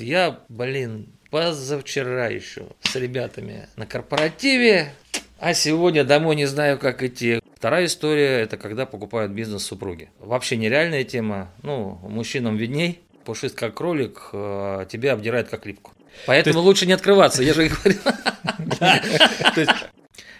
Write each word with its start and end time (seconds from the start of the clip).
я, 0.00 0.40
блин, 0.48 1.08
позавчера 1.30 2.28
еще 2.28 2.66
с 2.82 2.96
ребятами 2.96 3.68
на 3.76 3.86
корпоративе, 3.86 4.92
а 5.38 5.54
сегодня 5.54 6.04
домой 6.04 6.36
не 6.36 6.46
знаю, 6.46 6.78
как 6.78 7.02
идти. 7.02 7.40
Вторая 7.56 7.86
история– 7.86 8.40
это 8.40 8.56
когда 8.56 8.86
покупают 8.86 9.32
бизнес 9.32 9.64
супруги. 9.64 10.10
Вообще 10.18 10.56
нереальная 10.56 11.04
тема. 11.04 11.50
Ну, 11.62 11.98
мужчинам 12.02 12.56
видней, 12.56 13.00
пушист 13.24 13.54
как 13.56 13.74
кролик, 13.74 14.30
а 14.32 14.84
тебя 14.86 15.12
обдирает 15.12 15.48
как 15.48 15.66
липку. 15.66 15.92
Поэтому 16.26 16.58
есть... 16.58 16.66
лучше 16.66 16.86
не 16.86 16.92
открываться, 16.92 17.42
я 17.42 17.54
же 17.54 17.68
говорю. 17.68 17.98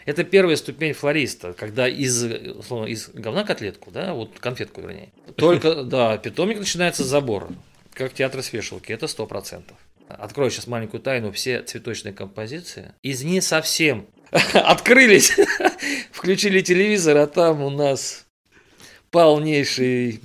Это 0.04 0.24
первая 0.24 0.56
ступень 0.56 0.94
флориста, 0.94 1.52
когда 1.52 1.86
из, 1.86 2.24
условно, 2.24 2.86
из 2.86 3.10
говна 3.10 3.44
котлетку, 3.44 3.90
да, 3.90 4.14
вот 4.14 4.38
конфетку 4.38 4.80
вернее. 4.80 5.10
Только, 5.36 5.84
да, 5.84 6.16
питомник 6.16 6.58
начинается 6.58 7.04
с 7.04 7.06
забора, 7.06 7.50
как 7.98 8.14
театр 8.14 8.44
с 8.44 8.52
вешалки, 8.52 8.92
это 8.92 9.08
сто 9.08 9.26
процентов. 9.26 9.76
Открою 10.08 10.52
сейчас 10.52 10.68
маленькую 10.68 11.00
тайну, 11.00 11.32
все 11.32 11.62
цветочные 11.62 12.14
композиции 12.14 12.92
из 13.02 13.24
не 13.24 13.40
совсем 13.40 14.06
открылись, 14.54 15.32
включили 16.12 16.60
телевизор, 16.60 17.16
а 17.16 17.26
там 17.26 17.60
у 17.60 17.70
нас 17.70 18.24
полнейший 19.10 20.20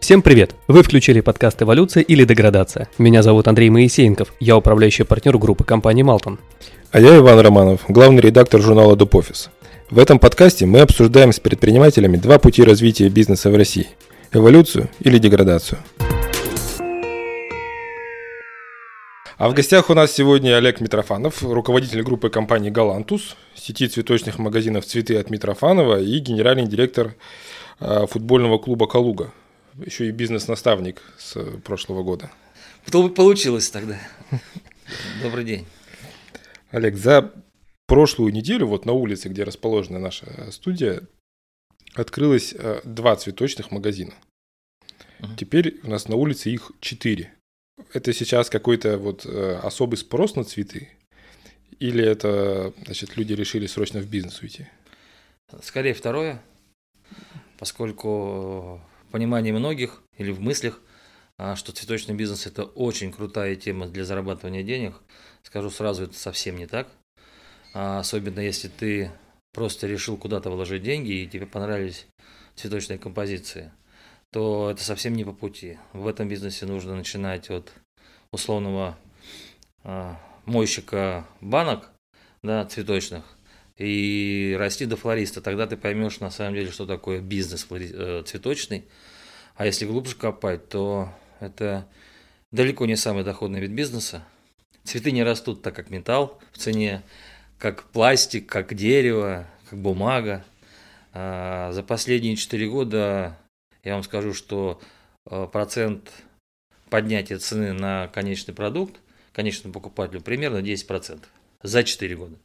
Всем 0.00 0.22
привет! 0.22 0.54
Вы 0.68 0.82
включили 0.82 1.20
подкаст 1.20 1.60
«Эволюция 1.62 2.02
или 2.02 2.24
деградация». 2.24 2.88
Меня 2.96 3.22
зовут 3.22 3.46
Андрей 3.46 3.68
Моисеенков, 3.68 4.32
я 4.40 4.56
управляющий 4.56 5.04
партнер 5.04 5.36
группы 5.36 5.64
компании 5.64 6.02
«Малтон». 6.02 6.38
А 6.90 7.00
я 7.00 7.18
Иван 7.18 7.38
Романов, 7.40 7.82
главный 7.88 8.22
редактор 8.22 8.62
журнала 8.62 8.96
«Дупофис». 8.96 9.50
В 9.90 9.98
этом 9.98 10.18
подкасте 10.18 10.66
мы 10.66 10.80
обсуждаем 10.80 11.32
с 11.32 11.40
предпринимателями 11.40 12.18
два 12.18 12.38
пути 12.38 12.62
развития 12.62 13.08
бизнеса 13.08 13.50
в 13.50 13.56
России– 13.56 13.88
эволюцию 14.32 14.90
или 15.00 15.16
деградацию. 15.16 15.78
А 19.38 19.48
в 19.48 19.54
гостях 19.54 19.88
у 19.88 19.94
нас 19.94 20.12
сегодня 20.12 20.58
Олег 20.58 20.82
Митрофанов, 20.82 21.42
руководитель 21.42 22.02
группы 22.02 22.28
компании 22.28 22.68
«Галантус», 22.68 23.34
сети 23.54 23.88
цветочных 23.88 24.38
магазинов 24.38 24.84
«Цветы» 24.84 25.16
от 25.16 25.30
Митрофанова 25.30 25.98
и 25.98 26.18
генеральный 26.18 26.66
директор 26.66 27.14
а, 27.80 28.06
футбольного 28.06 28.58
клуба 28.58 28.86
«Калуга», 28.88 29.32
еще 29.82 30.06
и 30.06 30.10
бизнес-наставник 30.10 31.00
с 31.16 31.34
прошлого 31.64 32.02
года. 32.02 32.30
Получилось 32.92 33.70
тогда. 33.70 33.98
Добрый 35.22 35.44
день. 35.44 35.66
Олег, 36.72 36.94
за 36.94 37.32
прошлую 37.88 38.32
неделю 38.32 38.66
вот 38.66 38.84
на 38.84 38.92
улице, 38.92 39.28
где 39.28 39.42
расположена 39.42 39.98
наша 39.98 40.52
студия, 40.52 41.08
открылось 41.94 42.54
э, 42.56 42.80
два 42.84 43.16
цветочных 43.16 43.72
магазина. 43.72 44.14
uh 45.20 45.36
Теперь 45.36 45.80
у 45.82 45.90
нас 45.90 46.06
на 46.06 46.14
улице 46.14 46.50
их 46.50 46.70
четыре. 46.80 47.34
Это 47.92 48.12
сейчас 48.12 48.50
какой-то 48.50 48.98
вот 48.98 49.26
э, 49.26 49.56
особый 49.62 49.96
спрос 49.96 50.36
на 50.36 50.44
цветы? 50.44 50.90
Или 51.80 52.04
это, 52.04 52.72
значит, 52.84 53.16
люди 53.16 53.32
решили 53.32 53.66
срочно 53.66 54.00
в 54.00 54.08
бизнес 54.08 54.42
уйти? 54.42 54.66
Скорее 55.62 55.94
второе, 55.94 56.42
поскольку 57.58 58.80
понимании 59.10 59.52
многих 59.52 60.02
или 60.18 60.30
в 60.30 60.40
мыслях, 60.40 60.80
а, 61.38 61.56
что 61.56 61.72
цветочный 61.72 62.14
бизнес 62.14 62.46
это 62.46 62.64
очень 62.64 63.12
крутая 63.12 63.56
тема 63.56 63.86
для 63.86 64.04
зарабатывания 64.04 64.62
денег. 64.62 65.00
Скажу 65.42 65.70
сразу, 65.70 66.02
это 66.04 66.14
совсем 66.14 66.56
не 66.56 66.66
так. 66.66 66.88
А, 67.74 68.00
особенно 68.00 68.40
если 68.40 68.68
ты 68.68 69.10
просто 69.52 69.86
решил 69.86 70.16
куда-то 70.16 70.50
вложить 70.50 70.82
деньги 70.82 71.12
и 71.12 71.26
тебе 71.26 71.46
понравились 71.46 72.06
цветочные 72.54 72.98
композиции, 72.98 73.70
то 74.30 74.70
это 74.70 74.82
совсем 74.82 75.14
не 75.14 75.24
по 75.24 75.32
пути. 75.32 75.78
В 75.92 76.06
этом 76.06 76.28
бизнесе 76.28 76.66
нужно 76.66 76.94
начинать 76.96 77.50
от 77.50 77.72
условного 78.30 78.98
а, 79.84 80.20
мойщика 80.44 81.26
банок 81.40 81.90
да, 82.42 82.64
цветочных 82.66 83.24
и 83.76 84.56
расти 84.58 84.86
до 84.86 84.96
флориста. 84.96 85.40
Тогда 85.40 85.66
ты 85.66 85.76
поймешь 85.76 86.20
на 86.20 86.30
самом 86.30 86.54
деле, 86.54 86.70
что 86.70 86.86
такое 86.86 87.20
бизнес 87.20 87.66
э, 87.70 88.22
цветочный. 88.26 88.84
А 89.54 89.66
если 89.66 89.86
глубже 89.86 90.16
копать, 90.16 90.68
то 90.68 91.12
это 91.40 91.86
далеко 92.50 92.86
не 92.86 92.96
самый 92.96 93.24
доходный 93.24 93.60
вид 93.60 93.70
бизнеса. 93.70 94.24
Цветы 94.84 95.12
не 95.12 95.22
растут 95.22 95.62
так, 95.62 95.74
как 95.74 95.90
металл 95.90 96.40
в 96.52 96.58
цене, 96.58 97.02
как 97.58 97.84
пластик, 97.84 98.48
как 98.48 98.74
дерево, 98.74 99.46
как 99.68 99.78
бумага. 99.80 100.44
А 101.12 101.72
за 101.72 101.82
последние 101.82 102.36
4 102.36 102.68
года 102.68 103.38
я 103.82 103.94
вам 103.94 104.02
скажу, 104.02 104.32
что 104.34 104.80
э, 105.30 105.46
процент 105.50 106.10
поднятия 106.90 107.38
цены 107.38 107.72
на 107.72 108.08
конечный 108.08 108.54
продукт 108.54 109.00
конечному 109.32 109.72
покупателю 109.72 110.20
примерно 110.20 110.58
10% 110.58 111.24
за 111.62 111.84
4 111.84 112.16
года. 112.16 112.36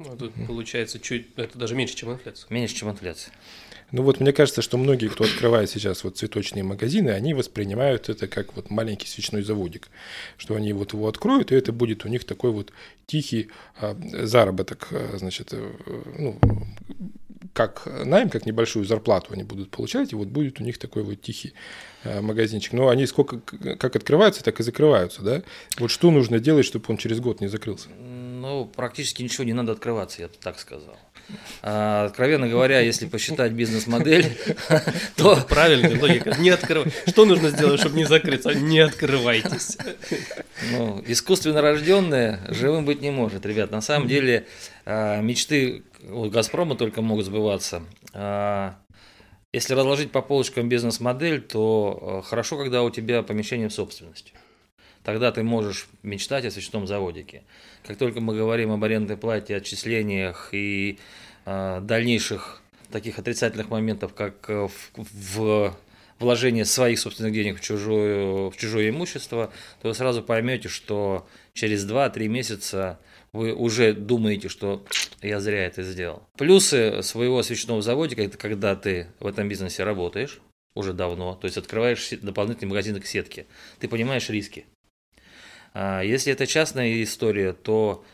Ну, 0.00 0.16
тут 0.16 0.32
получается 0.46 1.00
чуть, 1.00 1.26
это 1.34 1.58
даже 1.58 1.74
меньше, 1.74 1.96
чем 1.96 2.12
инфляция. 2.12 2.46
Меньше, 2.50 2.76
чем 2.76 2.88
инфляция. 2.88 3.34
Ну 3.90 4.04
вот 4.04 4.20
мне 4.20 4.32
кажется, 4.32 4.62
что 4.62 4.78
многие, 4.78 5.08
кто 5.08 5.24
открывает 5.24 5.70
сейчас 5.70 6.04
вот 6.04 6.16
цветочные 6.16 6.62
магазины, 6.62 7.10
они 7.10 7.34
воспринимают 7.34 8.08
это 8.08 8.28
как 8.28 8.54
вот 8.54 8.70
маленький 8.70 9.08
свечной 9.08 9.42
заводик, 9.42 9.88
что 10.36 10.54
они 10.54 10.72
вот 10.72 10.92
его 10.92 11.08
откроют, 11.08 11.50
и 11.50 11.56
это 11.56 11.72
будет 11.72 12.04
у 12.04 12.08
них 12.08 12.22
такой 12.22 12.52
вот 12.52 12.72
тихий 13.06 13.48
а, 13.80 13.96
заработок, 14.22 14.86
а, 14.92 15.16
значит, 15.18 15.48
э, 15.52 15.72
ну, 16.16 16.38
как 17.52 17.86
найм, 18.04 18.30
как 18.30 18.46
небольшую 18.46 18.84
зарплату 18.84 19.32
они 19.32 19.42
будут 19.42 19.70
получать, 19.70 20.12
и 20.12 20.14
вот 20.14 20.28
будет 20.28 20.60
у 20.60 20.62
них 20.62 20.78
такой 20.78 21.02
вот 21.02 21.20
тихий 21.20 21.54
а, 22.04 22.22
магазинчик. 22.22 22.72
Но 22.72 22.88
они 22.88 23.04
сколько, 23.06 23.40
как 23.40 23.96
открываются, 23.96 24.44
так 24.44 24.60
и 24.60 24.62
закрываются, 24.62 25.22
да? 25.22 25.42
Вот 25.76 25.90
что 25.90 26.12
нужно 26.12 26.38
делать, 26.38 26.66
чтобы 26.66 26.84
он 26.86 26.98
через 26.98 27.18
год 27.18 27.40
не 27.40 27.48
закрылся? 27.48 27.88
Ну, 28.48 28.64
практически 28.64 29.22
ничего 29.22 29.44
не 29.44 29.52
надо 29.52 29.72
открываться, 29.72 30.22
я 30.22 30.28
бы 30.28 30.34
так 30.40 30.58
сказал. 30.58 30.96
А, 31.60 32.06
откровенно 32.06 32.48
говоря, 32.48 32.80
если 32.80 33.04
посчитать 33.04 33.52
бизнес-модель, 33.52 34.38
то... 35.16 35.36
Правильно, 35.46 36.00
логика. 36.00 36.34
Не 36.38 36.48
открывай. 36.48 36.90
Что 37.06 37.26
нужно 37.26 37.50
сделать, 37.50 37.78
чтобы 37.78 37.96
не 37.96 38.06
закрыться? 38.06 38.54
Не 38.54 38.78
открывайтесь. 38.78 39.76
Ну, 40.72 41.04
искусственно 41.06 41.60
рожденное 41.60 42.40
живым 42.48 42.86
быть 42.86 43.02
не 43.02 43.10
может, 43.10 43.44
ребят. 43.44 43.70
На 43.70 43.82
самом 43.82 44.08
деле 44.08 44.46
а, 44.86 45.20
мечты 45.20 45.82
у 46.08 46.30
«Газпрома» 46.30 46.74
только 46.74 47.02
могут 47.02 47.26
сбываться. 47.26 47.82
А, 48.14 48.76
если 49.52 49.74
разложить 49.74 50.10
по 50.10 50.22
полочкам 50.22 50.70
бизнес-модель, 50.70 51.42
то 51.42 52.24
хорошо, 52.26 52.56
когда 52.56 52.82
у 52.82 52.88
тебя 52.88 53.22
помещение 53.22 53.68
в 53.68 53.74
собственности 53.74 54.32
тогда 55.08 55.32
ты 55.32 55.42
можешь 55.42 55.88
мечтать 56.02 56.44
о 56.44 56.50
свечном 56.50 56.86
заводике. 56.86 57.42
Как 57.82 57.96
только 57.96 58.20
мы 58.20 58.36
говорим 58.36 58.72
об 58.72 58.84
арендной 58.84 59.16
плате, 59.16 59.56
отчислениях 59.56 60.50
и 60.52 60.98
э, 61.46 61.80
дальнейших 61.80 62.60
таких 62.92 63.18
отрицательных 63.18 63.70
моментов, 63.70 64.12
как 64.12 64.34
э, 64.50 64.68
в, 64.68 64.90
в 64.96 65.74
вложение 66.18 66.66
своих 66.66 66.98
собственных 66.98 67.32
денег 67.32 67.56
в 67.56 67.62
чужое, 67.62 68.50
в 68.50 68.56
чужое 68.58 68.90
имущество, 68.90 69.50
то 69.80 69.88
вы 69.88 69.94
сразу 69.94 70.22
поймете, 70.22 70.68
что 70.68 71.26
через 71.54 71.90
2-3 71.90 72.28
месяца 72.28 72.98
вы 73.32 73.54
уже 73.54 73.94
думаете, 73.94 74.50
что 74.50 74.84
я 75.22 75.40
зря 75.40 75.64
это 75.64 75.84
сделал. 75.84 76.22
Плюсы 76.36 77.02
своего 77.02 77.42
свечного 77.42 77.80
заводика– 77.80 78.20
это 78.24 78.36
когда 78.36 78.76
ты 78.76 79.06
в 79.20 79.26
этом 79.26 79.48
бизнесе 79.48 79.84
работаешь 79.84 80.42
уже 80.74 80.92
давно, 80.92 81.34
то 81.34 81.46
есть 81.46 81.56
открываешь 81.56 82.10
дополнительный 82.20 82.68
магазин 82.68 83.00
к 83.00 83.06
сетке, 83.06 83.46
ты 83.80 83.88
понимаешь 83.88 84.28
риски. 84.28 84.66
А, 85.74 86.02
если 86.02 86.32
это 86.32 86.46
частная 86.46 87.02
история, 87.02 87.52
то 87.52 88.04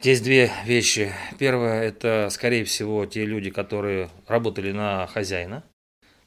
здесь 0.00 0.20
две 0.20 0.50
вещи. 0.64 1.12
Первое– 1.38 1.82
это, 1.84 2.28
скорее 2.30 2.64
всего, 2.64 3.06
те 3.06 3.24
люди, 3.24 3.50
которые 3.50 4.10
работали 4.26 4.72
на 4.72 5.06
хозяина, 5.06 5.64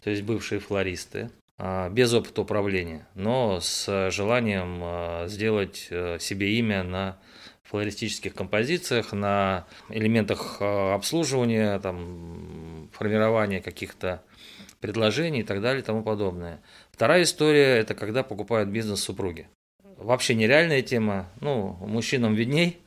то 0.04 0.10
есть 0.10 0.24
бывшие 0.24 0.60
флористы, 0.60 1.30
а, 1.58 1.90
без 1.90 2.14
опыта 2.14 2.42
управления, 2.42 3.08
но 3.16 3.60
с 3.62 4.12
желанием 4.12 4.80
а, 4.84 5.28
сделать 5.28 5.88
э, 5.90 6.18
себе 6.20 6.54
имя 6.58 6.84
на 6.84 7.18
флористических 7.64 8.34
композициях, 8.34 9.14
на 9.14 9.66
элементах 9.90 10.62
обслуживания, 10.62 11.80
там, 11.80 12.90
формирования 12.94 13.60
каких-то 13.60 14.22
предложений 14.80 15.40
и 15.40 15.44
так 15.44 15.62
далее 15.62 15.82
и 15.82 15.86
тому 15.86 16.04
подобное. 16.04 16.62
Вторая 16.92 17.24
история– 17.24 17.78
это 17.80 17.96
когда 17.96 18.22
покупают 18.22 18.70
бизнес 18.70 19.02
супруги 19.02 19.48
вообще 19.98 20.36
нереальная 20.36 20.82
тема. 20.82 21.30
Ну, 21.42 21.78
мужчинам 21.82 22.36
видней, 22.36 22.80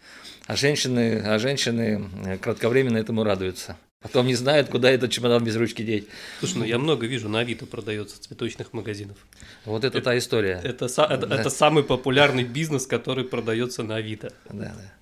а 0.46 0.56
женщины, 0.56 1.22
а 1.24 1.38
женщины 1.38 2.08
э, 2.24 2.38
кратковременно 2.38 2.96
этому 2.96 3.24
радуются. 3.24 3.76
Потом 4.00 4.28
не 4.28 4.34
знают, 4.34 4.68
куда 4.68 4.90
этот 4.90 5.10
чемодан 5.10 5.42
без 5.42 5.56
ручки 5.56 5.82
деть. 5.82 6.06
Слушай, 6.38 6.58
ну 6.58 6.64
я 6.64 6.78
много 6.78 7.06
вижу, 7.06 7.28
на 7.28 7.40
Авито 7.40 7.66
продается 7.66 8.20
цветочных 8.22 8.72
магазинов. 8.72 9.16
Вот 9.64 9.82
это, 9.82 9.98
это 9.98 10.04
та 10.04 10.18
история. 10.18 10.60
Это, 10.62 10.84
это, 10.84 11.26
да. 11.26 11.40
это 11.40 11.50
самый 11.50 11.82
популярный 11.82 12.44
бизнес, 12.44 12.86
который 12.86 13.24
продается 13.24 13.82
на 13.82 13.96
Авито. 13.96 14.32
Да, 14.50 14.72
да. 14.76 14.92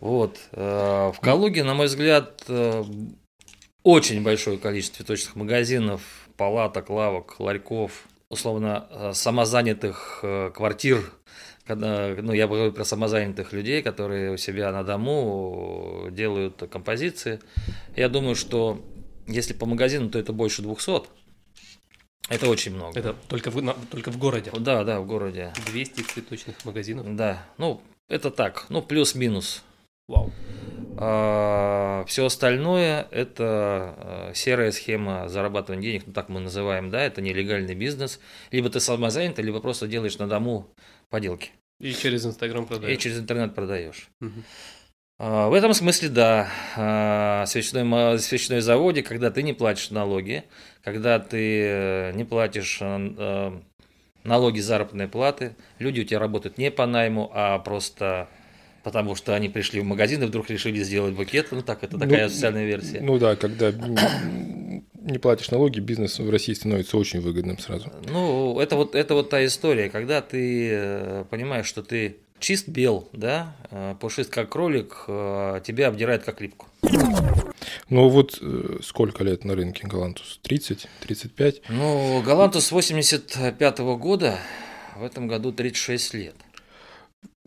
Вот. 0.00 0.40
Э, 0.52 1.12
в 1.14 1.20
Калуге, 1.20 1.62
на 1.62 1.74
мой 1.74 1.86
взгляд, 1.86 2.42
э, 2.48 2.84
очень 3.84 4.22
большое 4.22 4.58
количество 4.58 4.98
цветочных 4.98 5.36
магазинов, 5.36 6.02
палаток, 6.36 6.90
лавок, 6.90 7.38
ларьков, 7.38 8.08
условно 8.30 8.86
э, 8.88 9.12
самозанятых 9.12 10.20
э, 10.22 10.50
квартир, 10.54 11.12
когда, 11.66 12.14
ну, 12.16 12.32
я 12.32 12.46
говорю 12.46 12.72
про 12.72 12.84
самозанятых 12.84 13.52
людей, 13.52 13.82
которые 13.82 14.32
у 14.32 14.36
себя 14.36 14.72
на 14.72 14.82
дому 14.82 16.08
делают 16.10 16.62
композиции. 16.70 17.40
Я 17.96 18.08
думаю, 18.08 18.34
что 18.34 18.82
если 19.26 19.52
по 19.52 19.66
магазину, 19.66 20.08
то 20.08 20.18
это 20.18 20.32
больше 20.32 20.62
200. 20.62 21.02
Это 22.28 22.48
очень 22.48 22.74
много. 22.74 22.98
Это 22.98 23.14
только 23.28 23.50
в, 23.50 23.60
на, 23.62 23.74
только 23.74 24.10
в 24.10 24.18
городе? 24.18 24.52
Да, 24.58 24.84
да, 24.84 25.00
в 25.00 25.06
городе. 25.06 25.52
200 25.66 26.02
цветочных 26.02 26.64
магазинов? 26.64 27.14
Да, 27.16 27.44
ну, 27.58 27.82
это 28.08 28.30
так, 28.30 28.66
ну, 28.68 28.82
плюс-минус. 28.82 29.62
Вау. 30.08 30.32
А, 30.96 32.04
все 32.06 32.26
остальное– 32.26 33.06
это 33.10 33.44
а, 33.46 34.32
серая 34.34 34.70
схема 34.72 35.28
зарабатывания 35.28 35.82
денег, 35.82 36.02
ну 36.06 36.12
так 36.12 36.28
мы 36.28 36.40
называем, 36.40 36.90
да, 36.90 37.02
это 37.02 37.20
нелегальный 37.22 37.74
бизнес. 37.74 38.20
Либо 38.50 38.70
ты 38.70 38.80
самозанятый, 38.80 39.44
либо 39.44 39.60
просто 39.60 39.86
делаешь 39.86 40.18
на 40.18 40.28
дому 40.28 40.68
поделки. 41.08 41.50
И 41.80 41.92
через 41.92 42.26
Инстаграм 42.26 42.66
продаешь. 42.66 42.96
И 42.96 43.00
через 43.00 43.18
интернет 43.18 43.54
продаешь. 43.54 44.08
Угу. 44.20 44.42
В 45.18 45.52
этом 45.52 45.74
смысле, 45.74 46.08
да, 46.08 46.48
а, 46.76 47.44
свечной, 47.46 48.18
свечной 48.18 48.60
заводе, 48.60 49.02
когда 49.02 49.30
ты 49.30 49.42
не 49.42 49.52
платишь 49.52 49.90
налоги, 49.90 50.44
когда 50.82 51.18
ты 51.18 51.62
э, 51.62 52.12
не 52.14 52.24
платишь 52.24 52.78
э, 52.80 53.60
налоги 54.24 54.60
заработной 54.60 55.08
платы, 55.08 55.56
люди 55.78 56.00
у 56.00 56.04
тебя 56.04 56.20
работают 56.20 56.56
не 56.56 56.70
по 56.70 56.86
найму, 56.86 57.30
а 57.34 57.58
просто 57.58 58.28
потому 58.82 59.14
что 59.14 59.34
они 59.34 59.48
пришли 59.48 59.80
в 59.80 59.84
магазин 59.84 60.22
и 60.22 60.26
вдруг 60.26 60.50
решили 60.50 60.82
сделать 60.82 61.14
букет. 61.14 61.48
Ну 61.50 61.62
так, 61.62 61.82
это 61.84 61.98
такая 61.98 62.20
ну, 62.20 62.26
официальная 62.26 62.66
версия. 62.66 63.00
Ну 63.00 63.18
да, 63.18 63.36
когда 63.36 63.72
не 65.00 65.18
платишь 65.18 65.50
налоги, 65.50 65.80
бизнес 65.80 66.18
в 66.18 66.30
России 66.30 66.52
становится 66.52 66.96
очень 66.96 67.20
выгодным 67.20 67.58
сразу. 67.58 67.90
Ну, 68.08 68.58
это 68.60 68.76
вот, 68.76 68.94
это 68.94 69.14
вот 69.14 69.30
та 69.30 69.44
история, 69.44 69.88
когда 69.88 70.20
ты 70.20 70.70
э, 70.72 71.24
понимаешь, 71.30 71.66
что 71.66 71.82
ты 71.82 72.18
чист 72.38 72.68
бел, 72.68 73.08
да, 73.12 73.56
э, 73.70 73.94
пушист 74.00 74.30
как 74.30 74.50
кролик, 74.50 75.04
э, 75.08 75.60
тебя 75.64 75.88
обдирает 75.88 76.24
как 76.24 76.40
липку. 76.40 76.68
Ну 77.88 78.08
вот 78.08 78.40
сколько 78.82 79.24
лет 79.24 79.44
на 79.44 79.54
рынке 79.54 79.86
Галантус? 79.86 80.38
30, 80.42 80.86
35? 81.00 81.62
Ну, 81.68 82.22
Галантус 82.22 82.70
85 82.70 83.80
-го 83.80 83.96
года, 83.98 84.38
в 84.96 85.04
этом 85.04 85.28
году 85.28 85.52
36 85.52 86.14
лет 86.14 86.34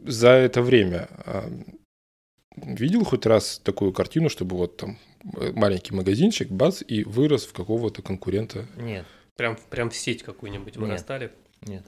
за 0.05 0.29
это 0.29 0.61
время 0.61 1.09
а, 1.25 1.49
видел 2.55 3.03
хоть 3.03 3.25
раз 3.25 3.59
такую 3.63 3.93
картину, 3.93 4.29
чтобы 4.29 4.55
вот 4.55 4.77
там 4.77 4.97
э, 5.37 5.51
маленький 5.53 5.93
магазинчик, 5.93 6.49
бац, 6.49 6.81
и 6.85 7.03
вырос 7.03 7.45
в 7.45 7.53
какого-то 7.53 8.01
конкурента? 8.01 8.65
Нет. 8.77 9.05
Прям, 9.35 9.57
прям 9.69 9.89
в 9.89 9.95
сеть 9.95 10.23
какую-нибудь 10.23 10.77
вырастали? 10.77 11.31
Нет. 11.61 11.83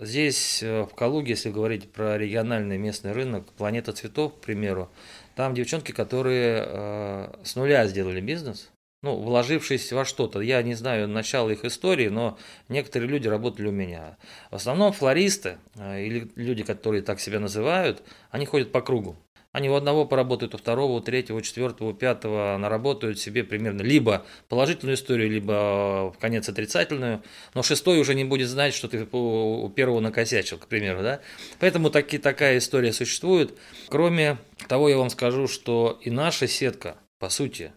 Здесь, 0.00 0.62
э, 0.62 0.82
в 0.84 0.94
Калуге, 0.94 1.30
если 1.30 1.50
говорить 1.50 1.92
про 1.92 2.16
региональный 2.16 2.78
местный 2.78 3.12
рынок, 3.12 3.52
«Планета 3.52 3.92
цветов», 3.92 4.34
к 4.34 4.40
примеру, 4.40 4.90
там 5.36 5.54
девчонки, 5.54 5.92
которые 5.92 6.64
э, 6.66 7.34
с 7.44 7.56
нуля 7.56 7.86
сделали 7.86 8.20
бизнес, 8.20 8.70
ну, 9.02 9.16
вложившись 9.16 9.92
во 9.92 10.04
что-то. 10.04 10.40
Я 10.40 10.62
не 10.62 10.74
знаю 10.74 11.08
начало 11.08 11.50
их 11.50 11.64
истории, 11.64 12.08
но 12.08 12.38
некоторые 12.68 13.08
люди 13.08 13.28
работали 13.28 13.68
у 13.68 13.72
меня. 13.72 14.18
В 14.50 14.56
основном 14.56 14.92
флористы 14.92 15.58
э, 15.76 16.04
или 16.04 16.30
люди, 16.36 16.62
которые 16.62 17.02
так 17.02 17.20
себя 17.20 17.40
называют, 17.40 18.02
они 18.30 18.46
ходят 18.46 18.72
по 18.72 18.82
кругу. 18.82 19.16
Они 19.52 19.68
у 19.68 19.74
одного 19.74 20.04
поработают, 20.04 20.54
у 20.54 20.58
второго, 20.58 20.92
у 20.92 21.00
третьего, 21.00 21.38
у 21.38 21.40
четвертого, 21.40 21.88
у 21.88 21.92
пятого 21.92 22.56
наработают 22.56 23.18
себе 23.18 23.42
примерно 23.42 23.82
либо 23.82 24.24
положительную 24.48 24.94
историю, 24.94 25.28
либо 25.28 26.12
в 26.14 26.18
конец 26.20 26.48
отрицательную, 26.48 27.24
но 27.54 27.64
шестой 27.64 27.98
уже 27.98 28.14
не 28.14 28.24
будет 28.24 28.48
знать, 28.48 28.74
что 28.74 28.86
ты 28.86 29.08
у 29.10 29.68
первого 29.70 29.98
накосячил, 29.98 30.58
к 30.58 30.68
примеру. 30.68 31.02
Да? 31.02 31.20
Поэтому 31.58 31.90
таки, 31.90 32.18
такая 32.18 32.58
история 32.58 32.92
существует. 32.92 33.58
Кроме 33.88 34.38
того, 34.68 34.88
я 34.88 34.96
вам 34.96 35.10
скажу, 35.10 35.48
что 35.48 35.98
и 36.00 36.10
наша 36.10 36.46
сетка, 36.46 36.96
по 37.18 37.28
сути, 37.28 37.72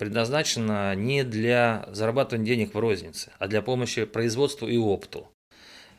предназначена 0.00 0.94
не 0.94 1.24
для 1.24 1.86
зарабатывания 1.92 2.46
денег 2.46 2.74
в 2.74 2.78
рознице, 2.78 3.32
а 3.38 3.46
для 3.48 3.60
помощи 3.60 4.06
производству 4.06 4.66
и 4.66 4.78
опту. 4.78 5.28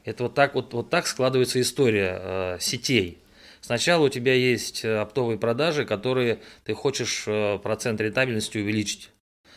Это 0.03 0.23
вот 0.23 0.33
так, 0.33 0.55
вот, 0.55 0.73
вот 0.73 0.89
так 0.89 1.05
складывается 1.05 1.61
история 1.61 2.19
э, 2.19 2.57
сетей. 2.59 3.19
Сначала 3.61 4.07
у 4.07 4.09
тебя 4.09 4.33
есть 4.33 4.83
э, 4.83 4.97
оптовые 4.97 5.37
продажи, 5.37 5.85
которые 5.85 6.39
ты 6.63 6.73
хочешь 6.73 7.25
э, 7.27 7.59
процент 7.59 8.01
рентабельности 8.01 8.57
увеличить. 8.57 9.11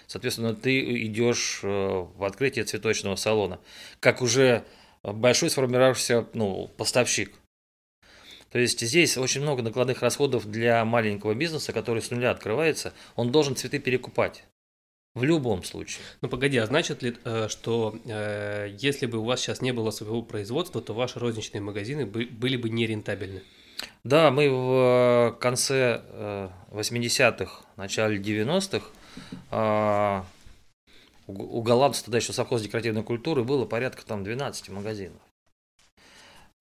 Соответственно, 0.07 0.55
ты 0.55 0.79
идешь 1.07 1.61
э, 1.63 1.67
в 1.67 2.23
открытие 2.23 2.67
цветочного 2.67 3.17
салона, 3.17 3.61
как 3.99 4.21
уже 4.21 4.63
большой 5.03 5.49
сформировавшийся 5.49 6.27
ну, 6.35 6.71
поставщик. 6.77 7.33
То 8.55 8.61
есть 8.61 8.81
здесь 8.81 9.19
очень 9.19 9.41
много 9.41 9.65
накладных 9.65 10.01
расходов 10.01 10.49
для 10.49 10.85
маленького 10.85 11.35
бизнеса, 11.35 11.73
который 11.73 12.01
с 12.01 12.13
нуля 12.13 12.31
открывается. 12.31 12.93
Он 13.17 13.33
должен 13.33 13.57
цветы 13.57 13.81
перекупать. 13.81 14.45
В 15.17 15.25
любом 15.25 15.65
случае. 15.65 16.05
Ну 16.21 16.29
погоди, 16.29 16.59
а 16.59 16.67
значит 16.67 17.03
ли, 17.03 17.17
э, 17.25 17.49
что 17.49 17.99
э, 18.05 18.73
если 18.79 19.07
бы 19.07 19.19
у 19.19 19.25
вас 19.25 19.41
сейчас 19.41 19.61
не 19.61 19.73
было 19.73 19.91
своего 19.91 20.23
производства, 20.23 20.81
то 20.81 20.95
ваши 20.95 21.19
розничные 21.19 21.63
магазины 21.63 22.07
были 22.07 22.57
бы 22.57 22.71
нерентабельны? 22.71 23.43
Да, 24.05 24.31
мы 24.31 24.49
в 24.49 25.33
э, 25.35 25.41
конце 25.41 26.03
80-х, 26.71 27.65
начале 27.75 28.19
90-х 28.21 28.87
у 31.27 31.63
голландцев 31.63 32.05
тогда 32.05 32.19
еще 32.19 32.33
совхоз 32.33 32.63
декоративной 32.63 33.03
культуры 33.03 33.43
было 33.43 33.65
порядка 33.65 34.07
там 34.07 34.23
12 34.23 34.69
магазинов. 34.69 35.21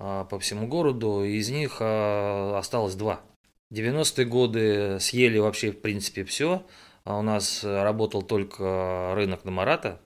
А, 0.05 0.25
по 0.25 0.37
всему 0.37 0.67
городу, 0.67 1.23
из 1.23 1.49
них 1.49 1.77
а, 1.79 2.57
осталось 2.57 2.95
два. 2.95 3.21
90-е 3.71 4.25
годы 4.25 4.97
съели 4.99 5.37
вообще 5.37 5.71
в 5.71 5.79
принципе 5.79 6.25
все. 6.25 6.65
А 7.05 7.17
у 7.17 7.21
нас 7.21 7.63
работал 7.63 8.21
только 8.21 9.13
рынок 9.15 9.45
на 9.45 9.51
Марата, 9.51 10.01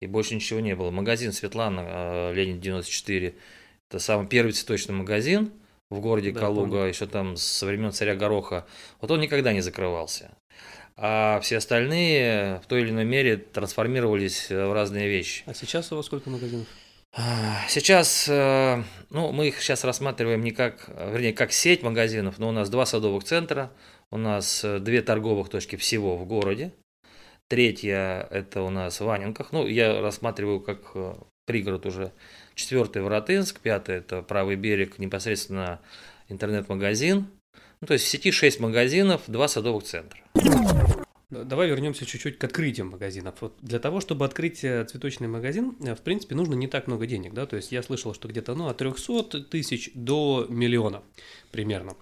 и 0.00 0.06
больше 0.06 0.34
ничего 0.34 0.60
не 0.60 0.74
было. 0.76 0.90
Магазин 0.90 1.32
Светлана, 1.32 2.32
Ленин 2.32 2.60
94, 2.60 3.34
это 3.90 3.98
самый 3.98 4.26
первый 4.26 4.52
цветочный 4.52 4.94
магазин 4.94 5.52
в 5.90 6.00
городе 6.00 6.32
да, 6.32 6.40
Калуга, 6.40 6.70
помню. 6.70 6.86
еще 6.86 7.06
там 7.06 7.36
со 7.36 7.66
времен 7.66 7.92
царя 7.92 8.14
Гороха. 8.14 8.66
Вот 9.00 9.10
он 9.10 9.20
никогда 9.20 9.52
не 9.52 9.60
закрывался. 9.60 10.30
А 10.96 11.40
все 11.40 11.58
остальные 11.58 12.60
в 12.60 12.66
той 12.66 12.82
или 12.82 12.90
иной 12.90 13.04
мере 13.04 13.36
трансформировались 13.36 14.50
в 14.50 14.72
разные 14.72 15.08
вещи. 15.08 15.42
А 15.46 15.54
сейчас 15.54 15.92
у 15.92 15.96
вас 15.96 16.06
сколько 16.06 16.30
магазинов? 16.30 16.68
Сейчас, 17.68 18.28
э, 18.28 18.82
ну, 19.10 19.32
мы 19.32 19.48
их 19.48 19.60
сейчас 19.60 19.82
рассматриваем 19.82 20.42
не 20.42 20.52
как, 20.52 20.88
вернее, 20.88 21.32
как 21.32 21.52
сеть 21.52 21.82
магазинов, 21.82 22.38
но 22.38 22.48
у 22.48 22.52
нас 22.52 22.70
два 22.70 22.86
садовых 22.86 23.24
центра, 23.24 23.72
у 24.12 24.16
нас 24.16 24.64
э, 24.64 24.78
две 24.78 25.02
торговых 25.02 25.48
точки 25.48 25.76
всего 25.76 26.16
в 26.16 26.24
городе. 26.26 26.72
Третья– 27.48 28.28
это 28.30 28.62
у 28.62 28.70
нас 28.70 29.00
в 29.00 29.04
Ваненках. 29.04 29.50
Ну, 29.50 29.66
я 29.66 30.00
рассматриваю 30.00 30.60
как 30.60 30.92
э, 30.94 31.14
пригород 31.46 31.84
уже. 31.84 32.12
Четвертый– 32.54 33.02
Воротынск. 33.02 33.58
Пятый– 33.58 33.96
это 33.96 34.22
правый 34.22 34.54
берег, 34.54 34.98
непосредственно 34.98 35.80
интернет-магазин. 36.28 37.26
Ну, 37.80 37.86
то 37.88 37.94
есть 37.94 38.04
в 38.04 38.08
сети 38.08 38.30
шесть 38.30 38.60
магазинов, 38.60 39.22
два 39.26 39.48
садовых 39.48 39.82
центра. 39.82 40.20
Давай 41.30 41.68
вернемся 41.68 42.04
чуть-чуть 42.06 42.38
к 42.38 42.44
открытию 42.44 42.86
магазинов. 42.86 43.36
Вот 43.40 43.56
для 43.62 43.78
того, 43.78 44.00
чтобы 44.00 44.24
открыть 44.24 44.64
э, 44.64 44.84
цветочный 44.84 45.28
магазин, 45.28 45.76
э, 45.80 45.94
в 45.94 46.00
принципе, 46.00 46.34
нужно 46.34 46.54
не 46.54 46.66
так 46.66 46.88
много 46.88 47.06
денег, 47.06 47.34
да, 47.34 47.46
то 47.46 47.54
есть 47.56 47.70
я 47.70 47.82
слышал, 47.84 48.14
что 48.14 48.26
где-то, 48.26 48.54
ну, 48.56 48.66
от 48.66 48.78
300 48.78 49.44
тысяч 49.44 49.90
до 49.94 50.46
миллиона 50.48 51.02
примерно. 51.52 51.94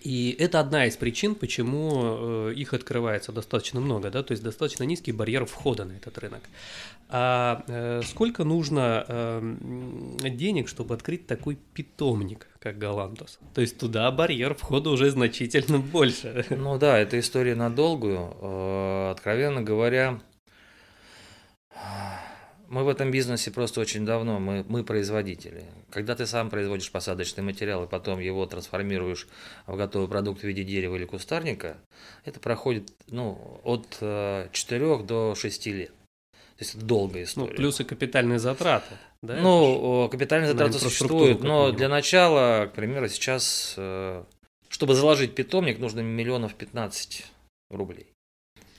И 0.00 0.34
это 0.38 0.60
одна 0.60 0.86
из 0.86 0.96
причин, 0.96 1.34
почему 1.34 2.48
э, 2.48 2.54
их 2.54 2.72
открывается 2.72 3.32
достаточно 3.32 3.80
много, 3.80 4.10
да, 4.10 4.22
то 4.22 4.32
есть 4.32 4.42
достаточно 4.42 4.84
низкий 4.84 5.12
барьер 5.12 5.44
входа 5.44 5.84
на 5.84 5.92
этот 5.92 6.16
рынок. 6.18 6.42
А 7.10 7.64
э, 7.66 8.00
сколько 8.06 8.44
нужно 8.44 9.04
э, 9.06 9.56
денег, 10.30 10.68
чтобы 10.68 10.94
открыть 10.94 11.26
такой 11.26 11.58
питомник, 11.74 12.46
как 12.60 12.78
Галантус? 12.78 13.38
То 13.54 13.60
есть 13.60 13.78
туда 13.78 14.10
барьер 14.10 14.54
входа 14.54 14.88
уже 14.88 15.10
значительно 15.10 15.78
больше. 15.78 16.46
Ну 16.48 16.78
да, 16.78 16.98
это 16.98 17.18
история 17.20 17.54
надолгую. 17.54 19.10
Откровенно 19.10 19.62
говоря, 19.62 20.20
мы 22.70 22.84
в 22.84 22.88
этом 22.88 23.10
бизнесе 23.10 23.50
просто 23.50 23.80
очень 23.80 24.06
давно, 24.06 24.38
мы, 24.38 24.64
мы 24.68 24.84
производители. 24.84 25.64
Когда 25.90 26.14
ты 26.14 26.24
сам 26.24 26.50
производишь 26.50 26.90
посадочный 26.92 27.42
материал 27.42 27.84
и 27.84 27.88
потом 27.88 28.20
его 28.20 28.46
трансформируешь 28.46 29.26
в 29.66 29.76
готовый 29.76 30.08
продукт 30.08 30.42
в 30.42 30.44
виде 30.44 30.62
дерева 30.62 30.94
или 30.94 31.04
кустарника, 31.04 31.78
это 32.24 32.38
проходит 32.38 32.92
ну, 33.08 33.60
от 33.64 33.88
4 33.98 34.50
э, 34.52 35.02
до 35.02 35.34
6 35.34 35.66
лет. 35.66 35.90
То 35.90 36.64
есть 36.64 36.76
это 36.76 36.84
долгая 36.84 37.22
ну, 37.22 37.24
история. 37.24 37.50
Ну, 37.50 37.56
плюс 37.56 37.80
и 37.80 37.84
капитальные 37.84 38.38
затраты. 38.38 38.94
Да, 39.20 39.36
ну, 39.36 40.08
капитальные 40.08 40.52
затраты 40.52 40.78
существуют, 40.78 41.42
но 41.42 41.72
для 41.72 41.88
начала, 41.88 42.66
к 42.66 42.74
примеру, 42.74 43.08
сейчас, 43.08 43.74
э, 43.78 44.22
чтобы 44.68 44.94
заложить 44.94 45.34
питомник, 45.34 45.80
нужно 45.80 46.00
миллионов 46.00 46.54
15 46.54 47.26
рублей. 47.70 48.09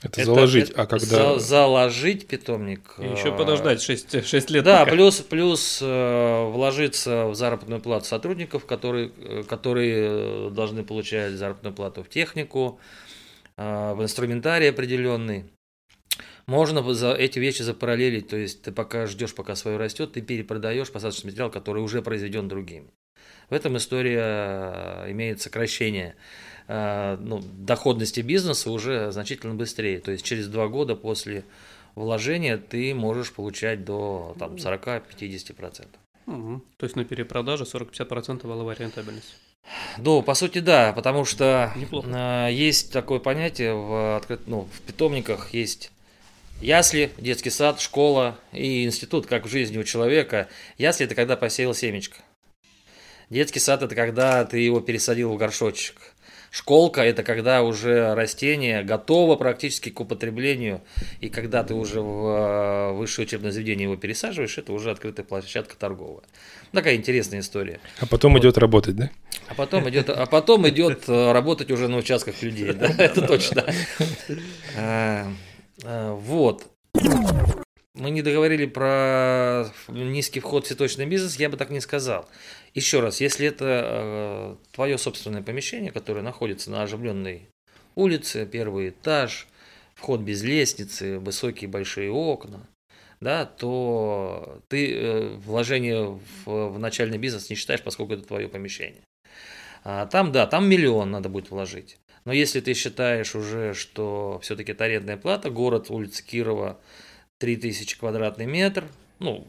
Это, 0.04 0.26
заложить, 0.26 0.72
а 0.76 0.88
когда... 0.88 1.06
за- 1.06 1.40
заложить 1.40 2.28
питомник. 2.28 2.96
И 2.98 3.06
еще 3.06 3.30
э, 3.30 3.38
подождать 3.38 3.82
6, 3.82 4.26
6 4.26 4.50
лет. 4.50 4.64
Да, 4.64 4.80
пока. 4.80 4.92
плюс, 4.92 5.18
плюс 5.18 5.80
э, 5.82 6.50
вложиться 6.50 7.28
в 7.28 7.36
заработную 7.36 7.80
плату 7.80 8.06
сотрудников, 8.06 8.66
которые, 8.66 9.12
э, 9.18 9.44
которые 9.44 10.48
э, 10.48 10.50
должны 10.52 10.84
получать 10.84 11.34
заработную 11.34 11.76
плату 11.76 12.04
в 12.04 12.10
технику, 12.10 12.80
э, 13.58 13.94
в 13.94 14.02
инструментарий 14.02 14.72
определенный. 14.72 15.46
Можно 16.48 16.82
за 16.96 17.14
эти 17.14 17.38
вещи 17.38 17.62
запараллелить, 17.62 18.28
то 18.28 18.38
есть 18.38 18.64
ты 18.64 18.72
пока 18.72 19.06
ждешь, 19.06 19.36
пока 19.36 19.56
свое 19.56 19.78
растет, 19.78 20.14
ты 20.14 20.22
перепродаешь 20.22 20.92
посадочный 20.92 21.30
материал, 21.30 21.52
который 21.52 21.84
уже 21.84 22.02
произведен 22.02 22.48
другими. 22.48 22.90
В 23.52 23.54
этом 23.54 23.78
история 23.78 25.06
имеет 25.12 25.42
сокращение 25.42 26.16
ну, 27.20 27.42
доходности 27.58 28.22
бизнеса 28.22 28.72
уже 28.72 29.12
значительно 29.12 29.56
быстрее. 29.56 30.00
То 30.00 30.12
есть 30.12 30.24
через 30.24 30.48
два 30.48 30.68
года 30.68 30.96
после 30.96 31.44
вложения 31.96 32.58
ты 32.58 32.94
можешь 32.94 33.34
получать 33.34 33.84
до 33.84 34.36
там, 34.40 34.56
40-50%. 34.56 35.88
Мгм. 36.26 36.64
То 36.78 36.86
есть 36.86 36.96
на 36.96 37.04
перепродаже 37.04 37.66
40-50% 37.66 38.48
валовая 38.48 38.76
рентабельность. 38.76 39.36
Ну, 39.98 40.22
по 40.22 40.34
сути, 40.34 40.60
да, 40.60 40.94
потому 40.94 41.26
что 41.26 41.72
Неплохо. 41.76 42.08
э, 42.10 42.54
есть 42.54 42.92
такое 42.92 43.20
понятие 43.20 43.74
в, 43.74 44.18
открыт- 44.18 44.42
ну, 44.48 44.68
в 44.74 44.82
питомниках 44.82 45.54
есть 45.54 45.92
ясли, 46.62 47.12
детский 47.18 47.50
сад, 47.50 47.80
школа 47.80 48.38
и 48.52 48.86
институт, 48.86 49.28
как 49.28 49.46
в 49.46 49.50
жизни 49.50 49.78
у 49.78 49.84
человека. 49.84 50.48
Ясли– 50.78 51.06
это 51.08 51.16
когда 51.16 51.36
посеял 51.38 51.74
семечко. 51.74 52.18
Детский 53.30 53.60
сад– 53.60 53.82
это 53.84 53.96
когда 53.96 54.44
ты 54.46 54.60
его 54.60 54.80
пересадил 54.82 55.32
в 55.32 55.38
горшочек. 55.38 56.11
Школка– 56.52 57.02
это 57.04 57.24
когда 57.24 57.64
уже 57.64 58.14
растение 58.14 58.84
готово 58.84 59.38
практически 59.38 59.90
к 59.90 60.02
употреблению, 60.02 60.82
и 61.22 61.30
когда 61.30 61.64
ты 61.64 61.74
уже 61.74 62.02
в 62.02 62.28
э, 62.28 62.92
высшее 62.92 63.26
учебное 63.26 63.52
заведение 63.52 63.86
его 63.86 63.96
пересаживаешь, 63.96 64.58
это 64.58 64.74
уже 64.74 64.92
открытая 64.92 65.26
площадка 65.26 65.78
торговая. 65.78 66.26
Такая 66.74 66.96
интересная 66.98 67.40
история. 67.40 67.80
А 68.02 68.06
потом 68.06 68.38
идет 68.38 68.58
работать, 68.58 68.98
да? 68.98 69.12
А 69.48 69.54
потом 69.54 69.90
идет, 69.90 70.10
а 70.10 70.26
потом 70.26 70.68
идет 70.68 71.08
э, 71.08 71.32
работать 71.32 71.72
уже 71.72 71.88
на 71.88 71.96
участках 71.96 72.42
людей, 72.42 72.74
да, 72.74 72.88
это 72.98 73.26
точно. 73.26 73.66
А, 74.78 75.32
Вот. 75.86 76.68
Мы 77.94 78.10
не 78.10 78.22
договорили 78.22 78.66
про 78.66 79.68
низкий 79.88 80.42
вход 80.42 80.66
в 80.66 80.68
цветочный 80.68 81.06
бизнес, 81.06 81.36
я 81.38 81.50
бы 81.50 81.56
так 81.56 81.70
не 81.70 81.80
сказал. 81.80 82.28
Еще 82.74 83.02
раз, 83.02 83.20
если 83.20 83.48
это 83.48 84.58
твое 84.72 84.98
собственное 84.98 85.42
помещение, 85.42 85.92
которое 85.92 86.22
находится 86.22 86.72
на 86.72 86.84
оживленной 86.84 87.50
улице, 87.96 88.46
первый 88.46 88.90
этаж, 88.90 89.48
вход 89.96 90.22
без 90.22 90.42
лестницы, 90.44 91.20
высокие 91.20 91.70
большие 91.70 92.12
окна, 92.12 92.68
да, 93.20 93.46
то 93.46 94.62
ты 94.68 94.94
э, 94.94 95.36
вложение 95.46 96.20
в, 96.46 96.70
в 96.70 96.80
начальный 96.80 97.20
бизнес 97.20 97.50
не 97.50 97.56
считаешь, 97.56 97.84
поскольку 97.84 98.14
это 98.14 98.24
твое 98.24 98.50
помещение. 98.50 99.02
А 99.84 100.08
там, 100.08 100.32
да, 100.32 100.48
там 100.48 100.68
миллион 100.68 101.12
надо 101.12 101.30
будет 101.30 101.52
вложить. 101.52 101.98
Но 102.26 102.34
если 102.34 102.62
ты 102.62 102.74
считаешь 102.74 103.36
уже, 103.36 103.74
что 103.74 104.40
все-таки 104.42 104.72
это 104.72 104.86
арендная 104.86 105.18
плата, 105.18 105.50
город, 105.50 105.90
улица 105.90 106.24
Кирова, 106.24 106.80
3000 107.40 107.98
квадратный 107.98 108.46
метр, 108.46 108.86
ну, 109.20 109.48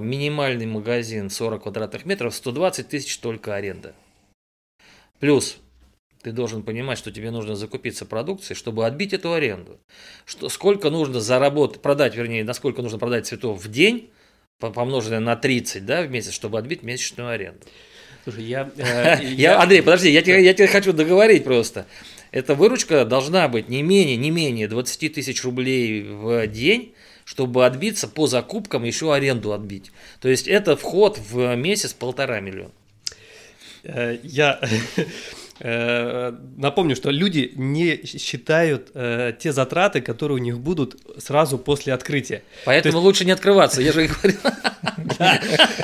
минимальный 0.00 0.66
магазин 0.66 1.28
40 1.30 1.62
квадратных 1.62 2.04
метров, 2.06 2.34
120 2.34 2.88
тысяч 2.88 3.18
только 3.18 3.54
аренда. 3.54 3.94
Плюс 5.20 5.58
ты 6.22 6.32
должен 6.32 6.62
понимать, 6.62 6.98
что 6.98 7.12
тебе 7.12 7.30
нужно 7.30 7.54
закупиться 7.54 8.04
продукцией, 8.04 8.56
чтобы 8.56 8.86
отбить 8.86 9.12
эту 9.12 9.32
аренду. 9.32 9.78
Что, 10.24 10.48
сколько 10.48 10.90
нужно 10.90 11.20
заработать, 11.20 11.82
продать, 11.82 12.16
вернее, 12.16 12.42
насколько 12.42 12.82
нужно 12.82 12.98
продать 12.98 13.26
цветов 13.26 13.62
в 13.64 13.70
день, 13.70 14.10
по- 14.58 14.70
помноженное 14.70 15.20
на 15.20 15.36
30 15.36 15.86
да, 15.86 16.02
в 16.02 16.10
месяц, 16.10 16.32
чтобы 16.32 16.58
отбить 16.58 16.82
месячную 16.82 17.30
аренду. 17.30 17.60
Слушай, 18.24 18.44
я... 18.44 18.70
э, 18.76 19.22
Я, 19.36 19.60
Андрей, 19.60 19.82
подожди, 19.82 20.10
я 20.10 20.20
тебе, 20.22 20.42
я 20.42 20.52
тебе 20.52 20.66
хочу 20.66 20.92
договорить 20.92 21.44
просто. 21.44 21.86
Эта 22.32 22.54
выручка 22.54 23.04
должна 23.04 23.46
быть 23.46 23.68
не 23.68 23.82
менее, 23.82 24.16
не 24.16 24.30
менее 24.30 24.66
20 24.66 25.14
тысяч 25.14 25.44
рублей 25.44 26.02
в 26.02 26.46
день, 26.48 26.92
чтобы 27.26 27.66
отбиться 27.66 28.06
по 28.06 28.28
закупкам, 28.28 28.84
еще 28.84 29.12
аренду 29.12 29.52
отбить. 29.52 29.90
То 30.20 30.28
есть 30.28 30.46
это 30.46 30.76
вход 30.76 31.18
в 31.18 31.56
месяц 31.56 31.92
полтора 31.92 32.38
миллиона. 32.38 32.70
Э, 33.82 34.16
Я 34.22 34.60
напомню, 35.60 36.96
что 36.96 37.10
люди 37.10 37.52
не 37.56 38.04
считают 38.04 38.90
э, 38.94 39.32
те 39.38 39.52
затраты, 39.52 40.00
которые 40.00 40.36
у 40.36 40.42
них 40.42 40.58
будут 40.58 40.96
сразу 41.18 41.58
после 41.58 41.92
открытия. 41.92 42.42
Поэтому 42.64 42.98
лучше 42.98 43.24
не 43.24 43.32
открываться, 43.32 43.80
я 43.80 43.92
же 43.92 44.04
и 44.04 44.08
говорю. 44.08 44.38
Да. 45.18 45.40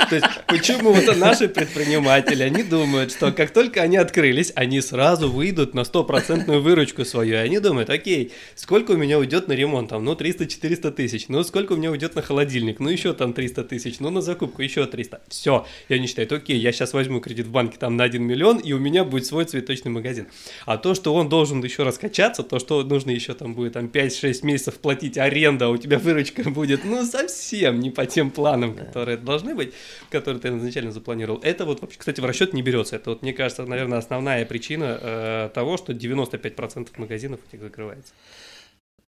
То 0.08 0.16
есть 0.16 0.26
почему 0.46 0.92
вот 0.92 1.16
наши 1.16 1.48
предприниматели, 1.48 2.42
они 2.42 2.62
думают, 2.62 3.12
что 3.12 3.32
как 3.32 3.50
только 3.50 3.80
они 3.80 3.96
открылись, 3.96 4.52
они 4.54 4.80
сразу 4.80 5.30
выйдут 5.30 5.74
на 5.74 5.84
стопроцентную 5.84 6.60
выручку 6.60 7.04
свою. 7.04 7.34
И 7.34 7.36
они 7.36 7.58
думают, 7.58 7.90
окей, 7.90 8.32
сколько 8.54 8.92
у 8.92 8.96
меня 8.96 9.18
уйдет 9.18 9.48
на 9.48 9.52
ремонт? 9.52 9.90
Там, 9.90 10.04
ну, 10.04 10.12
300-400 10.14 10.90
тысяч. 10.92 11.28
Ну, 11.28 11.42
сколько 11.44 11.72
у 11.72 11.76
меня 11.76 11.90
уйдет 11.90 12.14
на 12.14 12.22
холодильник? 12.22 12.80
Ну, 12.80 12.90
еще 12.90 13.12
там 13.12 13.32
300 13.32 13.64
тысяч. 13.64 14.00
Ну, 14.00 14.10
на 14.10 14.20
закупку 14.20 14.62
еще 14.62 14.86
300. 14.86 15.22
Все. 15.28 15.66
И 15.88 15.94
они 15.94 16.06
считают, 16.06 16.32
окей, 16.32 16.58
я 16.58 16.72
сейчас 16.72 16.92
возьму 16.92 17.20
кредит 17.20 17.46
в 17.46 17.50
банке 17.50 17.76
там 17.78 17.96
на 17.96 18.04
1 18.04 18.22
миллион, 18.22 18.58
и 18.58 18.72
у 18.72 18.78
меня 18.78 19.04
будет 19.04 19.26
свой 19.26 19.44
цветочный 19.62 19.90
магазин. 19.90 20.26
А 20.66 20.76
то, 20.76 20.94
что 20.94 21.14
он 21.14 21.28
должен 21.28 21.62
еще 21.62 21.84
раскачаться, 21.84 22.42
то, 22.42 22.58
что 22.58 22.82
нужно 22.82 23.10
еще 23.10 23.34
там 23.34 23.54
будет 23.54 23.74
там 23.74 23.86
5-6 23.86 24.44
месяцев 24.44 24.78
платить 24.78 25.18
аренда, 25.18 25.66
а 25.66 25.68
у 25.68 25.76
тебя 25.76 25.98
выручка 26.02 26.50
будет, 26.50 26.84
ну, 26.84 27.04
совсем 27.04 27.80
не 27.80 27.90
по 27.90 28.06
тем 28.06 28.30
планам, 28.30 28.74
которые 28.74 29.16
должны 29.16 29.54
быть, 29.54 29.72
которые 30.10 30.40
ты 30.40 30.48
изначально 30.48 30.92
запланировал. 30.92 31.40
Это 31.42 31.64
вот, 31.64 31.80
вообще, 31.80 31.98
кстати, 31.98 32.20
в 32.20 32.24
расчет 32.24 32.52
не 32.52 32.62
берется. 32.62 32.96
Это 32.96 33.10
вот, 33.10 33.22
мне 33.22 33.32
кажется, 33.32 33.64
наверное, 33.64 33.98
основная 33.98 34.44
причина 34.44 34.98
э, 35.00 35.50
того, 35.54 35.76
что 35.76 35.92
95% 35.92 36.88
магазинов 36.96 37.40
у 37.40 37.56
них 37.56 37.62
закрывается. 37.62 38.12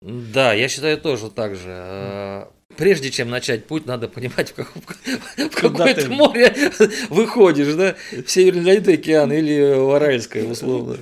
Да, 0.01 0.53
я 0.53 0.67
считаю 0.67 0.97
тоже 0.99 1.29
так 1.31 1.55
же. 1.55 1.63
Э, 1.67 2.45
Прежде 2.75 3.09
чем 3.09 3.29
начать 3.31 3.65
путь, 3.65 3.87
надо 3.87 4.07
понимать, 4.07 4.51
в, 4.51 4.53
каком- 4.53 4.83
в 4.83 5.49
какое 5.55 5.95
ты- 5.95 6.09
море 6.09 6.53
выходишь, 7.09 7.73
да? 7.73 7.95
В 8.11 8.29
Северный 8.29 8.61
Ледовитый 8.61 8.93
океан 8.95 9.33
или 9.33 9.73
в 9.73 9.89
Аральское, 9.95 10.43
условно. 10.43 10.97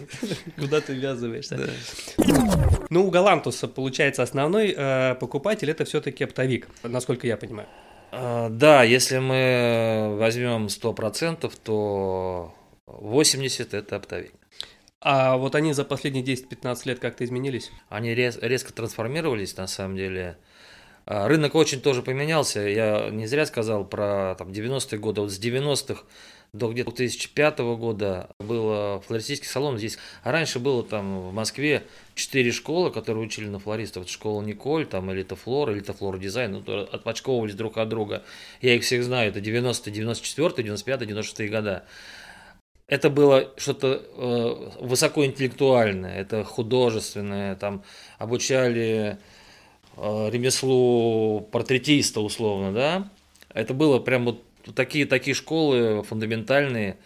Куда 0.58 0.80
ты 0.80 0.94
ввязываешься? 0.94 1.60
Ну, 2.90 3.06
у 3.08 3.10
Галантуса, 3.12 3.68
получается, 3.68 4.24
основной 4.24 4.74
э, 4.78 5.16
покупатель 5.16 5.70
это 5.70 5.84
все-таки 5.84 6.24
оптовик, 6.24 6.70
насколько 6.84 7.28
я 7.28 7.36
понимаю. 7.36 7.68
А, 8.14 8.48
Да, 8.50 8.84
если 8.84 9.18
мы 9.18 10.16
возьмем 10.18 10.68
100%, 10.68 11.52
то 11.64 12.54
80% 12.88 13.68
это 13.78 13.98
оптовик. 13.98 14.32
А 15.08 15.38
вот 15.38 15.54
они 15.54 15.72
за 15.72 15.86
последние 15.86 16.24
10-15 16.26 16.82
лет 16.86 17.00
как-то 17.00 17.24
изменились? 17.24 17.70
Они 17.90 18.16
рез- 18.16 18.40
резко 18.42 18.74
трансформировались, 18.74 19.56
на 19.56 19.68
самом 19.68 19.96
деле. 19.96 20.36
А, 21.06 21.28
Рынок 21.28 21.54
очень 21.54 21.80
тоже 21.80 22.02
поменялся. 22.02 22.62
Я 22.62 23.12
не 23.12 23.28
зря 23.28 23.46
сказал 23.46 23.86
про 23.86 24.34
там, 24.36 24.50
90-е 24.50 24.98
годы. 24.98 25.22
Вот 25.22 25.32
с 25.32 25.40
90-х 25.40 26.02
до 26.54 26.72
где-то 26.72 26.90
2005 26.90 27.60
года 27.78 28.30
было 28.40 29.00
флористический 29.02 29.48
салон 29.48 29.78
здесь. 29.78 30.00
А 30.24 30.32
раньше 30.32 30.58
было 30.58 30.82
там 30.82 31.30
в 31.30 31.32
Москве 31.32 31.84
четыре 32.16 32.52
школы, 32.52 32.90
которые 32.90 33.24
учили 33.24 33.48
на 33.48 33.60
флористов. 33.60 34.10
Школа 34.10 34.42
Николь, 34.42 34.88
там 34.88 35.14
Элита 35.14 35.36
Флор, 35.36 35.72
Элита 35.72 35.94
Флор 35.94 36.18
Дизайн. 36.18 36.64
Ну, 36.66 36.82
отпочковывались 36.82 37.54
друг 37.54 37.78
от 37.78 37.90
друга. 37.90 38.24
Я 38.60 38.74
их 38.74 38.82
всех 38.82 39.04
знаю. 39.04 39.30
Это 39.30 39.40
90 39.40 39.92
94 39.92 40.64
95 40.64 41.08
96 41.08 41.52
года. 41.52 41.86
Это 42.88 43.10
было 43.10 43.52
что-то 43.58 44.04
э, 44.16 44.86
высокоинтеллектуальное, 44.86 46.20
это 46.20 46.44
художественное, 46.44 47.56
там 47.56 47.84
обучали 48.20 49.18
э, 49.98 50.30
ремеслу 50.30 51.42
портретиста 51.52 52.22
условно, 52.22 52.72
да. 52.72 53.10
Это 53.54 53.74
было 53.74 54.00
прям 54.00 54.26
вот 54.26 54.44
такие, 54.76 55.08
такие 55.08 55.34
школы 55.34 56.04
фундаментальные, 56.04 56.98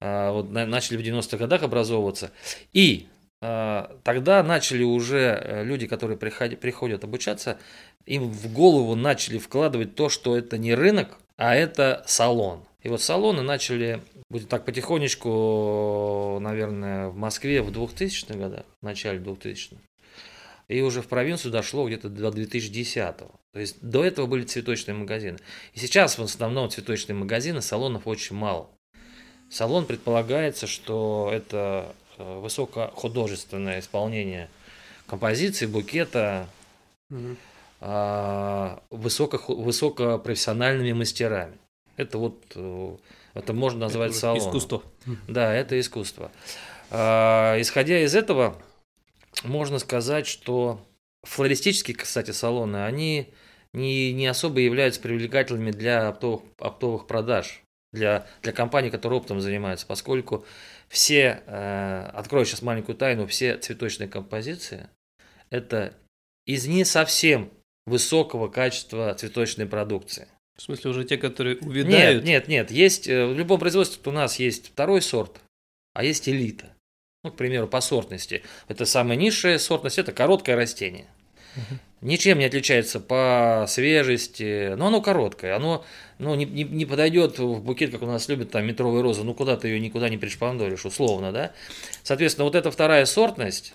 э, 0.00 0.30
вот 0.32 0.50
на- 0.50 0.66
начали 0.66 0.96
в 0.96 1.02
90-х 1.02 1.36
годах 1.36 1.62
образовываться. 1.62 2.32
И 2.72 3.06
э, 3.40 3.86
тогда 4.02 4.42
начали 4.42 4.82
уже 4.82 5.40
э, 5.40 5.62
люди, 5.62 5.86
которые 5.86 6.18
приходи- 6.18 6.56
приходят 6.56 7.04
обучаться, 7.04 7.58
им 8.06 8.28
в 8.28 8.52
голову 8.52 8.96
начали 8.96 9.38
вкладывать 9.38 9.94
то, 9.94 10.08
что 10.08 10.36
это 10.36 10.58
не 10.58 10.74
рынок, 10.74 11.16
а 11.36 11.54
это 11.54 12.02
салон. 12.08 12.67
И 12.82 12.88
вот 12.88 13.02
салоны 13.02 13.42
начали, 13.42 14.00
будет 14.30 14.48
так 14.48 14.64
потихонечку, 14.64 16.38
наверное, 16.40 17.08
в 17.08 17.16
Москве 17.16 17.60
в 17.60 17.70
2000-х 17.70 18.34
годах, 18.34 18.64
в 18.80 18.84
начале 18.84 19.18
2000-х. 19.18 19.76
И 20.68 20.80
уже 20.82 21.02
в 21.02 21.08
провинцию 21.08 21.50
дошло 21.50 21.86
где-то 21.86 22.08
до 22.08 22.28
2010-го. 22.28 23.32
То 23.52 23.60
есть 23.60 23.80
до 23.80 24.04
этого 24.04 24.26
были 24.26 24.44
цветочные 24.44 24.94
магазины. 24.94 25.38
И 25.72 25.78
сейчас 25.78 26.18
в 26.18 26.22
основном 26.22 26.70
цветочные 26.70 27.16
магазины, 27.16 27.62
салонов 27.62 28.06
очень 28.06 28.36
мало. 28.36 28.68
Салон 29.50 29.86
предполагается, 29.86 30.66
что 30.66 31.30
это 31.32 31.94
э, 32.18 32.38
высокохудожественное 32.40 33.80
исполнение 33.80 34.50
композиции, 35.06 35.66
букета 35.66 36.46
Мгм. 37.08 37.38
а, 37.80 38.82
высоко, 38.90 39.54
высокопрофессиональными 39.54 40.92
мастерами. 40.92 41.56
Это 41.98 42.16
вот, 42.16 42.52
э, 42.54 42.96
это 43.34 43.52
можно 43.52 43.80
назвать 43.80 44.12
Это 44.12 44.20
салоном. 44.20 44.48
Искусство. 44.48 44.82
Да, 45.26 45.52
это 45.52 45.78
искусство. 45.78 46.30
А, 46.90 47.60
Исходя 47.60 48.00
из 48.00 48.14
этого, 48.14 48.56
можно 49.42 49.78
сказать, 49.80 50.26
что 50.26 50.80
флористические, 51.24 51.96
кстати, 51.96 52.30
салоны, 52.30 52.84
они 52.84 53.34
не, 53.74 54.12
не 54.12 54.28
особо 54.28 54.60
являются 54.60 55.00
привлекательными 55.00 55.72
для 55.72 56.08
оптовых, 56.08 56.42
оптовых 56.58 57.08
продаж, 57.08 57.62
для, 57.92 58.26
для 58.42 58.52
компаний, 58.52 58.90
которые 58.90 59.18
оптом 59.18 59.40
занимаются, 59.40 59.84
поскольку 59.86 60.46
все, 60.88 61.42
э, 61.46 62.10
открою 62.14 62.46
сейчас 62.46 62.62
маленькую 62.62 62.96
тайну, 62.96 63.26
все 63.26 63.58
цветочные 63.58 64.08
композиции– 64.08 64.88
это 65.50 65.94
из 66.46 66.66
не 66.68 66.84
совсем 66.84 67.50
высокого 67.86 68.48
качества 68.48 69.12
цветочной 69.14 69.66
продукции. 69.66 70.28
В 70.58 70.62
смысле, 70.62 70.90
уже 70.90 71.04
те, 71.04 71.16
которые 71.16 71.54
Нет, 71.54 71.62
увядают. 71.62 72.24
нет, 72.24 72.48
нет. 72.48 72.70
Есть 72.72 73.08
э, 73.08 73.26
в 73.26 73.38
любом 73.38 73.60
производстве 73.60 74.02
у 74.04 74.14
нас 74.14 74.40
есть 74.40 74.68
второй 74.68 75.00
сорт, 75.00 75.40
а 75.94 76.02
есть 76.02 76.28
элита. 76.28 76.66
Ну, 77.22 77.30
к 77.30 77.36
примеру, 77.36 77.68
по 77.68 77.80
сортности. 77.80 78.42
Это 78.66 78.84
самая 78.84 79.16
низшая 79.16 79.58
сортность, 79.58 79.98
это 79.98 80.12
короткое 80.12 80.56
растение. 80.56 81.06
Ничем 82.00 82.38
не 82.38 82.44
отличается 82.44 83.00
по 83.00 83.66
свежести, 83.68 84.74
но 84.76 84.88
оно 84.88 85.00
короткое, 85.00 85.56
оно 85.56 85.84
ну, 86.18 86.34
не, 86.34 86.44
не, 86.44 86.62
не 86.62 86.86
подойдет 86.86 87.38
в 87.38 87.60
букет, 87.60 87.90
как 87.90 88.02
у 88.02 88.06
нас 88.06 88.28
любят, 88.28 88.50
там, 88.50 88.64
метровые 88.64 89.02
розы, 89.02 89.24
ну, 89.24 89.34
куда 89.34 89.56
ты 89.56 89.68
ее 89.68 89.80
никуда 89.80 90.08
не 90.08 90.18
пришпандоришь, 90.18 90.84
условно, 90.84 91.32
да. 91.32 91.52
Соответственно, 92.02 92.44
вот 92.44 92.54
эта 92.54 92.70
вторая 92.70 93.04
сортность 93.04 93.74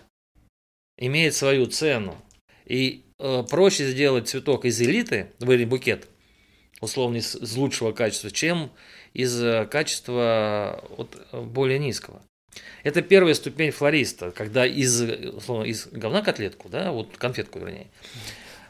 имеет 0.98 1.34
свою 1.34 1.66
цену. 1.66 2.16
И 2.66 3.04
э, 3.20 3.44
проще 3.50 3.90
сделать 3.90 4.30
цветок 4.30 4.64
из 4.64 4.82
элиты, 4.82 5.32
или 5.42 5.66
букет, 5.66 6.08
условно 6.82 7.18
из, 7.18 7.56
лучшего 7.56 7.92
качества, 7.92 8.32
чем 8.32 8.72
из 9.14 9.42
э, 9.42 9.66
качества 9.66 10.84
вот, 10.98 11.16
э, 11.32 11.42
более 11.42 11.80
низкого. 11.80 12.22
Это 12.84 13.02
первая 13.02 13.34
ступень 13.34 13.72
флориста, 13.72 14.32
когда 14.32 14.66
из, 14.66 15.02
э, 15.02 15.30
условно, 15.30 15.66
из 15.66 15.88
говна 15.88 16.22
котлетку, 16.22 16.70
да, 16.70 16.92
вот 16.92 17.18
конфетку 17.18 17.60
вернее. 17.60 17.88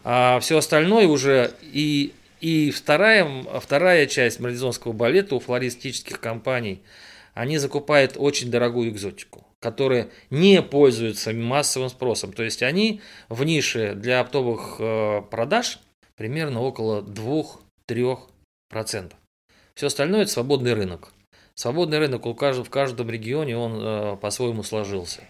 А 0.04 0.40
все 0.42 0.58
остальное 0.58 1.08
уже 1.08 1.52
и, 1.62 2.14
и 2.42 2.72
вторая, 2.72 3.26
вторая 3.60 4.06
часть 4.06 4.40
марлезонского 4.40 4.92
балета 4.92 5.36
у 5.36 5.40
флористических 5.40 6.20
компаний, 6.20 6.82
они 7.34 7.58
закупают 7.58 8.14
очень 8.18 8.52
дорогую 8.52 8.90
экзотику, 8.90 9.48
которая 9.60 10.10
не 10.30 10.62
пользуется 10.62 11.34
массовым 11.34 11.90
спросом. 11.90 12.34
То 12.34 12.44
есть 12.44 12.62
они 12.62 13.02
в 13.30 13.44
нише 13.44 13.94
для 13.96 14.20
оптовых 14.20 14.76
э, 14.80 15.22
продаж 15.32 15.80
примерно 16.16 16.62
около 16.62 17.02
2-3%. 17.90 19.14
Все 19.76 19.88
остальное 19.88 20.24
это 20.24 20.32
свободный 20.32 20.74
рынок. 20.74 21.12
Свободный 21.56 22.00
рынок 22.00 22.26
у 22.26 22.34
каждого, 22.34 22.66
в 22.66 22.70
каждом 22.70 23.10
регионе 23.10 23.58
он 23.58 23.80
э, 23.80 24.18
по-своему 24.18 24.64
сложился. 24.64 25.24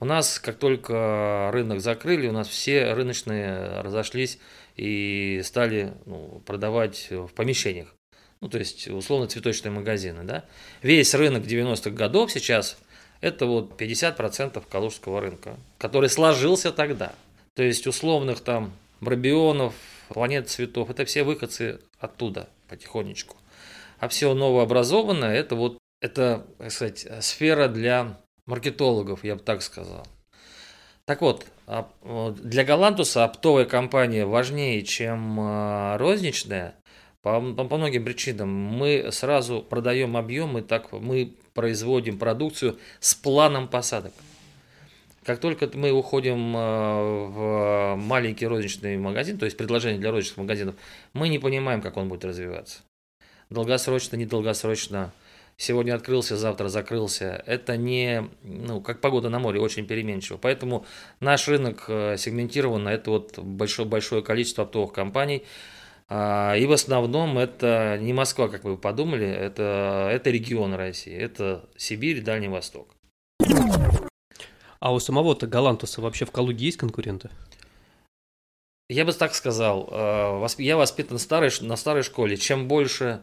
У 0.00 0.04
нас, 0.04 0.38
как 0.38 0.58
только 0.58 1.50
рынок 1.52 1.80
закрыли, 1.80 2.28
у 2.28 2.32
нас 2.32 2.48
все 2.48 2.92
рыночные 2.92 3.80
разошлись 3.80 4.38
и 4.76 5.40
стали 5.44 5.94
ну, 6.06 6.42
продавать 6.46 7.08
в 7.10 7.28
помещениях. 7.28 7.94
Ну, 8.40 8.48
то 8.48 8.58
есть, 8.58 8.88
условно, 8.88 9.26
цветочные 9.26 9.72
магазины. 9.72 10.22
Да? 10.24 10.44
Весь 10.82 11.14
рынок 11.14 11.44
90-х 11.44 11.90
годов 11.90 12.30
сейчас 12.30 12.76
это 13.20 13.46
вот 13.46 13.80
50% 13.80 14.62
калужского 14.70 15.20
рынка, 15.20 15.56
который 15.78 16.10
сложился 16.10 16.70
тогда. 16.70 17.14
То 17.54 17.62
есть, 17.62 17.86
условных 17.86 18.40
там 18.40 18.72
Брабионов, 19.00 19.74
Планет 20.14 20.48
Цветов, 20.48 20.90
это 20.90 21.04
все 21.04 21.24
выходцы 21.24 21.80
оттуда 21.98 22.48
потихонечку. 22.68 23.36
А 23.98 24.06
все 24.06 24.32
новообразованное, 24.32 25.34
это 25.34 25.56
вот, 25.56 25.78
это, 26.00 26.46
так 26.58 26.70
сказать, 26.70 27.08
сфера 27.20 27.66
для 27.66 28.20
маркетологов, 28.46 29.24
я 29.24 29.34
бы 29.34 29.42
так 29.42 29.60
сказал. 29.60 30.06
Так 31.04 31.20
вот, 31.20 31.44
а, 31.66 31.90
для 32.30 32.62
Галантуса 32.62 33.24
оптовая 33.24 33.64
компания 33.64 34.24
важнее, 34.24 34.84
чем 34.84 35.36
а, 35.40 35.98
розничная, 35.98 36.76
по, 37.20 37.40
по, 37.40 37.64
по 37.64 37.76
многим 37.76 38.04
причинам. 38.04 38.48
Мы 38.48 39.08
сразу 39.10 39.62
продаем 39.62 40.16
объемы, 40.16 40.62
так 40.62 40.92
мы 40.92 41.34
производим 41.54 42.20
продукцию 42.20 42.78
с 43.00 43.16
планом 43.16 43.66
посадок. 43.66 44.12
Как 45.24 45.38
только 45.40 45.70
мы 45.74 45.90
уходим 45.90 46.54
а, 46.56 47.96
в 47.96 47.96
маленький 47.96 48.46
розничный 48.46 48.96
магазин, 48.96 49.38
то 49.38 49.46
есть 49.46 49.56
предложение 49.56 49.98
для 49.98 50.10
розничных 50.10 50.38
магазинов, 50.38 50.74
мы 51.12 51.28
не 51.28 51.38
понимаем, 51.38 51.80
как 51.80 51.96
он 51.96 52.08
будет 52.08 52.24
развиваться. 52.24 52.80
Долгосрочно, 53.50 54.16
недолгосрочно. 54.16 55.12
Сегодня 55.56 55.94
открылся, 55.94 56.36
завтра 56.36 56.68
закрылся. 56.68 57.42
Это 57.46 57.76
не, 57.76 58.28
ну, 58.42 58.80
как 58.80 59.00
погода 59.00 59.28
на 59.28 59.38
море, 59.38 59.60
очень 59.60 59.86
переменчиво. 59.86 60.36
Поэтому 60.36 60.84
наш 61.20 61.46
рынок 61.46 61.84
э, 61.86 62.16
сегментирован 62.18 62.88
это 62.88 63.10
вот 63.10 63.38
большое, 63.38 63.88
большое 63.88 64.22
количество 64.22 64.64
оптовых 64.64 64.92
компаний. 64.92 65.44
А, 66.08 66.54
И 66.56 66.66
в 66.66 66.72
основном 66.72 67.38
это 67.38 67.98
не 68.00 68.12
Москва, 68.12 68.48
как 68.48 68.64
вы 68.64 68.76
подумали, 68.76 69.26
это, 69.26 70.08
это 70.12 70.30
регион 70.30 70.74
России, 70.74 71.14
это 71.14 71.64
Сибирь, 71.76 72.22
Дальний 72.22 72.48
Восток. 72.48 72.88
А 74.84 74.92
у 74.92 75.00
самого-то 75.00 75.46
Галантуса 75.46 76.02
вообще 76.02 76.26
в 76.26 76.30
Калуге 76.30 76.66
есть 76.66 76.76
конкуренты? 76.76 77.30
Я 78.90 79.06
бы 79.06 79.14
так 79.14 79.34
сказал, 79.34 79.88
э, 79.90 80.46
я 80.58 80.76
воспитан 80.76 81.18
старой, 81.18 81.50
на 81.62 81.76
старой 81.76 82.02
школе. 82.02 82.36
Чем 82.36 82.68
больше 82.68 83.22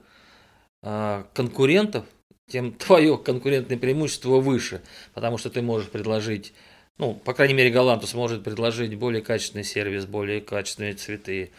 э, 0.82 1.24
конкурентов, 1.36 2.08
тем 2.50 2.74
твое 2.80 3.15
конкурентное 3.15 3.78
преимущество 3.78 4.39
выше, 4.39 4.82
потому 5.13 5.38
что 5.38 5.52
ты 5.52 5.62
можешь 5.62 5.91
предложить, 5.91 6.52
ну, 6.97 7.13
по 7.13 7.36
крайней 7.36 7.54
мере, 7.54 7.69
Галантус 7.69 8.15
может 8.15 8.43
предложить 8.43 8.95
более 8.95 9.21
качественный 9.21 9.63
сервис, 9.63 10.08
более 10.08 10.41
качественные 10.41 10.95
цветы. 10.95 11.52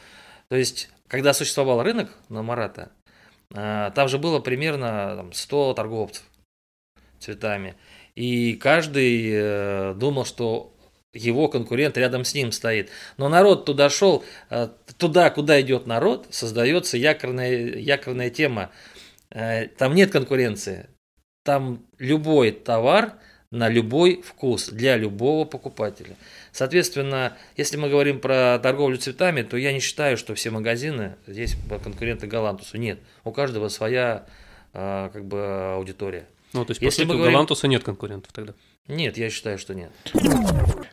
То 0.48 0.56
есть, 0.56 0.90
когда 1.06 1.32
существовал 1.32 1.80
рынок 1.80 2.10
на 2.28 2.42
Марата, 2.42 2.90
э, 3.54 3.92
там 3.94 4.08
же 4.08 4.18
было 4.18 4.40
примерно 4.40 5.14
там, 5.14 5.32
100 5.32 5.74
торговцев 5.74 6.24
цветами. 7.20 7.76
И 8.14 8.54
каждый 8.54 9.30
э, 9.32 9.94
думал, 9.96 10.24
что 10.24 10.74
его 11.14 11.48
конкурент 11.48 11.96
рядом 11.96 12.24
с 12.24 12.34
ним 12.34 12.52
стоит. 12.52 12.90
Но 13.16 13.28
народ 13.28 13.64
туда 13.64 13.88
шел, 13.88 14.24
э, 14.50 14.68
туда, 14.98 15.30
куда 15.30 15.60
идет 15.60 15.86
народ, 15.86 16.26
создается 16.30 16.96
якорная, 16.96 17.76
якорная 17.76 18.30
тема. 18.30 18.70
Э, 19.30 19.66
Там 19.66 19.94
нет 19.94 20.10
конкуренции. 20.10 20.88
Там 21.44 21.84
любой 21.98 22.52
товар 22.52 23.14
на 23.50 23.68
любой 23.68 24.22
вкус 24.22 24.68
для 24.68 24.96
любого 24.96 25.44
покупателя. 25.44 26.16
Соответственно, 26.52 27.36
если 27.56 27.76
мы 27.76 27.88
говорим 27.90 28.20
про 28.20 28.58
торговлю 28.62 28.96
цветами, 28.96 29.42
то 29.42 29.56
я 29.56 29.72
не 29.72 29.80
считаю, 29.80 30.16
что 30.16 30.34
все 30.34 30.50
магазины 30.50 31.16
здесь 31.26 31.56
конкуренты 31.82 32.26
Галантусу. 32.26 32.78
Нет, 32.78 32.98
у 33.24 33.32
каждого 33.32 33.68
своя 33.68 34.24
как 34.72 35.26
бы 35.26 35.74
аудитория. 35.74 36.24
Ну, 36.52 36.64
то 36.64 36.70
есть, 36.72 36.80
по 36.80 36.84
Если 36.84 37.02
сути, 37.02 37.08
мы 37.08 37.14
у 37.14 37.18
говорим- 37.18 37.32
Галантуса 37.34 37.66
нет 37.68 37.82
конкурентов 37.82 38.32
тогда. 38.32 38.54
Нет, 38.88 39.16
я 39.16 39.30
считаю, 39.30 39.58
что 39.58 39.74
нет. 39.74 39.90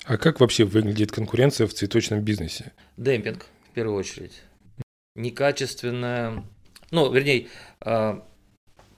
А 0.06 0.18
как 0.18 0.40
вообще 0.40 0.64
выглядит 0.64 1.12
конкуренция 1.12 1.68
в 1.68 1.74
цветочном 1.74 2.22
бизнесе? 2.22 2.72
Демпинг, 2.98 3.46
в 3.70 3.74
первую 3.74 3.98
очередь. 3.98 4.42
Некачественная, 5.16 6.44
ну, 6.92 7.12
вернее, 7.12 7.48
э, 7.82 8.22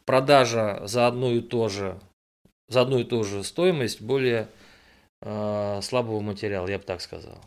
продажа 0.06 0.82
за 0.86 1.08
одну 1.08 1.32
и 1.34 1.42
то 1.42 1.68
же, 1.68 2.00
за 2.68 2.82
одну 2.82 3.00
и 3.00 3.04
ту 3.04 3.24
же 3.24 3.44
стоимость 3.44 4.02
более 4.02 4.48
э, 5.24 5.80
слабого 5.82 6.20
материала, 6.20 6.68
я 6.68 6.78
бы 6.78 6.84
так 6.84 7.02
сказал. 7.02 7.40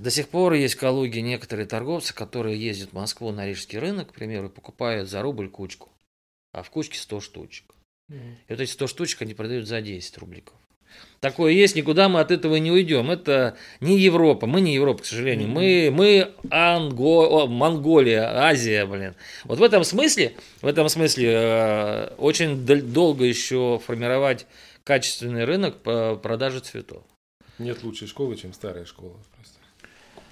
До 0.00 0.10
сих 0.10 0.28
пор 0.28 0.54
есть 0.54 0.74
в 0.74 0.80
Калуге 0.80 1.22
некоторые 1.22 1.66
торговцы, 1.66 2.14
которые 2.14 2.58
ездят 2.60 2.90
в 2.90 2.94
Москву 2.94 3.30
на 3.30 3.46
Рижский 3.46 3.78
рынок, 3.78 4.10
к 4.10 4.12
примеру, 4.14 4.46
и 4.48 4.50
покупают 4.50 5.08
за 5.08 5.22
рубль 5.22 5.48
кучку, 5.48 5.88
а 6.52 6.62
в 6.62 6.70
кучке 6.70 6.98
100 6.98 7.20
штучек. 7.20 7.64
И 8.10 8.50
вот 8.50 8.60
эти 8.60 8.70
100 8.70 8.86
штучек 8.86 9.22
они 9.22 9.34
продают 9.34 9.66
за 9.66 9.80
10 9.80 10.18
рубликов. 10.18 10.54
Такое 11.20 11.52
есть, 11.52 11.76
никуда 11.76 12.08
мы 12.08 12.20
от 12.20 12.30
этого 12.30 12.56
не 12.56 12.70
уйдем. 12.70 13.10
Это 13.10 13.56
не 13.80 13.98
Европа, 13.98 14.46
мы 14.46 14.60
не 14.60 14.74
Европа, 14.74 15.02
к 15.02 15.06
сожалению. 15.06 15.48
Мы, 15.48 15.90
мы 15.90 16.32
Анго, 16.50 17.26
о, 17.28 17.46
Монголия, 17.46 18.28
Азия, 18.44 18.84
блин. 18.84 19.14
Вот 19.44 19.58
в 19.58 19.62
этом 19.62 19.84
смысле, 19.84 20.34
в 20.60 20.66
этом 20.66 20.88
смысле 20.88 21.32
э, 21.32 22.14
очень 22.18 22.66
дол- 22.66 22.82
долго 22.82 23.24
еще 23.24 23.80
формировать 23.86 24.46
качественный 24.84 25.44
рынок 25.44 25.78
по 25.82 26.16
продаже 26.16 26.60
цветов. 26.60 27.04
Нет 27.58 27.82
лучшей 27.84 28.08
школы, 28.08 28.36
чем 28.36 28.52
старая 28.52 28.84
школа. 28.84 29.16
Просто. 29.36 29.58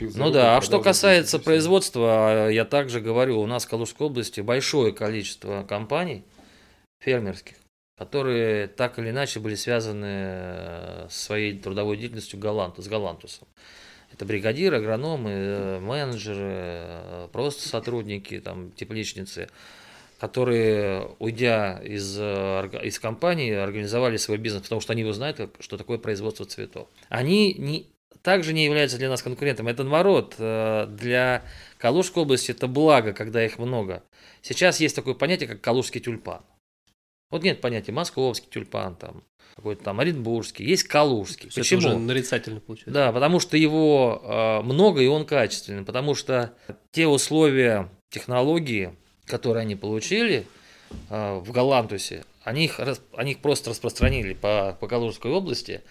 Купил 0.00 0.12
Ну 0.16 0.30
да, 0.30 0.56
а 0.56 0.60
что 0.62 0.80
касается 0.80 1.36
10, 1.36 1.44
производства, 1.44 2.48
я 2.48 2.64
также 2.64 3.00
говорю, 3.00 3.40
у 3.40 3.46
нас 3.46 3.66
в 3.66 3.68
Калужской 3.68 4.06
области 4.06 4.40
большое 4.40 4.92
количество 4.92 5.62
компаний 5.62 6.24
фермерских, 7.00 7.56
которые 7.98 8.66
так 8.66 8.98
или 8.98 9.10
иначе 9.10 9.40
были 9.40 9.54
связаны 9.56 10.06
э, 10.06 11.06
с 11.10 11.16
своей 11.16 11.58
трудовой 11.58 11.98
деятельностью 11.98 12.38
Галанту, 12.38 12.82
с 12.82 12.88
Галантусом. 12.88 13.46
Это 14.12 14.24
бригадиры, 14.24 14.78
агрономы, 14.78 15.30
э, 15.30 15.80
менеджеры, 15.80 16.38
э, 16.40 17.28
просто 17.32 17.68
сотрудники, 17.68 18.40
там, 18.40 18.72
тепличницы, 18.72 19.48
которые, 20.18 21.10
уйдя 21.18 21.78
из, 21.82 22.18
из 22.18 22.98
компании, 22.98 23.52
организовали 23.52 24.16
свой 24.16 24.38
бизнес, 24.38 24.62
потому 24.62 24.80
что 24.80 24.92
они 24.92 25.02
его 25.02 25.12
знают, 25.12 25.40
что 25.60 25.76
такое 25.78 25.98
производство 25.98 26.44
цветов. 26.44 26.88
Они 27.08 27.54
не, 27.54 27.86
также 28.22 28.52
не 28.52 28.64
являются 28.64 28.98
для 28.98 29.09
нас 29.09 29.22
конкурентом. 29.22 29.68
Это 29.68 29.83
наоборот, 29.83 30.35
для 30.38 31.42
Калужской 31.78 32.22
области 32.22 32.50
это 32.50 32.66
благо, 32.66 33.12
когда 33.12 33.44
их 33.44 33.59
много. 33.59 34.02
Сейчас 34.42 34.80
есть 34.80 34.96
такое 34.96 35.14
понятие, 35.14 35.48
как 35.48 35.61
калужский 35.61 36.00
тюльпан. 36.00 36.42
Вот 37.30 37.42
нет 37.42 37.61
понятия 37.61 37.92
московский 37.92 38.48
тюльпан, 38.50 38.96
там, 38.96 39.22
какой-то 39.56 39.85
там 39.85 40.00
оренбургский, 40.00 40.64
есть 40.64 40.85
калужский. 40.85 41.48
Все 41.48 41.61
Почему? 41.61 41.80
Это 41.80 41.88
уже 41.90 41.98
нарицательно 41.98 42.61
получается. 42.61 42.92
Да, 42.92 43.12
потому 43.12 43.40
что 43.40 43.56
его 43.56 44.20
э, 44.22 44.62
много 44.62 45.00
и 45.00 45.06
он 45.06 45.24
качественный, 45.24 45.85
потому 45.85 46.14
что 46.14 46.52
те 46.90 47.06
условия, 47.06 47.88
технологии, 48.11 48.94
которые 49.26 49.62
они 49.62 49.76
получили 49.76 50.46
э, 51.09 51.38
в 51.38 51.52
Галантусе, 51.52 52.24
они 52.42 52.64
их, 52.64 52.80
они 53.12 53.33
их 53.33 53.38
просто 53.38 53.70
распространили 53.70 54.35
по, 54.35 54.76
по 54.80 54.88
Калужской 54.88 55.30
области, 55.30 55.83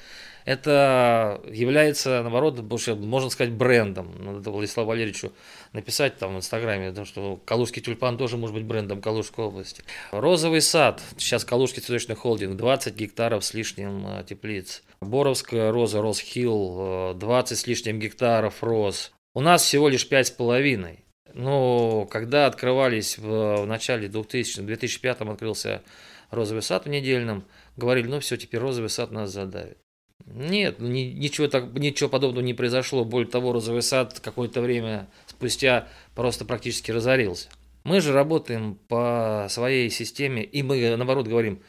это 0.50 1.42
является, 1.46 2.24
наоборот, 2.24 2.60
можно 2.60 3.30
сказать, 3.30 3.54
брендом. 3.54 4.16
Надо 4.18 4.50
Владиславу 4.50 4.90
Валерьевичу 4.90 5.32
написать 5.74 6.18
там 6.18 6.34
в 6.34 6.38
Инстаграме, 6.38 6.92
что 7.06 7.40
Калужский 7.46 7.84
тюльпан 7.84 8.18
тоже 8.18 8.36
может 8.36 8.56
быть 8.56 8.66
брендом 8.66 9.00
Калужской 9.00 9.46
области. 9.46 9.84
Розовый 10.12 10.62
сад, 10.62 11.04
сейчас 11.18 11.46
Калужский 11.46 11.84
цветочный 11.84 12.16
холдинг, 12.16 12.58
20 12.58 12.96
гектаров 12.96 13.46
с 13.46 13.54
лишним 13.54 14.08
э, 14.08 14.24
теплиц. 14.28 14.82
Боровская 15.02 15.72
роза, 15.72 16.02
Росхилл, 16.02 17.14
20 17.14 17.52
э, 17.52 17.56
с 17.56 17.68
лишним 17.68 18.00
гектаров 18.00 18.64
роз. 18.64 19.12
У 19.36 19.42
нас 19.42 19.62
всего 19.62 19.88
лишь 19.88 20.10
5,5. 20.10 20.98
Но 21.36 22.08
когда 22.08 22.48
открывались 22.48 23.20
в, 23.20 23.62
в 23.62 23.68
начале 23.68 24.08
2000 24.08 24.62
в 24.62 24.66
2005 24.66 25.22
открылся 25.22 25.84
розовый 26.32 26.64
сад 26.64 26.86
в 26.86 26.90
недельном, 26.90 27.46
говорили, 27.78 28.08
ну 28.08 28.20
все, 28.20 28.36
теперь 28.36 28.62
розовый 28.62 28.90
сад 28.90 29.12
нас 29.12 29.30
задавит. 29.30 29.78
Нет, 30.26 30.80
ни, 30.80 31.02
ничего, 31.12 31.48
так, 31.48 31.74
ничего 31.74 32.10
подобного 32.10 32.44
не 32.44 32.54
произошло. 32.54 33.04
Более 33.04 33.30
того, 33.30 33.52
розовый 33.52 33.82
сад 33.82 34.20
какое-то 34.20 34.62
время 34.62 35.08
спустя 35.28 35.88
просто 36.16 36.46
практически 36.46 36.92
разорился. 36.92 37.50
Мы 37.84 38.02
же 38.02 38.14
работаем 38.14 38.78
по 38.88 39.48
своей 39.50 39.90
системе, 39.90 40.44
и 40.44 40.62
мы, 40.62 40.96
наоборот, 40.96 41.28
говорим, 41.28 41.62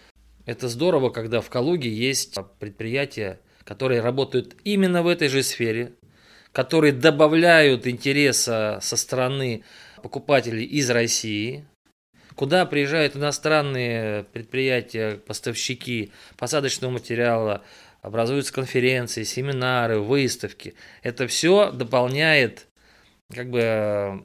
это 0.45 0.69
здорово, 0.69 1.11
когда 1.11 1.41
в 1.41 1.49
Калуге 1.49 1.89
есть 1.89 2.37
предприятия, 2.59 3.41
которые 3.65 4.01
работают 4.01 4.57
именно 4.65 5.03
в 5.03 5.07
этой 5.07 5.29
же 5.29 5.43
сфере, 5.43 5.93
которые 6.53 6.93
добавляют 6.93 7.87
интереса 7.87 8.79
со 8.83 8.97
стороны 8.97 9.63
покупателей 10.03 10.65
из 10.65 10.91
России, 10.91 11.65
куда 12.35 12.67
приезжают 12.67 13.17
иностранные 13.17 14.25
предприятия, 14.25 15.17
поставщики 15.19 16.11
посадочного 16.37 16.91
материала, 16.91 17.63
образуются 18.03 18.53
конференции, 18.53 19.25
семинары, 19.25 20.01
выставки. 20.01 20.75
Это 21.03 21.27
все 21.27 21.71
дополняет 21.71 22.67
как 23.35 23.51
бы 23.51 23.61
э, 23.61 24.19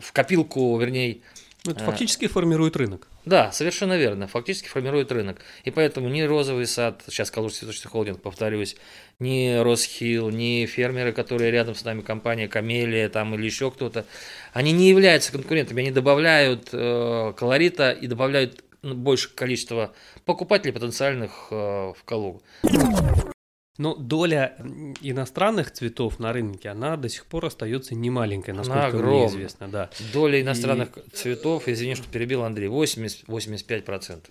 в 0.00 0.12
копилку, 0.12 0.78
вернее... 0.78 1.18
Ну, 1.64 1.72
это 1.72 1.82
э, 1.82 1.86
фактически 1.86 2.28
формирует 2.28 2.76
рынок. 2.76 3.08
Да, 3.24 3.50
совершенно 3.50 3.96
верно. 3.96 4.28
Фактически 4.28 4.68
формирует 4.68 5.10
рынок. 5.10 5.38
И 5.64 5.72
поэтому 5.72 6.08
ни 6.08 6.22
розовый 6.22 6.66
сад, 6.66 7.02
сейчас 7.08 7.32
Калужский 7.32 7.66
цветочный 7.66 7.90
холдинг, 7.90 8.22
повторюсь, 8.22 8.76
ни 9.18 9.56
Росхилл, 9.56 10.30
ни 10.30 10.64
фермеры, 10.66 11.12
которые 11.12 11.50
рядом 11.50 11.74
с 11.74 11.84
нами, 11.84 12.02
компания 12.02 12.46
Камелия 12.46 13.08
там, 13.08 13.34
или 13.34 13.44
еще 13.44 13.72
кто-то, 13.72 14.06
они 14.52 14.70
не 14.70 14.88
являются 14.88 15.32
конкурентами, 15.32 15.80
они 15.80 15.90
добавляют 15.90 16.68
э, 16.70 17.32
колорита 17.36 17.90
и 17.90 18.06
добавляют 18.06 18.62
больше 18.94 19.34
количество 19.34 19.92
покупателей 20.24 20.72
потенциальных 20.72 21.48
э, 21.50 21.54
в 21.54 22.04
Калугу. 22.04 22.42
Но 23.78 23.94
доля 23.94 24.56
иностранных 25.02 25.70
цветов 25.70 26.18
на 26.18 26.32
рынке, 26.32 26.70
она 26.70 26.96
до 26.96 27.08
сих 27.08 27.26
пор 27.26 27.46
остается 27.46 27.94
немаленькой, 27.94 28.54
насколько 28.54 28.88
она 28.88 29.06
мне 29.06 29.26
известно. 29.26 29.68
Да. 29.68 29.90
Доля 30.12 30.40
иностранных 30.40 30.96
и... 30.96 31.10
цветов, 31.10 31.68
извини, 31.68 31.94
что 31.94 32.08
перебил 32.08 32.42
Андрей, 32.42 32.68
80-85%. 32.68 34.24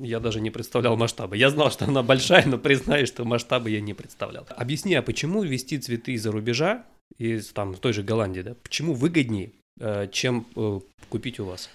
Я 0.00 0.20
даже 0.20 0.40
не 0.40 0.50
представлял 0.50 0.96
масштабы. 0.96 1.36
Я 1.36 1.50
знал, 1.50 1.70
что 1.70 1.84
она 1.84 2.02
большая, 2.02 2.46
но 2.46 2.58
признаюсь, 2.58 3.08
что 3.08 3.24
масштабы 3.24 3.70
я 3.70 3.80
не 3.80 3.92
представлял. 3.92 4.46
Объясни, 4.48 4.94
а 4.94 5.02
почему 5.02 5.42
ввести 5.42 5.78
цветы 5.78 6.12
из-за 6.12 6.32
рубежа, 6.32 6.86
из 7.18 7.48
там, 7.48 7.74
той 7.74 7.92
же 7.92 8.02
Голландии, 8.02 8.40
да, 8.40 8.54
почему 8.62 8.94
выгоднее, 8.94 9.52
э, 9.78 10.08
чем 10.10 10.46
э, 10.56 10.80
купить 11.10 11.38
у 11.38 11.44
вас? 11.44 11.68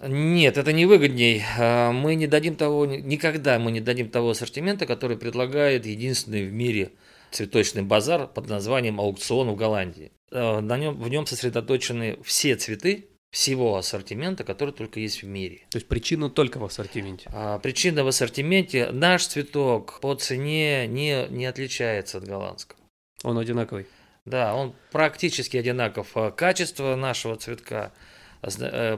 Нет, 0.00 0.58
это 0.58 0.72
не 0.72 0.86
выгодней. 0.86 1.42
А, 1.58 1.90
мы 1.90 2.14
не 2.14 2.26
дадим 2.26 2.54
того, 2.54 2.86
никогда 2.86 3.58
мы 3.58 3.72
не 3.72 3.80
дадим 3.80 4.08
того 4.10 4.30
ассортимента, 4.30 4.86
который 4.86 5.16
предлагает 5.16 5.86
единственный 5.86 6.46
в 6.46 6.52
мире 6.52 6.92
цветочный 7.32 7.82
базар 7.82 8.28
под 8.28 8.48
названием 8.48 9.00
аукцион 9.00 9.50
в 9.50 9.56
Голландии. 9.56 10.12
А, 10.30 10.60
на 10.60 10.78
нем, 10.78 11.00
в 11.00 11.08
нем 11.08 11.26
сосредоточены 11.26 12.16
все 12.22 12.54
цветы 12.54 13.08
всего 13.32 13.76
ассортимента, 13.76 14.44
который 14.44 14.70
только 14.70 15.00
есть 15.00 15.22
в 15.22 15.26
мире. 15.26 15.62
То 15.70 15.78
есть 15.78 15.88
причина 15.88 16.30
только 16.30 16.58
в 16.58 16.64
ассортименте? 16.64 17.28
А, 17.32 17.58
причина 17.58 18.04
в 18.04 18.08
ассортименте. 18.08 18.92
Наш 18.92 19.26
цветок 19.26 19.98
по 20.00 20.14
цене 20.14 20.86
не, 20.86 21.26
не 21.28 21.44
отличается 21.44 22.18
от 22.18 22.24
голландского. 22.24 22.78
Он 23.24 23.36
одинаковый? 23.36 23.86
Да, 24.24 24.54
он 24.54 24.74
практически 24.92 25.56
одинаков. 25.56 26.14
Качество 26.36 26.94
нашего 26.94 27.34
цветка– 27.34 27.92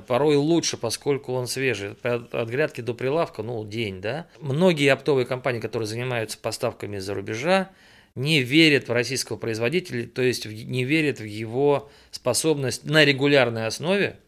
порой 0.06 0.36
лучше, 0.36 0.76
поскольку 0.76 1.32
он 1.32 1.46
свежий. 1.46 1.92
От 2.02 2.48
грядки 2.48 2.80
до 2.80 2.94
прилавка, 2.94 3.42
ну, 3.42 3.64
день, 3.64 4.00
да. 4.00 4.26
Многие 4.40 4.92
оптовые 4.92 5.26
компании, 5.26 5.60
которые 5.60 5.86
занимаются 5.86 6.38
поставками 6.38 6.96
из-за 6.96 7.14
рубежа, 7.14 7.70
не 8.14 8.42
верят 8.42 8.88
в 8.88 8.92
российского 8.92 9.36
производителя, 9.36 10.06
то 10.06 10.22
есть 10.22 10.46
не 10.46 10.84
верят 10.84 11.20
в 11.20 11.24
его 11.24 11.90
способность 12.10 12.84
на 12.84 13.04
регулярной 13.04 13.66
основе 13.66 14.18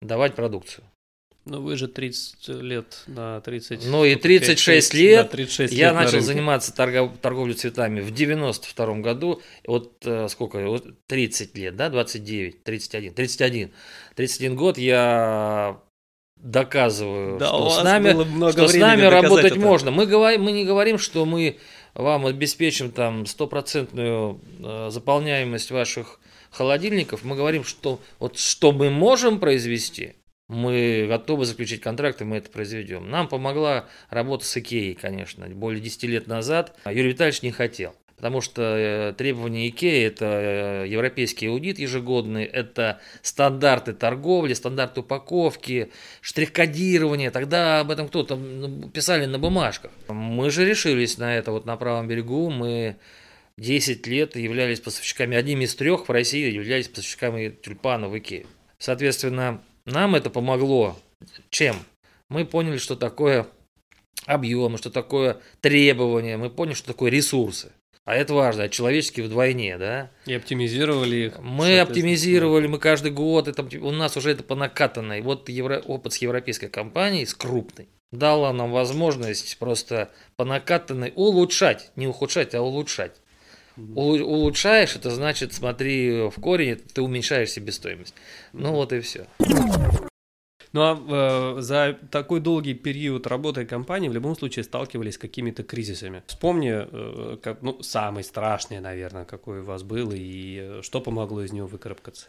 давать 0.00 0.34
продукцию. 0.34 0.84
Ну, 1.44 1.60
вы 1.60 1.76
же 1.76 1.88
30 1.88 2.48
лет 2.62 3.02
на 3.08 3.40
30... 3.40 3.86
Ну, 3.86 4.04
и 4.04 4.14
36 4.14 4.94
лет, 4.94 5.30
36 5.32 5.72
я 5.72 5.88
лет 5.88 5.94
начал 5.94 6.20
заниматься 6.20 6.72
торгов, 6.72 7.18
торговлей 7.20 7.54
цветами 7.54 8.00
в 8.00 8.12
92 8.12 8.94
году. 9.00 9.42
Вот 9.66 10.06
э, 10.06 10.28
сколько? 10.28 10.64
Вот 10.64 10.86
30 11.08 11.56
лет, 11.56 11.74
да? 11.74 11.90
29, 11.90 12.62
31, 12.62 13.14
31. 13.14 13.72
31 14.14 14.56
год 14.56 14.78
я 14.78 15.80
доказываю, 16.36 17.38
да, 17.38 17.48
что 17.48 17.70
с 17.70 17.82
нами, 17.82 18.50
что 18.52 18.68
с 18.68 18.74
нами 18.74 19.02
работать 19.02 19.52
это. 19.52 19.60
можно. 19.60 19.90
Мы, 19.90 20.06
говорим, 20.06 20.44
мы 20.44 20.52
не 20.52 20.64
говорим, 20.64 20.96
что 20.96 21.24
мы 21.24 21.58
вам 21.94 22.26
обеспечим 22.26 22.92
там 22.92 23.26
стопроцентную 23.26 24.40
э, 24.60 24.90
заполняемость 24.90 25.72
ваших 25.72 26.20
холодильников. 26.52 27.24
Мы 27.24 27.34
говорим, 27.34 27.64
что 27.64 27.98
вот 28.20 28.38
что 28.38 28.70
мы 28.70 28.90
можем 28.90 29.40
произвести– 29.40 30.14
мы 30.52 31.06
готовы 31.08 31.44
заключить 31.44 31.80
контракт, 31.80 32.20
и 32.20 32.24
мы 32.24 32.36
это 32.36 32.50
произведем. 32.50 33.10
Нам 33.10 33.28
помогла 33.28 33.86
работа 34.10 34.44
с 34.44 34.56
Икеей, 34.56 34.94
конечно, 34.94 35.46
более 35.48 35.80
10 35.80 36.04
лет 36.04 36.26
назад. 36.26 36.76
Юрий 36.84 37.08
Витальевич 37.08 37.42
не 37.42 37.50
хотел. 37.50 37.94
Потому 38.22 38.40
что 38.40 38.62
э, 38.62 39.14
требования 39.14 39.68
ИКЕА– 39.68 40.06
это 40.08 40.84
э, 40.84 40.88
европейский 40.88 41.48
аудит 41.48 41.80
ежегодный, 41.80 42.44
это 42.44 43.00
стандарты 43.20 43.94
торговли, 43.94 44.54
стандарты 44.54 45.00
упаковки, 45.00 45.90
штрих-кодирование. 46.20 47.32
Тогда 47.32 47.80
об 47.80 47.90
этом 47.90 48.06
кто-то 48.06 48.38
писали 48.94 49.24
на 49.24 49.40
бумажках. 49.40 49.90
Мы 50.06 50.52
же 50.52 50.64
решились 50.64 51.18
на 51.18 51.36
это 51.36 51.50
вот 51.50 51.66
на 51.66 51.76
правом 51.76 52.06
берегу. 52.06 52.48
Мы 52.48 52.94
10 53.56 54.06
лет 54.06 54.36
являлись 54.36 54.78
поставщиками, 54.78 55.36
одним 55.36 55.62
из 55.62 55.74
трех 55.74 56.08
в 56.08 56.12
России 56.12 56.52
являлись 56.52 56.86
поставщиками 56.86 57.48
тюльпана 57.48 58.08
в 58.08 58.16
ИКЕА. 58.16 58.46
Соответственно, 58.78 59.60
нам 59.84 60.14
это 60.14 60.30
помогло. 60.30 60.96
Чем? 61.50 61.76
Мы 62.28 62.44
поняли, 62.44 62.78
что 62.78 62.96
такое 62.96 63.46
объемы, 64.26 64.78
что 64.78 64.90
такое 64.90 65.40
требования, 65.60 66.36
мы 66.36 66.50
поняли, 66.50 66.74
что 66.74 66.86
такое 66.86 67.10
ресурсы. 67.10 67.72
А 68.04 68.16
это 68.16 68.34
важно, 68.34 68.64
а 68.64 68.68
человеческие 68.68 69.26
вдвойне, 69.26 69.78
да? 69.78 70.10
И 70.26 70.34
оптимизировали 70.34 71.16
их. 71.26 71.38
Мы 71.38 71.78
оптимизировали, 71.78 72.66
мы 72.66 72.78
каждый 72.78 73.12
год, 73.12 73.46
это, 73.46 73.62
у 73.80 73.92
нас 73.92 74.16
уже 74.16 74.32
это 74.32 74.42
по 74.42 74.56
накатанной. 74.56 75.20
Вот 75.20 75.48
евро, 75.48 75.78
опыт 75.78 76.14
с 76.14 76.16
европейской 76.16 76.66
компанией, 76.66 77.26
с 77.26 77.34
крупной, 77.34 77.88
дала 78.10 78.52
нам 78.52 78.72
возможность 78.72 79.56
просто 79.58 80.10
по 80.36 80.44
накатанной 80.44 81.12
улучшать, 81.14 81.92
не 81.94 82.08
ухудшать, 82.08 82.56
а 82.56 82.62
улучшать. 82.62 83.20
Улучшаешь, 83.76 84.96
это 84.96 85.10
значит, 85.10 85.52
смотри 85.52 86.28
в 86.28 86.40
корень, 86.40 86.76
ты 86.76 87.02
уменьшаешь 87.02 87.50
себестоимость. 87.50 88.14
Ну 88.52 88.72
вот 88.72 88.92
и 88.92 89.00
все. 89.00 89.26
Ну 90.72 90.80
а 90.80 91.56
э, 91.58 91.60
за 91.60 91.98
такой 92.10 92.40
долгий 92.40 92.72
период 92.72 93.26
работы 93.26 93.66
компании 93.66 94.08
в 94.08 94.14
любом 94.14 94.34
случае 94.34 94.64
сталкивались 94.64 95.14
с 95.14 95.18
какими-то 95.18 95.62
кризисами. 95.62 96.22
Вспомни, 96.26 96.72
э, 96.72 97.36
как, 97.42 97.60
ну, 97.62 97.82
самый 97.82 98.24
страшный, 98.24 98.80
наверное, 98.80 99.26
какой 99.26 99.60
у 99.60 99.64
вас 99.64 99.82
был, 99.82 100.12
и 100.14 100.58
э, 100.60 100.80
что 100.82 101.02
помогло 101.02 101.42
из 101.42 101.52
него 101.52 101.66
выкарабкаться? 101.66 102.28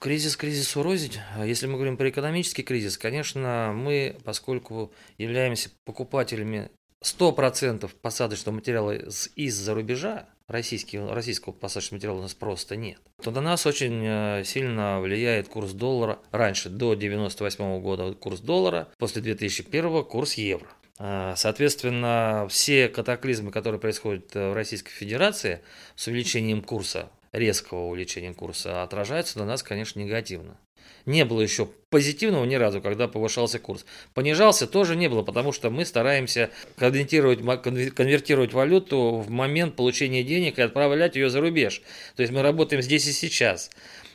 Кризис 0.00 0.36
кризису 0.36 0.82
рознь. 0.82 1.14
Если 1.42 1.66
мы 1.66 1.74
говорим 1.74 1.96
про 1.96 2.10
экономический 2.10 2.62
кризис, 2.62 2.98
конечно, 2.98 3.72
мы, 3.74 4.16
поскольку 4.22 4.92
являемся 5.16 5.70
покупателями 5.86 6.70
100% 7.02 7.90
посадочного 8.02 8.56
материала 8.56 8.92
из-за 8.92 9.74
рубежа, 9.74 10.26
российского, 10.48 11.14
российского 11.14 11.52
посадочного 11.52 11.98
материала 11.98 12.18
у 12.18 12.22
нас 12.22 12.34
просто 12.34 12.76
нет, 12.76 12.98
то 13.22 13.30
на 13.30 13.40
нас 13.40 13.66
очень 13.66 14.02
э, 14.04 14.42
сильно 14.44 15.00
влияет 15.00 15.48
курс 15.48 15.72
доллара. 15.72 16.18
Раньше, 16.32 16.70
до 16.70 16.94
98 16.94 17.80
года, 17.80 18.14
курс 18.14 18.40
доллара, 18.40 18.88
после 18.98 19.22
2001 19.22 20.04
курс 20.04 20.34
евро. 20.34 20.68
Э, 20.98 21.34
соответственно, 21.36 22.46
все 22.50 22.88
катаклизмы, 22.88 23.52
которые 23.52 23.80
происходят 23.80 24.34
в 24.34 24.54
Российской 24.54 24.90
Федерации 24.90 25.60
с 25.94 26.06
увеличением 26.06 26.62
курса, 26.62 27.10
резкого 27.32 27.86
увеличения 27.86 28.34
курса, 28.34 28.82
отражаются 28.82 29.38
на 29.38 29.44
нас, 29.44 29.62
конечно, 29.62 30.00
негативно. 30.00 30.56
Не 31.06 31.24
было 31.24 31.40
еще 31.40 31.68
позитивного 31.90 32.44
ни 32.44 32.54
разу, 32.56 32.80
когда 32.80 33.08
повышался 33.08 33.58
курс. 33.58 33.86
Понижался 34.14 34.66
тоже 34.66 34.94
не 34.94 35.08
было, 35.08 35.22
потому 35.22 35.52
что 35.52 35.70
мы 35.70 35.84
стараемся 35.84 36.50
конвертировать, 36.76 37.40
конвертировать 37.94 38.52
валюту 38.52 39.24
в 39.26 39.30
момент 39.30 39.74
получения 39.74 40.22
денег 40.22 40.58
и 40.58 40.62
отправлять 40.62 41.16
ее 41.16 41.30
за 41.30 41.40
рубеж. 41.40 41.82
То 42.16 42.22
есть 42.22 42.32
мы 42.32 42.42
работаем 42.42 42.82
здесь 42.82 43.06
и 43.06 43.12
сейчас. 43.12 43.70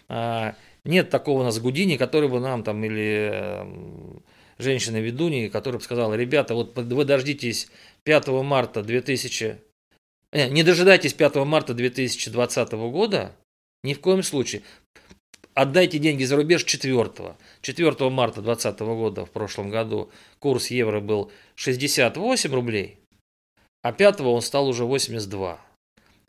А, 0.08 0.56
нет 0.84 1.10
такого 1.10 1.42
у 1.42 1.44
нас 1.44 1.60
Гудини, 1.60 1.98
который 1.98 2.30
бы 2.30 2.40
нам 2.40 2.64
там 2.64 2.84
или 2.84 3.32
эм, 3.32 4.24
женщина 4.58 4.98
ведуньи, 4.98 5.48
которая 5.48 5.80
бы 5.80 5.84
сказала, 5.84 6.14
ребята, 6.14 6.56
вот 6.56 6.78
вы 6.78 7.06
дождитесь 7.06 7.70
5 8.04 8.28
марта 8.28 8.84
2000... 8.84 9.58
Не 10.34 10.64
дожидайтесь 10.64 11.14
5 11.14 11.36
марта 11.36 11.74
2020 11.74 12.72
года, 12.72 13.36
ни 13.84 13.94
в 13.94 14.00
коем 14.00 14.24
случае 14.24 14.64
отдайте 15.54 16.00
деньги 16.00 16.24
за 16.24 16.36
рубеж 16.36 16.64
4. 16.64 17.12
4 17.62 18.10
марта 18.10 18.42
2020 18.42 18.80
года 18.80 19.26
в 19.26 19.32
прошлом 19.32 19.70
году 19.70 20.12
курс 20.40 20.68
евро 20.68 21.00
был 21.00 21.32
68 21.56 22.54
рублей, 22.54 22.98
а 23.82 23.92
5 23.92 24.22
он 24.22 24.42
стал 24.42 24.68
уже 24.68 24.86
82 24.86 25.60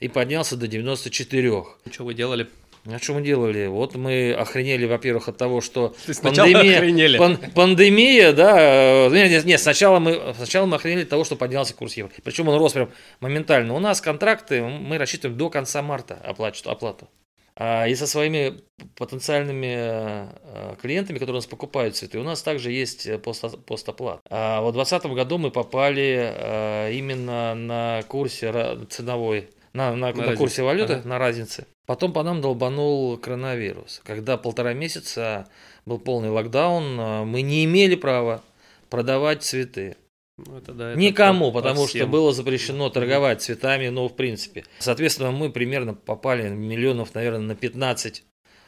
и 0.00 0.08
поднялся 0.08 0.56
до 0.56 0.66
94. 0.66 1.64
Что 1.90 2.04
вы 2.04 2.14
делали? 2.14 2.48
А 2.86 2.98
что 2.98 3.14
мы 3.14 3.22
делали? 3.22 3.66
Вот 3.66 3.94
мы 3.94 4.34
охренели, 4.34 4.84
во-первых, 4.84 5.28
от 5.28 5.38
того, 5.38 5.62
что 5.62 5.96
пандемия, 6.22 7.18
пан, 7.18 7.38
пандемия, 7.54 8.34
да, 8.34 9.08
нет, 9.10 9.30
нет, 9.30 9.44
нет, 9.46 9.58
сначала 9.58 10.00
мы, 10.00 10.34
сначала 10.36 10.66
мы 10.66 10.76
охренели 10.76 11.04
от 11.04 11.08
того, 11.08 11.24
что 11.24 11.34
поднялся 11.34 11.72
курс 11.74 11.96
евро. 11.96 12.12
Причем 12.22 12.48
он 12.48 12.58
рос 12.58 12.74
прям 12.74 12.90
моментально. 13.20 13.72
У 13.72 13.78
нас 13.78 14.02
контракты, 14.02 14.62
мы 14.62 14.98
рассчитываем 14.98 15.38
до 15.38 15.48
конца 15.48 15.80
марта 15.80 16.20
оплату. 16.22 16.68
оплату. 16.68 17.08
А, 17.56 17.86
и 17.86 17.94
со 17.94 18.06
своими 18.06 18.60
потенциальными 18.96 19.74
а, 19.76 20.76
клиентами, 20.80 21.18
которые 21.18 21.34
у 21.34 21.38
нас 21.38 21.46
покупают 21.46 21.96
цветы, 21.96 22.18
у 22.18 22.24
нас 22.24 22.42
также 22.42 22.72
есть 22.72 23.06
э, 23.06 23.18
постоплат. 23.18 24.20
А 24.28 24.60
в 24.60 24.72
2020 24.72 25.12
году 25.12 25.38
мы 25.38 25.50
попали 25.50 26.32
а, 26.34 26.90
именно 26.90 27.54
на 27.54 28.02
курсе 28.08 28.52
ценовой, 28.90 29.50
на, 29.72 29.94
на, 29.94 30.12
на, 30.12 30.30
на 30.30 30.36
курсе 30.36 30.62
валюты, 30.62 30.94
ага. 30.94 31.08
на 31.08 31.18
разнице. 31.18 31.66
Потом 31.86 32.12
по 32.12 32.22
нам 32.22 32.40
долбанул 32.40 33.18
коронавирус. 33.18 34.00
Когда 34.04 34.36
полтора 34.36 34.72
месяца 34.72 35.46
был 35.86 35.98
полный 35.98 36.30
локдаун, 36.30 37.28
мы 37.28 37.42
не 37.42 37.64
имели 37.64 37.94
права 37.94 38.42
продавать 38.88 39.42
цветы. 39.42 39.96
Ну, 40.36 40.58
это, 40.58 40.72
да, 40.72 40.90
это 40.90 40.98
Никому, 40.98 41.52
по, 41.52 41.60
потому 41.60 41.82
по 41.82 41.88
что 41.88 42.06
было 42.06 42.32
запрещено 42.32 42.90
торговать 42.90 43.42
цветами, 43.42 43.88
ну, 43.88 44.08
в 44.08 44.16
принципе. 44.16 44.64
Соответственно, 44.80 45.30
мы 45.30 45.50
примерно 45.50 45.94
попали 45.94 46.48
миллионов, 46.48 47.14
наверное, 47.14 47.40
на 47.40 47.54
15 47.54 48.24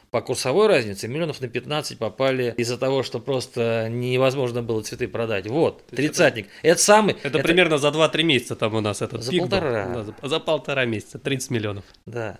по 0.09 0.21
курсовой 0.21 0.67
разнице, 0.67 1.09
миллионов 1.09 1.41
на 1.41 1.49
15 1.49 1.97
попали 1.97 2.53
из-за 2.57 2.77
того, 2.77 3.03
что 3.03 3.19
просто 3.19 3.89
невозможно 3.89 4.63
было 4.63 4.81
цветы 4.81 5.09
продать. 5.09 5.47
Вот, 5.47 5.85
тридцатник. 5.87 6.47
Это, 6.61 6.69
это 6.69 6.81
самый... 6.81 7.13
Это, 7.15 7.27
это 7.27 7.39
примерно 7.39 7.77
за 7.77 7.89
2-3 7.89 8.23
месяца 8.23 8.55
там 8.55 8.75
у 8.75 8.79
нас 8.79 9.01
этот 9.01 9.23
за 9.23 9.37
полтора. 9.37 9.85
Был. 9.87 9.93
Да, 9.93 10.03
за, 10.03 10.27
за 10.29 10.39
полтора 10.39 10.85
месяца, 10.85 11.19
30 11.19 11.51
миллионов. 11.51 11.83
Да. 12.05 12.39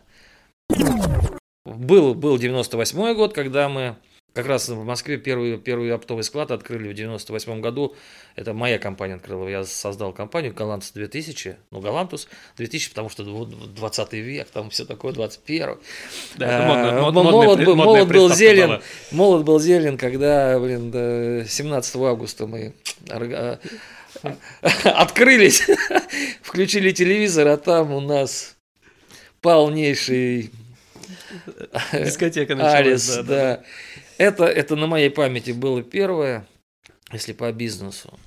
Был, 1.65 2.13
был 2.13 2.37
98 2.37 3.13
год, 3.15 3.33
когда 3.33 3.67
мы 3.67 3.97
как 4.33 4.45
раз 4.45 4.69
в 4.69 4.83
Москве 4.83 5.17
первый, 5.17 5.57
первый 5.57 5.91
оптовый 5.91 6.23
склад 6.23 6.51
открыли 6.51 6.89
в 6.89 6.93
98 6.93 7.59
году. 7.59 7.95
Это 8.35 8.53
моя 8.53 8.77
компания 8.77 9.15
открыла. 9.15 9.47
Я 9.47 9.63
создал 9.63 10.13
компанию 10.13 10.53
Галантус 10.53 10.91
2000. 10.91 11.57
Ну, 11.71 11.79
Галантус 11.79 12.27
2000, 12.57 12.89
потому 12.89 13.09
что 13.09 13.23
20 13.23 14.13
век, 14.13 14.47
там 14.49 14.69
все 14.69 14.85
такое, 14.85 15.11
21. 15.13 15.77
Да, 16.35 16.99
а, 16.99 17.01
модный, 17.01 17.23
молод, 17.23 17.65
был, 17.65 17.75
молод 17.75 18.07
был 18.07 18.33
зелен. 18.33 18.67
Была. 18.67 18.81
Молод 19.11 19.43
был 19.43 19.59
зелен, 19.59 19.97
когда, 19.97 20.59
блин, 20.59 20.91
до 20.91 21.43
17 21.47 21.95
августа 21.95 22.45
мы 22.45 22.75
а, 23.09 23.59
открылись, 24.83 25.67
включили 26.43 26.91
телевизор, 26.91 27.47
а 27.47 27.57
там 27.57 27.91
у 27.91 28.01
нас 28.01 28.55
полнейший 29.41 30.51
Дискотека 31.93 32.55
началась. 32.55 32.75
Арис, 32.75 33.15
да. 33.17 33.23
да. 33.23 33.63
Это, 34.17 34.45
это 34.45 34.75
на 34.75 34.87
моей 34.87 35.09
памяти 35.09 35.51
было 35.51 35.83
первое, 35.83 36.47
если 37.11 37.33
по 37.33 37.51
бизнесу. 37.51 38.17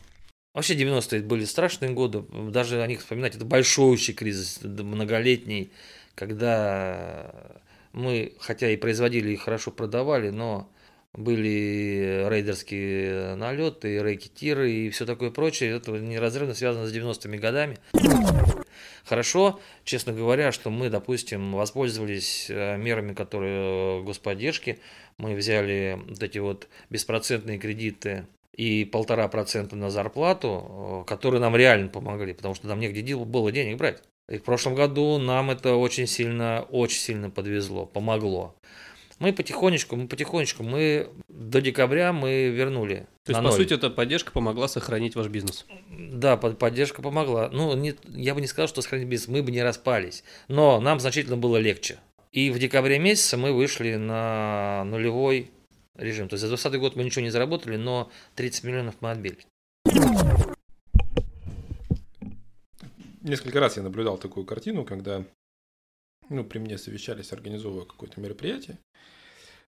Вообще 0.54 0.74
90-е 0.74 1.22
были 1.22 1.44
страшные 1.44 1.92
годы, 1.92 2.24
даже 2.50 2.82
о 2.82 2.86
них 2.86 3.00
вспоминать, 3.00 3.36
это 3.36 3.44
большой 3.44 3.96
кризис, 3.96 4.60
многолетний, 4.62 5.72
когда 6.14 7.60
мы, 7.92 8.32
хотя 8.40 8.70
и 8.70 8.76
производили 8.76 9.32
и 9.32 9.36
хорошо 9.36 9.70
продавали, 9.70 10.30
но 10.30 10.68
были 11.12 12.26
рейдерские 12.28 13.34
налеты, 13.34 14.00
рэкетиры 14.02 14.70
и 14.70 14.90
все 14.90 15.06
такое 15.06 15.30
прочее. 15.30 15.76
Это 15.76 15.92
неразрывно 15.92 16.54
связано 16.54 16.86
с 16.86 16.94
90-ми 16.94 17.38
годами. 17.38 17.78
Хорошо, 19.04 19.60
честно 19.84 20.12
говоря, 20.12 20.52
что 20.52 20.70
мы, 20.70 20.90
допустим, 20.90 21.52
воспользовались 21.52 22.46
э, 22.48 22.76
мерами, 22.76 23.14
которые 23.14 24.00
э, 24.00 24.02
господдержки. 24.02 24.78
Мы 25.18 25.34
взяли 25.34 25.98
вот 26.08 26.22
эти 26.22 26.38
вот 26.38 26.68
беспроцентные 26.90 27.58
кредиты 27.58 28.26
и 28.54 28.84
полтора 28.84 29.26
процента 29.28 29.76
на 29.76 29.90
зарплату, 29.90 31.02
э, 31.04 31.08
которые 31.08 31.40
нам 31.40 31.56
реально 31.56 31.88
помогли, 31.88 32.34
потому 32.34 32.54
что 32.54 32.68
нам 32.68 32.80
негде 32.80 33.16
было 33.16 33.50
денег 33.50 33.78
брать. 33.78 34.02
И 34.28 34.38
в 34.38 34.44
прошлом 34.44 34.76
году 34.76 35.18
нам 35.18 35.50
это 35.50 35.74
очень 35.74 36.06
сильно, 36.06 36.64
очень 36.70 37.00
сильно 37.00 37.30
подвезло, 37.30 37.84
помогло. 37.84 38.54
Мы 39.20 39.34
потихонечку, 39.34 39.96
мы 39.96 40.08
потихонечку, 40.08 40.62
мы 40.62 41.10
до 41.28 41.60
декабря 41.60 42.12
мы 42.14 42.48
вернули. 42.48 43.06
То 43.24 43.32
есть, 43.32 43.44
по 43.44 43.52
сути, 43.52 43.74
эта 43.74 43.90
поддержка 43.90 44.32
помогла 44.32 44.66
сохранить 44.66 45.14
ваш 45.14 45.28
бизнес? 45.28 45.66
Да, 45.90 46.38
поддержка 46.38 47.02
помогла. 47.02 47.50
Ну, 47.52 47.76
не, 47.76 47.94
я 48.08 48.34
бы 48.34 48.40
не 48.40 48.46
сказал, 48.46 48.66
что 48.66 48.80
сохранить 48.80 49.08
бизнес, 49.08 49.28
мы 49.28 49.42
бы 49.42 49.52
не 49.52 49.62
распались. 49.62 50.24
Но 50.48 50.80
нам 50.80 51.00
значительно 51.00 51.36
было 51.36 51.58
легче. 51.58 51.98
И 52.32 52.50
в 52.50 52.58
декабре 52.58 52.98
месяце 52.98 53.36
мы 53.36 53.52
вышли 53.52 53.96
на 53.96 54.84
нулевой 54.86 55.50
режим. 55.96 56.28
То 56.28 56.34
есть 56.34 56.40
за 56.40 56.48
2020 56.48 56.80
год 56.80 56.96
мы 56.96 57.04
ничего 57.04 57.22
не 57.22 57.30
заработали, 57.30 57.76
но 57.76 58.10
30 58.36 58.64
миллионов 58.64 58.94
мы 59.00 59.10
отбили. 59.10 59.38
Несколько 63.20 63.60
раз 63.60 63.76
я 63.76 63.82
наблюдал 63.82 64.16
такую 64.16 64.46
картину, 64.46 64.86
когда 64.86 65.24
ну, 66.30 66.44
при 66.44 66.58
мне 66.58 66.78
совещались, 66.78 67.32
организовывая 67.32 67.84
какое-то 67.84 68.20
мероприятие. 68.20 68.78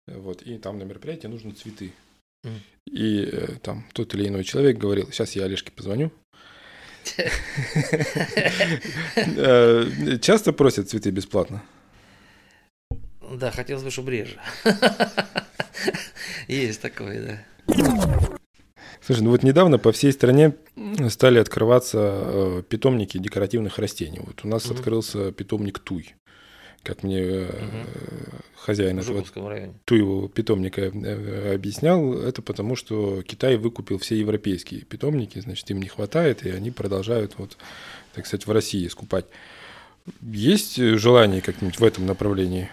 Вот, 0.06 0.42
и 0.42 0.58
там 0.58 0.78
на 0.78 0.82
мероприятии 0.82 1.28
нужны 1.28 1.52
цветы. 1.52 1.92
Mm. 2.44 2.60
И 2.86 3.22
э, 3.24 3.46
там 3.62 3.86
тот 3.92 4.14
или 4.14 4.28
иной 4.28 4.44
человек 4.44 4.76
говорил, 4.76 5.10
сейчас 5.10 5.36
я 5.36 5.44
Олежке 5.44 5.72
позвоню. 5.72 6.12
Э, 9.16 10.18
часто 10.20 10.52
просят 10.52 10.90
цветы 10.90 11.10
бесплатно? 11.10 11.62
Да, 13.20 13.50
хотелось 13.50 13.82
бы, 13.82 13.90
чтобы 13.90 14.10
реже. 14.10 14.38
Есть 16.48 16.80
такое, 16.80 17.44
да. 17.66 18.18
Слушай, 19.00 19.22
ну 19.22 19.30
вот 19.30 19.42
недавно 19.42 19.78
по 19.78 19.92
всей 19.92 20.12
стране 20.12 20.54
стали 21.08 21.38
открываться 21.38 21.98
э, 21.98 22.62
питомники 22.68 23.18
декоративных 23.18 23.78
растений. 23.78 24.20
Вот 24.20 24.44
у 24.44 24.48
нас 24.48 24.66
угу. 24.66 24.74
открылся 24.74 25.32
питомник 25.32 25.78
Туй 25.78 26.14
как 26.82 27.02
мне 27.02 27.22
угу. 27.22 27.50
хозяин 28.56 28.98
этого 28.98 29.24
Туевого 29.84 30.28
питомника 30.28 30.82
э, 30.82 31.54
объяснял, 31.54 32.14
это 32.14 32.42
потому, 32.42 32.76
что 32.76 33.22
Китай 33.22 33.56
выкупил 33.56 33.98
все 33.98 34.16
европейские 34.16 34.82
питомники, 34.82 35.38
значит, 35.40 35.70
им 35.70 35.80
не 35.80 35.88
хватает, 35.88 36.44
и 36.46 36.50
они 36.50 36.70
продолжают, 36.70 37.34
вот, 37.38 37.56
так 38.14 38.26
сказать, 38.26 38.46
в 38.46 38.52
России 38.52 38.86
скупать. 38.88 39.26
Есть 40.22 40.76
желание 40.76 41.42
как-нибудь 41.42 41.78
в 41.78 41.84
этом 41.84 42.06
направлении 42.06 42.70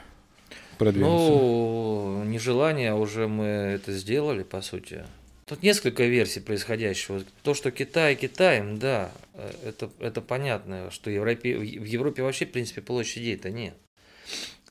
продвинуться? 0.78 1.30
Ну, 1.30 2.24
не 2.24 2.40
желание, 2.40 2.92
а 2.92 2.96
уже 2.96 3.28
мы 3.28 3.46
это 3.46 3.92
сделали, 3.92 4.44
по 4.44 4.62
сути. 4.62 5.04
Тут 5.46 5.62
несколько 5.62 6.04
версий 6.06 6.40
происходящего. 6.40 7.24
То, 7.44 7.54
что 7.54 7.70
Китай 7.70 8.16
Китаем, 8.16 8.80
да, 8.80 9.12
э, 9.34 9.52
это, 9.66 9.92
это 10.00 10.22
понятно, 10.22 10.90
что 10.90 11.12
Европе, 11.12 11.58
в 11.58 11.86
Европе 11.86 12.24
вообще, 12.24 12.46
в 12.46 12.52
принципе, 12.52 12.82
площадей-то 12.82 13.52
нет. 13.52 13.76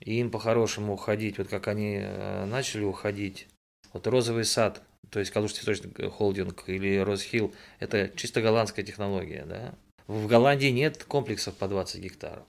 И 0.01 0.21
им 0.21 0.31
по-хорошему 0.31 0.95
уходить, 0.95 1.39
вот 1.39 1.49
как 1.49 1.69
они 1.69 1.99
э, 2.01 2.45
начали 2.45 2.85
уходить. 2.85 3.47
Вот 3.93 4.07
розовый 4.07 4.45
сад, 4.45 4.83
то 5.11 5.21
есть 5.21 5.31
Калужский 5.31 5.63
цветочный 5.63 6.11
холдинг 6.11 6.65
или 6.67 6.99
Росхилл, 6.99 7.55
это 7.79 8.11
чисто 8.17 8.43
голландская 8.43 8.85
технология, 8.85 9.45
да. 9.47 9.75
В 10.07 10.27
Голландии 10.27 10.67
нет 10.67 11.05
комплексов 11.05 11.55
по 11.55 11.69
20 11.69 12.01
гектаров. 12.03 12.45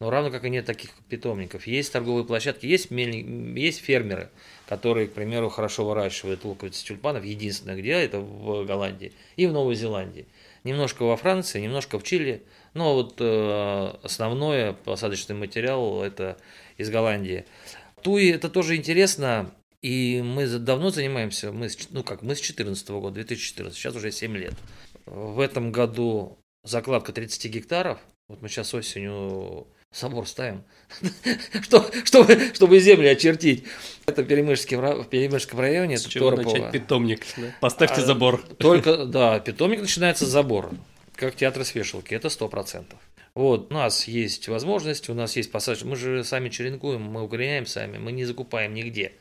Но 0.00 0.10
равно 0.10 0.32
как 0.32 0.44
и 0.44 0.50
нет 0.50 0.66
таких 0.66 0.90
питомников. 1.08 1.68
Есть 1.68 1.92
торговые 1.92 2.24
площадки, 2.24 2.66
есть, 2.66 2.90
мельни, 2.90 3.56
есть 3.56 3.78
фермеры, 3.78 4.30
которые, 4.72 5.06
к 5.06 5.12
примеру, 5.12 5.50
хорошо 5.50 5.84
выращивают 5.84 6.46
луковицы 6.46 6.82
тюльпанов. 6.82 7.24
Единственное, 7.24 7.76
где 7.76 7.90
это 7.90 8.20
в 8.20 8.64
Голландии 8.64 9.12
и 9.36 9.46
в 9.46 9.52
Новой 9.52 9.74
Зеландии. 9.74 10.24
Немножко 10.64 11.02
во 11.02 11.18
Франции, 11.18 11.60
немножко 11.60 11.98
в 11.98 12.04
Чили. 12.04 12.42
Но 12.72 12.94
вот 12.94 13.16
э, 13.18 13.94
основное 14.02 14.72
посадочный 14.72 15.36
материал 15.36 16.02
это 16.02 16.38
из 16.78 16.88
Голландии. 16.88 17.44
Туи 18.00 18.30
это 18.30 18.48
тоже 18.48 18.76
интересно. 18.76 19.54
И 19.82 20.22
мы 20.24 20.46
давно 20.46 20.88
занимаемся, 20.88 21.52
мы, 21.52 21.68
ну 21.90 22.02
как, 22.02 22.22
мы 22.22 22.34
с 22.34 22.38
2014 22.38 22.88
года, 22.92 23.16
2014, 23.16 23.76
сейчас 23.76 23.94
уже 23.94 24.10
7 24.10 24.34
лет. 24.38 24.54
В 25.04 25.40
этом 25.40 25.70
году 25.70 26.38
закладка 26.64 27.12
30 27.12 27.52
гектаров. 27.52 27.98
Вот 28.28 28.40
мы 28.40 28.48
сейчас 28.48 28.72
осенью 28.72 29.66
Собор 29.92 30.26
ставим, 30.26 30.64
что, 31.62 31.84
чтобы, 32.04 32.54
чтобы 32.54 32.80
земли 32.80 33.08
очертить. 33.08 33.64
Это 34.06 34.24
Перемышский, 34.24 34.76
в 34.78 35.04
Перемышском 35.04 35.60
районе. 35.60 35.98
С 35.98 36.06
чего 36.06 36.30
Торопово. 36.30 36.56
начать 36.56 36.72
питомник? 36.72 37.26
Поставьте 37.60 38.00
а, 38.00 38.04
забор. 38.04 38.42
Только, 38.58 39.04
да, 39.04 39.38
питомник 39.38 39.80
начинается 39.80 40.24
с 40.24 40.30
забора, 40.30 40.70
как 41.14 41.36
театр 41.36 41.64
с 41.64 41.74
вешалки, 41.74 42.14
это 42.14 42.30
сто 42.30 42.48
процентов. 42.48 42.98
Вот, 43.34 43.70
у 43.70 43.74
нас 43.74 44.08
есть 44.08 44.48
возможность, 44.48 45.08
у 45.08 45.14
нас 45.14 45.36
есть 45.36 45.52
пассаж, 45.52 45.84
мы 45.84 45.96
же 45.96 46.24
сами 46.24 46.48
черенкуем, 46.48 47.02
мы 47.02 47.22
укореняем 47.22 47.66
сами, 47.66 47.98
мы 47.98 48.12
не 48.12 48.24
закупаем 48.24 48.74
нигде. 48.74 49.12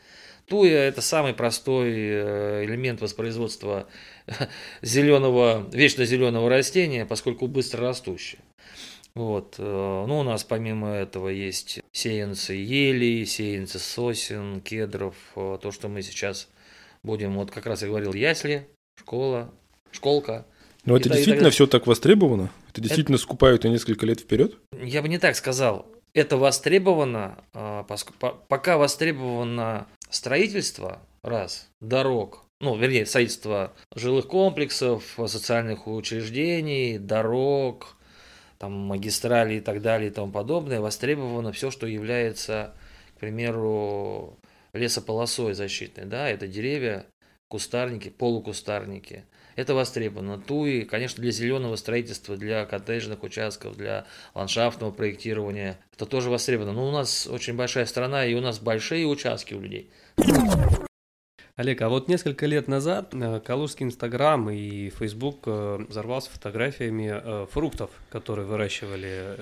Туя– 0.47 0.79
это 0.87 1.01
самый 1.01 1.33
простой 1.33 1.91
э, 1.91 2.65
элемент 2.65 2.99
воспроизводства 2.99 3.87
зеленого, 4.81 5.69
вечно 5.71 6.03
зеленого 6.03 6.49
растения, 6.49 7.05
поскольку 7.05 7.47
быстро 7.47 7.87
растущее. 7.87 8.41
Вот. 9.15 9.55
Э, 9.57 10.05
ну, 10.07 10.19
у 10.19 10.23
нас 10.23 10.43
помимо 10.43 10.89
этого 10.89 11.27
есть 11.29 11.81
сеянцы 11.91 12.53
ели, 12.53 13.25
сеянцы 13.25 13.79
сосен, 13.79 14.61
кедров, 14.61 15.15
э, 15.35 15.57
то, 15.61 15.71
что 15.71 15.89
мы 15.89 16.01
сейчас 16.01 16.47
будем, 17.03 17.35
вот 17.35 17.51
как 17.51 17.65
раз 17.65 17.81
я 17.81 17.89
говорил, 17.89 18.13
ясли, 18.13 18.67
школа, 18.97 19.51
школка. 19.91 20.45
Но 20.85 20.95
это 20.95 21.09
и 21.09 21.11
действительно 21.11 21.45
так... 21.45 21.53
все 21.53 21.67
так 21.67 21.87
востребовано? 21.87 22.51
Это 22.69 22.81
действительно 22.81 23.15
это... 23.15 23.23
скупают 23.23 23.65
и 23.65 23.69
несколько 23.69 24.05
лет 24.05 24.21
вперед? 24.21 24.57
Я 24.81 25.01
бы 25.01 25.09
не 25.09 25.19
так 25.19 25.35
сказал. 25.35 25.87
Это 26.13 26.37
востребовано, 26.37 27.37
а, 27.53 27.83
пока 28.49 28.77
востребовано 28.77 29.87
строительство, 30.09 31.01
раз, 31.23 31.69
дорог, 31.79 32.45
ну, 32.59 32.77
вернее, 32.77 33.05
строительство 33.05 33.73
жилых 33.95 34.27
комплексов, 34.27 35.17
социальных 35.25 35.87
учреждений, 35.87 36.97
дорог, 36.97 37.95
там, 38.61 38.73
магистрали 38.73 39.55
и 39.55 39.59
так 39.59 39.81
далее 39.81 40.11
и 40.11 40.13
тому 40.13 40.31
подобное, 40.31 40.81
востребовано 40.81 41.51
все, 41.51 41.71
что 41.71 41.87
является, 41.87 42.75
к 43.15 43.19
примеру, 43.19 44.37
лесополосой 44.73 45.55
защитной, 45.55 46.05
да, 46.05 46.29
это 46.29 46.47
деревья, 46.47 47.07
кустарники, 47.47 48.09
полукустарники. 48.09 49.25
Это 49.55 49.73
востребовано. 49.73 50.39
Туи, 50.39 50.83
конечно, 50.83 51.21
для 51.21 51.31
зеленого 51.31 51.75
строительства, 51.75 52.37
для 52.37 52.65
коттеджных 52.65 53.23
участков, 53.23 53.75
для 53.75 54.05
ландшафтного 54.35 54.91
проектирования. 54.91 55.79
Это 55.95 56.05
тоже 56.05 56.29
востребовано. 56.29 56.73
Но 56.73 56.87
у 56.87 56.91
нас 56.91 57.27
очень 57.27 57.55
большая 57.55 57.85
страна, 57.85 58.25
и 58.25 58.35
у 58.35 58.41
нас 58.41 58.59
большие 58.59 59.05
участки 59.07 59.55
у 59.55 59.59
людей. 59.59 59.89
Олег, 61.55 61.81
а 61.81 61.89
вот 61.89 62.07
несколько 62.07 62.45
лет 62.45 62.67
назад 62.67 63.13
э, 63.13 63.41
Калужский 63.43 63.85
Инстаграм 63.85 64.49
и 64.49 64.89
Фейсбук 64.89 65.43
э, 65.45 65.85
взорвался 65.89 66.29
фотографиями 66.31 67.11
э, 67.13 67.45
фруктов, 67.51 67.89
которые 68.09 68.47
выращивали 68.47 69.35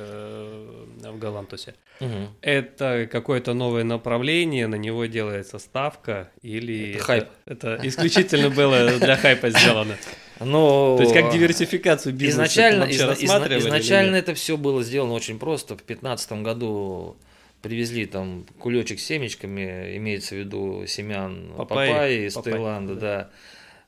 в 1.08 1.18
Галантусе. 1.20 1.76
Угу. 2.00 2.30
Это 2.42 3.08
какое-то 3.12 3.54
новое 3.54 3.84
направление, 3.84 4.68
на 4.68 4.76
него 4.76 5.06
делается 5.06 5.60
ставка 5.60 6.30
или 6.42 6.92
это, 6.92 6.98
это 6.98 7.06
хайп? 7.06 7.28
Это 7.46 7.80
исключительно 7.84 8.50
было 8.50 8.98
для 8.98 9.16
хайпа 9.16 9.50
сделано. 9.50 9.96
Но 10.40 10.96
То 10.98 11.04
есть 11.04 11.14
как 11.14 11.32
диверсификацию 11.32 12.14
бизнеса 12.14 12.44
изначально, 12.44 12.84
изна, 12.86 13.14
изначально 13.58 14.16
это 14.16 14.34
все 14.34 14.58
было 14.58 14.84
сделано 14.84 15.14
очень 15.14 15.38
просто. 15.38 15.76
В 15.76 15.86
2015 15.86 16.32
году 16.44 17.18
привезли 17.62 18.06
там 18.06 18.46
кулечек 18.60 19.00
с 19.00 19.06
семечками, 19.06 19.98
имеется 19.98 20.36
в 20.36 20.40
виду 20.40 20.86
семян 20.88 21.54
папайи, 21.58 21.92
папайи 21.92 22.28
из 22.28 22.34
папайи, 22.34 22.54
Таиланда, 22.54 22.96
да. 22.96 23.02
да. 23.02 23.30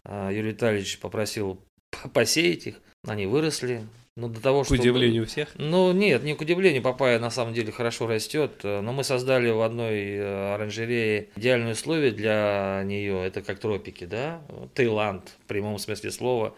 А, 0.03 0.31
Юрий 0.31 0.49
Витальевич 0.51 0.99
попросил 0.99 1.60
посеять 2.13 2.67
их, 2.67 2.81
они 3.07 3.25
выросли. 3.25 3.88
Но 4.17 4.27
до 4.27 4.41
того, 4.41 4.63
к 4.63 4.65
чтобы... 4.65 4.81
удивлению 4.81 5.25
всех? 5.25 5.49
Ну, 5.55 5.93
нет, 5.93 6.23
не 6.23 6.36
к 6.36 6.41
удивлению, 6.41 6.81
папайя 6.81 7.17
на 7.17 7.29
самом 7.29 7.53
деле 7.53 7.71
хорошо 7.71 8.07
растет, 8.07 8.60
но 8.63 8.91
мы 8.91 9.05
создали 9.05 9.49
в 9.49 9.62
одной 9.62 10.15
э, 10.15 10.53
оранжерее 10.53 11.29
идеальные 11.38 11.73
условия 11.73 12.12
для 12.12 12.84
нее, 12.84 13.25
это 13.25 13.41
как 13.41 13.60
тропики, 13.60 14.03
да, 14.03 14.41
Таиланд 14.73 15.29
в 15.45 15.47
прямом 15.47 15.79
смысле 15.79 16.12
слова. 16.12 16.53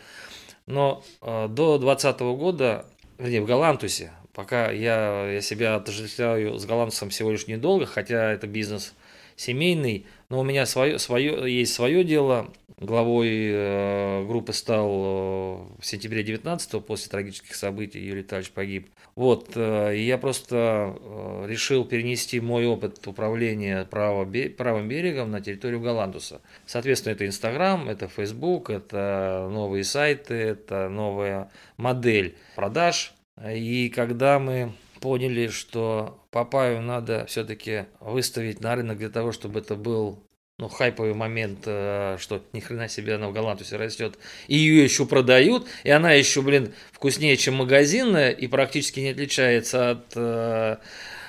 Но 0.65 1.03
э, 1.21 1.47
до 1.47 1.77
2020 1.77 2.21
года, 2.21 2.85
вернее, 3.19 3.41
в 3.41 3.45
Галантусе, 3.45 4.11
Пока 4.33 4.71
я, 4.71 5.29
я 5.31 5.41
себя 5.41 5.75
отождествляю 5.75 6.57
с 6.57 6.65
голландцем 6.65 7.09
всего 7.09 7.31
лишь 7.31 7.47
недолго, 7.47 7.85
хотя 7.85 8.31
это 8.31 8.47
бизнес 8.47 8.93
семейный, 9.35 10.05
но 10.29 10.39
у 10.39 10.43
меня 10.43 10.65
свое, 10.65 10.99
свое, 10.99 11.51
есть 11.51 11.73
свое 11.73 12.03
дело. 12.03 12.51
Главой 12.77 13.29
э, 13.29 14.25
группы 14.25 14.51
стал 14.51 14.89
э, 14.89 15.79
в 15.79 15.85
сентябре 15.85 16.23
19 16.23 16.83
после 16.83 17.09
трагических 17.09 17.55
событий, 17.55 17.99
Юрий 17.99 18.21
Витальевич 18.21 18.51
погиб. 18.51 18.89
Вот, 19.15 19.51
э, 19.55 19.93
я 19.95 20.17
просто 20.17 20.97
э, 20.99 21.45
решил 21.47 21.85
перенести 21.85 22.39
мой 22.39 22.65
опыт 22.65 23.05
управления 23.07 23.85
право, 23.85 24.27
правым 24.57 24.89
берегом 24.89 25.29
на 25.31 25.39
территорию 25.39 25.79
Голландуса. 25.79 26.41
Соответственно, 26.65 27.13
это 27.13 27.27
Инстаграм, 27.27 27.87
это 27.87 28.07
Фейсбук, 28.07 28.71
это 28.71 29.47
новые 29.51 29.83
сайты, 29.83 30.33
это 30.33 30.89
новая 30.89 31.51
модель 31.77 32.35
продаж, 32.55 33.13
и 33.41 33.89
когда 33.89 34.39
мы 34.39 34.73
поняли, 34.99 35.47
что 35.47 36.23
папаю 36.31 36.81
надо 36.81 37.25
все-таки 37.27 37.85
выставить 37.99 38.61
на 38.61 38.75
рынок 38.75 38.97
для 38.97 39.09
того, 39.09 39.31
чтобы 39.31 39.59
это 39.59 39.75
был 39.75 40.23
ну, 40.59 40.69
хайповый 40.69 41.13
момент, 41.13 41.63
э, 41.65 42.17
что 42.19 42.41
ни 42.53 42.59
хрена 42.59 42.87
себе 42.87 43.15
она 43.15 43.27
в 43.27 43.33
Галантусе 43.33 43.75
растет, 43.75 44.17
и 44.47 44.55
ее 44.55 44.83
еще 44.83 45.05
продают, 45.05 45.67
и 45.83 45.89
она 45.89 46.13
еще, 46.13 46.41
блин, 46.41 46.73
вкуснее, 46.91 47.35
чем 47.37 47.55
магазинная, 47.55 48.29
и 48.29 48.47
практически 48.47 48.99
не 49.01 49.09
отличается 49.09 49.91
от 49.91 50.13
э, 50.15 50.77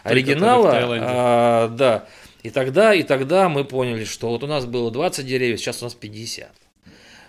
оригинала. 0.04 0.72
А, 1.00 1.68
да. 1.68 2.06
И 2.42 2.50
тогда, 2.50 2.94
и 2.94 3.02
тогда 3.02 3.48
мы 3.48 3.64
поняли, 3.64 4.04
что 4.04 4.28
вот 4.28 4.44
у 4.44 4.46
нас 4.46 4.66
было 4.66 4.90
20 4.90 5.26
деревьев, 5.26 5.58
сейчас 5.58 5.80
у 5.80 5.86
нас 5.86 5.94
50 5.94 6.63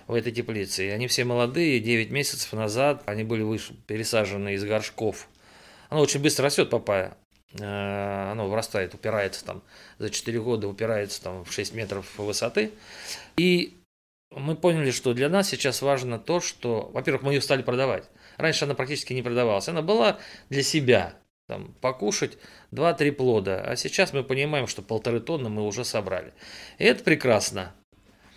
в 0.07 0.13
этой 0.13 0.31
теплице. 0.31 0.87
И 0.87 0.89
они 0.89 1.07
все 1.07 1.23
молодые, 1.23 1.79
9 1.79 2.11
месяцев 2.11 2.53
назад 2.53 3.03
они 3.05 3.23
были 3.23 3.41
выше, 3.41 3.73
пересажены 3.87 4.53
из 4.53 4.63
горшков. 4.63 5.27
Оно 5.89 6.01
очень 6.01 6.21
быстро 6.21 6.45
растет, 6.45 6.69
папайя. 6.69 7.17
Э, 7.59 8.31
оно 8.31 8.47
вырастает, 8.47 8.93
упирается 8.93 9.45
там 9.45 9.63
за 9.97 10.09
4 10.09 10.41
года, 10.41 10.67
упирается 10.67 11.21
там 11.21 11.45
в 11.45 11.51
6 11.51 11.73
метров 11.73 12.17
высоты. 12.17 12.71
И 13.37 13.77
мы 14.31 14.55
поняли, 14.55 14.91
что 14.91 15.13
для 15.13 15.29
нас 15.29 15.49
сейчас 15.49 15.81
важно 15.81 16.19
то, 16.19 16.39
что, 16.39 16.89
во-первых, 16.93 17.23
мы 17.23 17.33
ее 17.33 17.41
стали 17.41 17.61
продавать. 17.61 18.09
Раньше 18.37 18.65
она 18.65 18.75
практически 18.75 19.13
не 19.13 19.21
продавалась. 19.21 19.69
Она 19.69 19.81
была 19.81 20.19
для 20.49 20.61
себя, 20.61 21.13
там, 21.47 21.73
покушать 21.79 22.37
2-3 22.71 23.11
плода. 23.13 23.61
А 23.61 23.75
сейчас 23.75 24.11
мы 24.13 24.23
понимаем, 24.23 24.67
что 24.67 24.81
полторы 24.81 25.19
тонны 25.21 25.49
мы 25.49 25.65
уже 25.65 25.85
собрали. 25.85 26.33
И 26.77 26.83
это 26.83 27.03
прекрасно. 27.03 27.73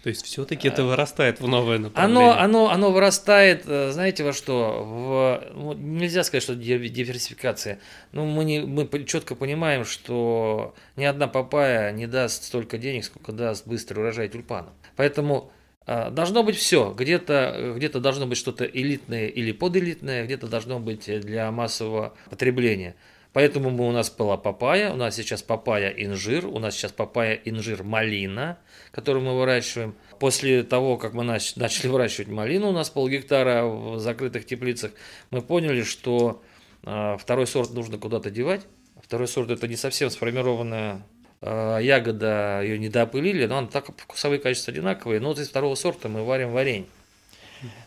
То 0.03 0.11
есть 0.11 0.25
все-таки 0.25 0.69
это 0.69 0.85
вырастает 0.85 1.41
в 1.41 1.49
новое 1.49 1.79
направление. 1.79 2.31
Оно, 2.31 2.41
оно, 2.41 2.71
оно 2.71 2.93
вырастает, 2.93 3.65
э, 3.67 3.91
знаете, 3.91 4.23
во 4.23 4.33
что? 4.33 4.85
В, 4.85 5.53
ну, 5.55 5.73
нельзя 5.73 6.23
сказать, 6.23 6.45
что 6.45 6.55
диверсификация. 6.55 7.81
Но 8.13 8.25
ну, 8.25 8.31
мы, 8.31 8.45
не, 8.45 8.61
мы 8.61 8.87
четко 9.05 9.35
понимаем, 9.35 9.85
что 9.85 10.75
ни 10.97 11.05
одна 11.05 11.27
папая 11.27 11.91
не 11.93 12.07
даст 12.07 12.45
столько 12.45 12.79
денег, 12.79 13.05
сколько 13.05 13.33
даст 13.33 13.67
быстрый 13.67 13.99
урожай 13.99 14.29
тюльпанов. 14.29 14.73
Поэтому 14.95 15.51
э, 15.87 16.11
Должно 16.11 16.45
быть 16.45 16.57
все. 16.57 16.95
Где-то 16.97 17.75
где 17.77 17.89
должно 17.89 18.27
быть 18.27 18.39
что-то 18.39 18.65
элитное 18.65 19.27
или 19.27 19.51
поделитное, 19.51 20.25
где-то 20.25 20.47
должно 20.47 20.79
быть 20.79 21.07
для 21.21 21.51
массового 21.51 22.15
потребления. 22.31 22.95
Поэтому 23.39 23.71
мы, 23.71 23.87
у 23.87 23.93
нас 23.93 24.11
была 24.11 24.37
папайя, 24.37 24.91
у 24.93 24.97
нас 24.97 25.15
сейчас 25.15 25.43
папайя 25.43 25.91
инжир, 25.91 26.45
у 26.45 26.59
нас 26.59 26.75
сейчас 26.75 26.91
папайя 26.91 27.41
инжир 27.45 27.85
малина, 27.85 28.59
которую 28.91 29.25
мы 29.25 29.39
выращиваем. 29.39 29.95
После 30.19 30.65
того, 30.65 30.97
как 30.97 31.13
мы 31.13 31.23
начали 31.23 31.87
выращивать 31.87 32.27
малину, 32.27 32.71
у 32.71 32.73
нас 32.73 32.91
пол 32.91 33.09
гектара 33.09 33.65
в 33.65 34.01
закрытых 34.01 34.45
теплицах, 34.45 34.91
мы 35.31 35.41
поняли, 35.41 35.85
что 35.85 36.43
а, 36.83 37.17
второй 37.17 37.47
сорт 37.47 37.71
нужно 37.71 37.97
куда-то 37.97 38.33
девать. 38.33 38.63
Второй 39.01 39.29
сорт 39.29 39.53
это 39.53 39.69
не 39.69 39.77
совсем 39.77 40.11
сформированная 40.11 41.07
а, 41.41 41.79
ягода, 41.79 42.61
ее 42.65 42.77
не 42.77 42.89
допылили, 42.89 43.47
но 43.47 43.59
она 43.59 43.69
так 43.69 43.87
вкусовые 43.97 44.41
качества 44.41 44.73
одинаковые. 44.73 45.21
Но 45.21 45.29
вот 45.29 45.39
из 45.39 45.49
второго 45.49 45.77
сорта 45.77 46.09
мы 46.09 46.25
варим 46.25 46.51
варенье. 46.51 46.89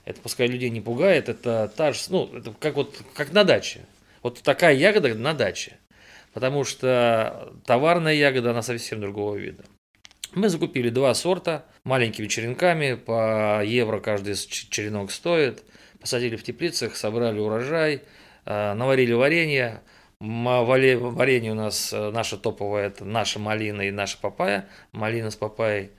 Это 0.05 0.21
пускай 0.21 0.47
людей 0.47 0.69
не 0.69 0.79
пугает, 0.79 1.27
это 1.27 1.69
та 1.75 1.91
же, 1.91 1.99
ну, 2.07 2.29
это 2.33 2.53
как 2.57 2.75
вот 2.75 2.95
как 3.13 3.33
на 3.33 3.43
даче. 3.43 3.81
Вот 4.21 4.41
такая 4.41 4.75
ягода 4.75 5.13
на 5.15 5.33
даче. 5.33 5.77
Потому 6.33 6.63
что 6.63 7.53
товарная 7.65 8.13
ягода, 8.13 8.51
она 8.51 8.61
совсем 8.61 9.01
другого 9.01 9.35
вида. 9.35 9.63
Мы 10.33 10.47
закупили 10.47 10.89
два 10.89 11.13
сорта 11.13 11.65
маленькими 11.83 12.27
черенками, 12.27 12.93
по 12.93 13.61
евро 13.63 13.99
каждый 13.99 14.35
черенок 14.35 15.11
стоит. 15.11 15.63
Посадили 15.99 16.35
в 16.35 16.43
теплицах, 16.43 16.95
собрали 16.95 17.39
урожай, 17.39 18.03
э, 18.45 18.73
наварили 18.73 19.13
варенье. 19.13 19.81
Варенье 20.19 21.51
у 21.51 21.55
нас, 21.55 21.91
э, 21.91 22.11
наша 22.11 22.37
топовая, 22.37 22.87
это 22.87 23.03
наша 23.03 23.39
малина 23.39 23.81
и 23.81 23.91
наша 23.91 24.17
папайя. 24.19 24.67
Малина 24.93 25.31
с 25.31 25.35
папайей. 25.35 25.91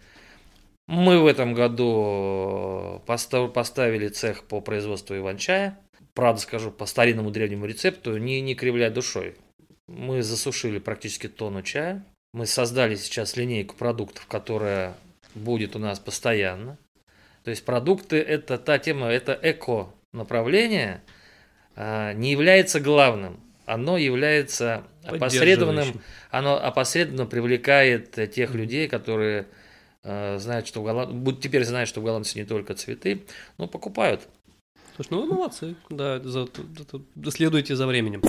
Мы 0.89 1.21
в 1.21 1.27
этом 1.27 1.55
году 1.55 3.03
поставили 3.07 4.09
цех 4.09 4.45
по 4.45 4.61
производству 4.61 5.17
иван-чая. 5.17 5.79
Правда 6.15 6.41
скажу, 6.41 6.71
по 6.71 6.87
старинному 6.87 7.31
древнему 7.31 7.67
рецепту, 7.67 8.17
не, 8.19 8.41
не 8.41 8.55
кривляя 8.55 8.91
душой. 8.91 9.37
Мы 9.89 10.23
засушили 10.23 10.79
практически 10.79 11.29
тонну 11.29 11.63
чая. 11.63 12.05
Мы 12.33 12.47
создали 12.47 12.95
сейчас 12.95 13.37
линейку 13.37 13.77
продуктов, 13.77 14.27
которая 14.27 14.95
будет 15.35 15.77
у 15.77 15.79
нас 15.79 15.99
постоянно. 15.99 16.79
То 17.45 17.51
есть 17.51 17.65
продукты– 17.65 18.17
это 18.19 18.59
та 18.59 18.79
тема, 18.79 19.09
это 19.09 19.39
эко-направление, 19.43 21.03
а, 21.75 22.13
не 22.13 22.31
является 22.31 22.81
главным. 22.81 23.41
Оно 23.65 23.97
является 23.97 24.85
опосредованным, 25.05 26.01
оно 26.31 26.63
опосредованно 26.63 27.27
привлекает 27.27 28.33
тех 28.33 28.55
людей, 28.55 28.89
которые 28.89 29.47
а, 30.05 30.39
знают, 30.39 30.67
что 30.67 30.83
в 30.83 30.85
Голландии, 30.85 31.41
теперь 31.41 31.65
знают, 31.65 31.89
что 31.89 32.01
в 32.01 32.05
Голландии 32.05 32.39
не 32.39 32.45
только 32.45 32.75
цветы, 32.75 33.23
но 33.59 33.67
покупают. 33.67 34.29
Слушай, 34.95 35.09
ну 35.11 35.23
вы 35.23 35.35
молодцы, 35.35 35.75
да, 35.89 36.21
за, 36.21 36.47
за, 36.47 37.31
следуйте 37.31 37.77
за 37.77 37.87
временем. 37.87 38.23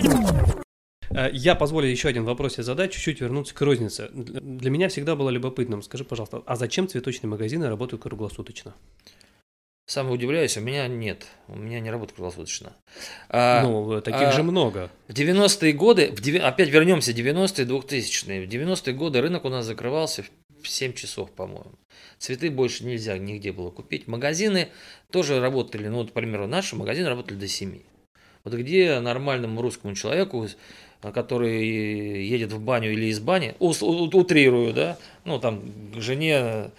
Э, 1.10 1.30
я 1.32 1.56
позволю 1.56 1.88
еще 1.88 2.08
один 2.08 2.24
вопрос 2.24 2.54
себе 2.54 2.64
задать, 2.64 2.92
чуть-чуть 2.92 3.22
вернуться 3.22 3.54
к 3.54 3.62
рознице. 3.62 4.10
Для 4.14 4.70
меня 4.70 4.90
всегда 4.90 5.16
было 5.16 5.30
любопытным. 5.30 5.82
Скажи, 5.82 6.04
пожалуйста, 6.04 6.42
а 6.46 6.56
зачем 6.56 6.88
цветочные 6.88 7.30
магазины 7.30 7.68
работают 7.68 8.04
круглосуточно? 8.04 8.74
Сам 9.86 10.10
удивляюсь, 10.12 10.56
у 10.56 10.62
меня 10.62 10.88
нет, 10.88 11.28
у 11.50 11.58
меня 11.58 11.82
не 11.82 11.92
работает 11.92 12.16
круглосуточно. 12.16 12.74
А, 13.28 13.64
ну, 13.64 14.00
таких 14.00 14.30
а, 14.30 14.32
же 14.32 14.42
много. 14.42 14.90
В 15.10 15.14
90-е 15.14 15.74
годы, 15.74 16.16
в, 16.16 16.36
опять 16.38 16.70
вернемся, 16.70 17.12
90-е, 17.12 17.66
2000-е. 17.66 18.48
В 18.48 18.50
90-е 18.50 18.94
годы 18.94 19.20
рынок 19.20 19.44
у 19.44 19.50
нас 19.50 19.66
закрывался 19.66 20.24
7 20.68 20.94
часов, 20.94 21.32
по-моему. 21.32 21.74
Цветы 22.18 22.50
больше 22.50 22.86
нельзя 22.86 23.18
нигде 23.18 23.52
было 23.52 23.70
купить. 23.70 24.08
Магазины 24.08 24.70
тоже 25.12 25.40
работали, 25.40 25.88
ну, 25.88 25.98
вот, 25.98 26.12
к 26.12 26.14
примеру, 26.14 26.48
наши 26.48 26.76
магазины 26.76 27.10
работали 27.10 27.38
до 27.38 27.48
7. 27.48 27.80
Вот 28.44 28.54
где 28.54 29.00
нормальному 29.00 29.62
русскому 29.62 29.96
человеку 29.96 30.48
который 31.12 32.26
едет 32.26 32.54
в 32.54 32.62
баню 32.62 32.94
или 32.94 33.08
из 33.08 33.20
бани, 33.20 33.56
утрирую, 33.60 34.74
да, 34.74 34.98
ну 35.26 35.40
там 35.40 35.62
к 35.94 36.00
жене 36.00 36.72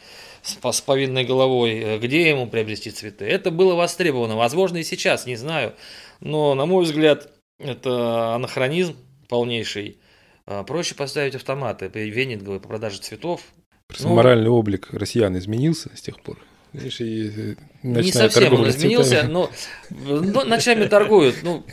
с, 0.42 0.58
с 0.62 0.80
повинной 0.80 1.24
головой, 1.24 1.78
э, 1.78 1.98
где 1.98 2.28
ему 2.28 2.46
приобрести 2.46 2.90
цветы. 2.90 3.24
Это 3.24 3.50
было 3.50 3.74
востребовано, 3.74 4.36
возможно 4.36 4.78
и 4.78 4.82
сейчас, 4.82 5.26
не 5.26 5.36
знаю, 5.36 5.74
но 6.20 6.54
на 6.54 6.66
мой 6.66 6.84
взгляд 6.84 7.30
это 7.58 8.34
анахронизм 8.34 8.96
полнейший. 9.28 9.98
А, 10.46 10.62
проще 10.62 10.94
поставить 10.94 11.34
автоматы 11.34 11.90
венинговые 11.92 12.60
по 12.60 12.68
продаже 12.68 12.98
цветов. 12.98 13.40
Просто 13.88 14.08
ну, 14.08 14.14
моральный 14.14 14.50
облик 14.50 14.88
россиян 14.92 15.36
изменился 15.36 15.90
с 15.94 16.00
тех 16.00 16.20
пор. 16.20 16.38
Видишь, 16.74 17.00
и 17.00 17.56
не 17.84 18.10
совсем 18.10 18.52
он 18.54 18.68
изменился, 18.68 19.28
но, 19.28 19.48
но 19.90 20.44
ночами 20.44 20.86
торгуют. 20.86 21.36
Ну, 21.44 21.64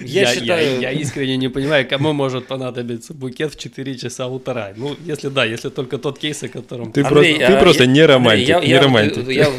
я, 0.00 0.22
я 0.22 0.34
считаю... 0.34 0.80
Я, 0.80 0.90
я 0.90 1.00
искренне 1.00 1.38
не 1.38 1.48
понимаю, 1.48 1.88
кому 1.88 2.12
может 2.12 2.46
понадобиться 2.46 3.14
букет 3.14 3.54
в 3.54 3.58
4 3.58 3.96
часа 3.96 4.26
утра. 4.26 4.74
Ну, 4.76 4.96
если 5.06 5.28
да, 5.28 5.46
если 5.46 5.70
только 5.70 5.96
тот 5.96 6.18
кейс, 6.18 6.42
о 6.42 6.48
котором... 6.48 6.92
Ты, 6.92 7.02
Андрей, 7.02 7.36
просто, 7.36 7.46
ты 7.46 7.52
а, 7.54 7.60
просто 7.60 7.84
я, 7.84 7.90
не 7.90 8.02
романтик, 8.04 8.50
Андрей, 8.50 8.70
я, 8.70 8.74
не 8.74 8.74
я, 8.74 8.82
романтик. 8.82 9.28
Я, 9.28 9.50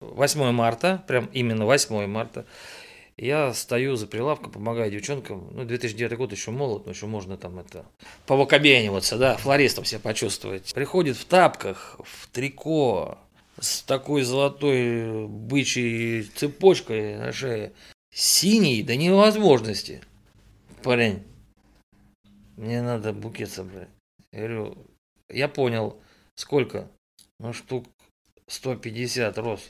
8 0.00 0.52
марта, 0.52 1.02
прям 1.08 1.28
именно 1.32 1.64
8 1.64 2.06
марта, 2.06 2.44
я 3.16 3.52
стою 3.54 3.96
за 3.96 4.06
прилавком, 4.06 4.52
помогаю 4.52 4.90
девчонкам. 4.90 5.48
Ну, 5.52 5.64
2009 5.64 6.16
год 6.18 6.32
еще 6.32 6.50
молод, 6.50 6.86
но 6.86 6.92
еще 6.92 7.06
можно 7.06 7.36
там 7.36 7.58
это 7.58 7.86
повокобениваться, 8.26 9.18
да, 9.18 9.36
флористом 9.36 9.84
себя 9.84 10.00
почувствовать. 10.00 10.74
Приходит 10.74 11.16
в 11.16 11.24
тапках, 11.24 12.00
в 12.04 12.28
трико, 12.28 13.18
с 13.60 13.82
такой 13.82 14.22
золотой 14.22 15.26
бычьей 15.28 16.24
цепочкой 16.24 17.16
на 17.16 17.32
шее, 17.32 17.72
синий 18.12 18.82
до 18.82 18.96
невозможности. 18.96 20.02
Парень, 20.82 21.22
мне 22.56 22.82
надо 22.82 23.12
букет 23.12 23.50
собрать. 23.50 23.88
Я 24.32 24.38
говорю, 24.40 24.78
я 25.28 25.48
понял, 25.48 26.00
сколько? 26.34 26.90
Ну, 27.38 27.52
штук 27.52 27.86
150 28.48 29.38
роз. 29.38 29.60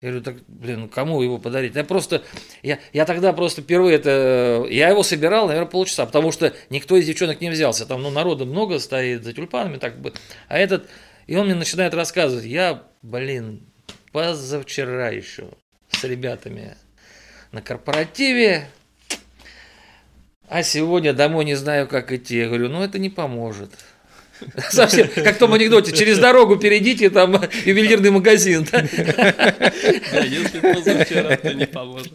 Я 0.00 0.08
говорю, 0.08 0.24
так, 0.24 0.36
блин, 0.48 0.88
кому 0.88 1.20
его 1.20 1.36
подарить? 1.36 1.74
Я 1.74 1.84
просто, 1.84 2.22
я, 2.62 2.78
я 2.94 3.04
тогда 3.04 3.34
просто 3.34 3.60
впервые 3.60 3.96
это, 3.96 4.66
я 4.70 4.88
его 4.88 5.02
собирал, 5.02 5.46
наверное, 5.46 5.68
полчаса, 5.68 6.06
потому 6.06 6.32
что 6.32 6.54
никто 6.70 6.96
из 6.96 7.06
девчонок 7.06 7.42
не 7.42 7.50
взялся. 7.50 7.84
Там, 7.84 8.02
ну, 8.02 8.10
народа 8.10 8.46
много 8.46 8.78
стоит 8.78 9.24
за 9.24 9.34
тюльпанами, 9.34 9.76
так 9.76 10.00
бы. 10.00 10.14
А 10.48 10.56
этот, 10.56 10.88
и 11.26 11.36
он 11.36 11.46
мне 11.46 11.54
начинает 11.54 11.92
рассказывать, 11.92 12.46
я, 12.46 12.84
блин, 13.02 13.66
позавчера 14.10 15.10
еще 15.10 15.48
с 15.90 16.02
ребятами 16.04 16.76
на 17.52 17.60
корпоративе, 17.60 18.68
а 20.48 20.62
сегодня 20.62 21.12
домой 21.12 21.44
не 21.44 21.56
знаю, 21.56 21.86
как 21.86 22.10
идти. 22.10 22.38
Я 22.38 22.46
говорю, 22.46 22.70
ну 22.70 22.82
это 22.82 22.98
не 22.98 23.10
поможет. 23.10 23.70
Совсем, 24.70 25.08
как 25.08 25.36
в 25.36 25.38
том 25.38 25.52
анекдоте, 25.52 25.92
через 25.92 26.18
дорогу 26.18 26.56
перейдите, 26.56 27.10
там 27.10 27.40
ювелирный 27.64 28.10
магазин. 28.10 28.66
Да, 28.70 28.80
если 28.80 30.60
позавчера, 30.60 31.36
то 31.36 31.54
не 31.54 31.66
поможет. 31.66 32.12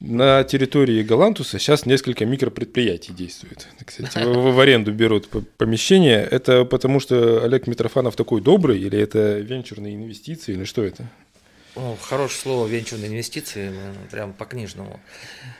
На 0.00 0.44
территории 0.44 1.02
Галантуса 1.02 1.58
сейчас 1.58 1.86
несколько 1.86 2.26
микропредприятий 2.26 3.14
действует. 3.14 3.68
Кстати, 3.86 4.18
в, 4.18 4.52
в 4.52 4.60
аренду 4.60 4.92
берут 4.92 5.28
помещение. 5.56 6.28
Это 6.30 6.66
потому, 6.66 7.00
что 7.00 7.42
Олег 7.42 7.66
Митрофанов 7.66 8.14
такой 8.14 8.42
добрый, 8.42 8.78
или 8.78 8.98
это 8.98 9.38
венчурные 9.38 9.94
инвестиции, 9.94 10.52
или 10.52 10.64
что 10.64 10.84
это? 10.84 11.08
О, 11.74 11.96
хорошее 12.00 12.38
слово 12.38 12.66
венчурные 12.66 13.08
инвестиции, 13.08 13.72
прям 14.10 14.34
по 14.34 14.44
книжному. 14.44 15.00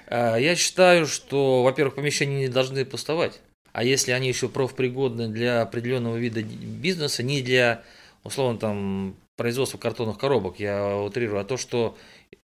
А, 0.08 0.36
я 0.36 0.54
считаю, 0.56 1.06
что, 1.06 1.62
во-первых, 1.62 1.94
помещения 1.94 2.40
не 2.40 2.48
должны 2.48 2.84
пустовать. 2.84 3.40
А 3.74 3.82
если 3.82 4.12
они 4.12 4.28
еще 4.28 4.48
профпригодны 4.48 5.26
для 5.26 5.62
определенного 5.62 6.16
вида 6.16 6.44
бизнеса, 6.44 7.24
не 7.24 7.42
для, 7.42 7.82
условно, 8.22 8.56
там, 8.56 9.16
производства 9.34 9.78
картонных 9.78 10.16
коробок, 10.16 10.60
я 10.60 10.96
утрирую, 10.96 11.40
а 11.40 11.44
то, 11.44 11.56
что 11.56 11.98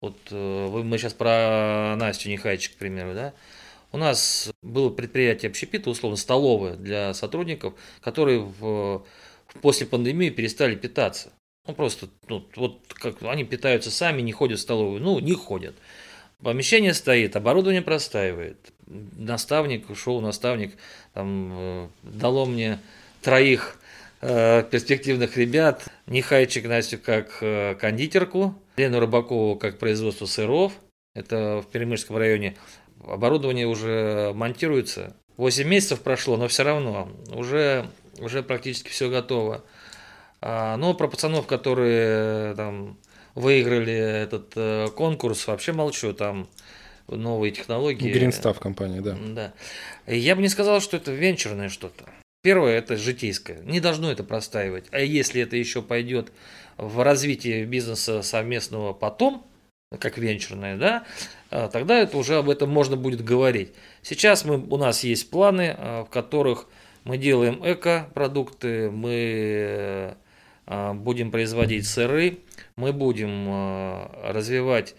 вот 0.03 0.18
э, 0.31 0.83
мы 0.85 0.99
сейчас 0.99 1.14
про 1.14 1.97
Настю 1.97 2.29
Нехайчик, 2.29 2.75
к 2.75 2.77
примеру, 2.77 3.14
да? 3.14 3.33
У 3.91 3.97
нас 3.97 4.53
было 4.61 4.91
предприятие 4.91 5.49
общепита, 5.49 5.89
условно, 5.89 6.18
столовое 6.18 6.77
для 6.77 7.14
сотрудников, 7.14 7.72
которые 8.03 8.41
в, 8.41 9.07
после 9.62 9.87
пандемии 9.87 10.29
перестали 10.29 10.75
питаться. 10.75 11.33
Ну, 11.66 11.72
просто, 11.72 12.11
ну, 12.29 12.47
вот 12.55 12.81
как 12.93 13.22
они 13.22 13.45
питаются 13.45 13.91
сами, 13.91 14.20
не 14.20 14.33
ходят 14.33 14.59
в 14.59 14.62
столовую. 14.62 15.01
Ну, 15.01 15.20
не 15.20 15.33
ходят. 15.33 15.75
Помещение 16.43 16.93
стоит, 16.93 17.35
оборудование 17.35 17.81
простаивает. 17.81 18.74
Наставник, 18.87 19.89
ушел 19.89 20.20
наставник, 20.20 20.76
там, 21.14 21.53
э, 21.53 21.89
дало 22.03 22.45
мне 22.45 22.78
троих 23.22 23.78
э, 24.20 24.62
перспективных 24.70 25.39
ребят. 25.39 25.87
Нехайчик 26.07 26.66
Настю 26.66 26.99
как 26.99 27.39
э, 27.41 27.76
кондитерку, 27.76 28.55
Лену 28.76 29.01
Рыбакову 29.01 29.57
как 29.57 29.78
производство 29.78 30.26
сыров, 30.26 30.72
это 31.14 31.62
в 31.66 31.70
Перемышском 31.70 32.16
районе. 32.18 32.57
Оборудование 33.07 33.66
уже 33.66 34.32
монтируется. 34.35 35.16
8 35.39 35.66
месяцев 35.66 36.01
прошло, 36.01 36.37
но 36.37 36.47
все 36.49 36.62
равно 36.62 37.11
уже, 37.32 37.87
уже 38.18 38.43
практически 38.43 38.91
все 38.91 39.09
готово. 39.09 39.64
А, 40.41 40.76
но 40.76 40.93
про 40.93 41.09
пацанов, 41.09 41.47
которые 41.47 42.55
там 42.55 42.99
выиграли 43.35 43.95
этот 43.95 44.93
конкурс, 44.95 45.47
вообще 45.47 45.72
молчу. 45.72 46.12
Там 46.12 46.49
новые 47.09 47.53
технологии. 47.53 48.13
Гринстав 48.13 48.59
компания, 48.61 49.01
да. 49.01 49.17
Да. 49.35 49.53
Я 50.07 50.37
бы 50.37 50.43
не 50.43 50.49
сказал, 50.49 50.81
что 50.81 50.97
это 50.97 51.13
венчурное 51.13 51.69
что-то. 51.69 52.05
Первое– 52.43 52.73
это 52.79 52.97
житейское. 52.97 53.61
Не 53.63 53.81
должно 53.81 54.11
это 54.11 54.23
простаивать. 54.23 54.85
А 54.91 55.01
если 55.01 55.41
это 55.41 55.57
еще 55.57 55.81
пойдет 55.81 56.31
в 56.77 57.03
развитие 57.03 57.65
бизнеса 57.65 58.23
совместного 58.23 58.93
потом, 58.93 59.47
как 59.99 60.19
венчурное, 60.19 60.77
да, 60.77 61.05
а, 61.51 61.69
тогда 61.69 61.99
это 61.99 62.19
уже 62.19 62.37
об 62.37 62.51
этом 62.51 62.69
можно 62.71 62.97
будет 62.97 63.25
говорить. 63.25 63.73
Сейчас 64.03 64.45
мы, 64.45 64.59
у 64.59 64.77
нас 64.77 65.05
есть 65.05 65.31
планы, 65.31 65.75
а, 65.77 66.05
в 66.05 66.11
которых 66.11 66.67
мы 67.05 67.17
делаем 67.17 67.61
эко-продукты, 67.65 68.91
мы 68.91 70.17
а, 70.67 70.95
будем 70.95 71.31
производить 71.31 71.87
сыры, 71.87 72.39
мы 72.77 72.93
будем 72.93 74.11
развивать 74.23 74.97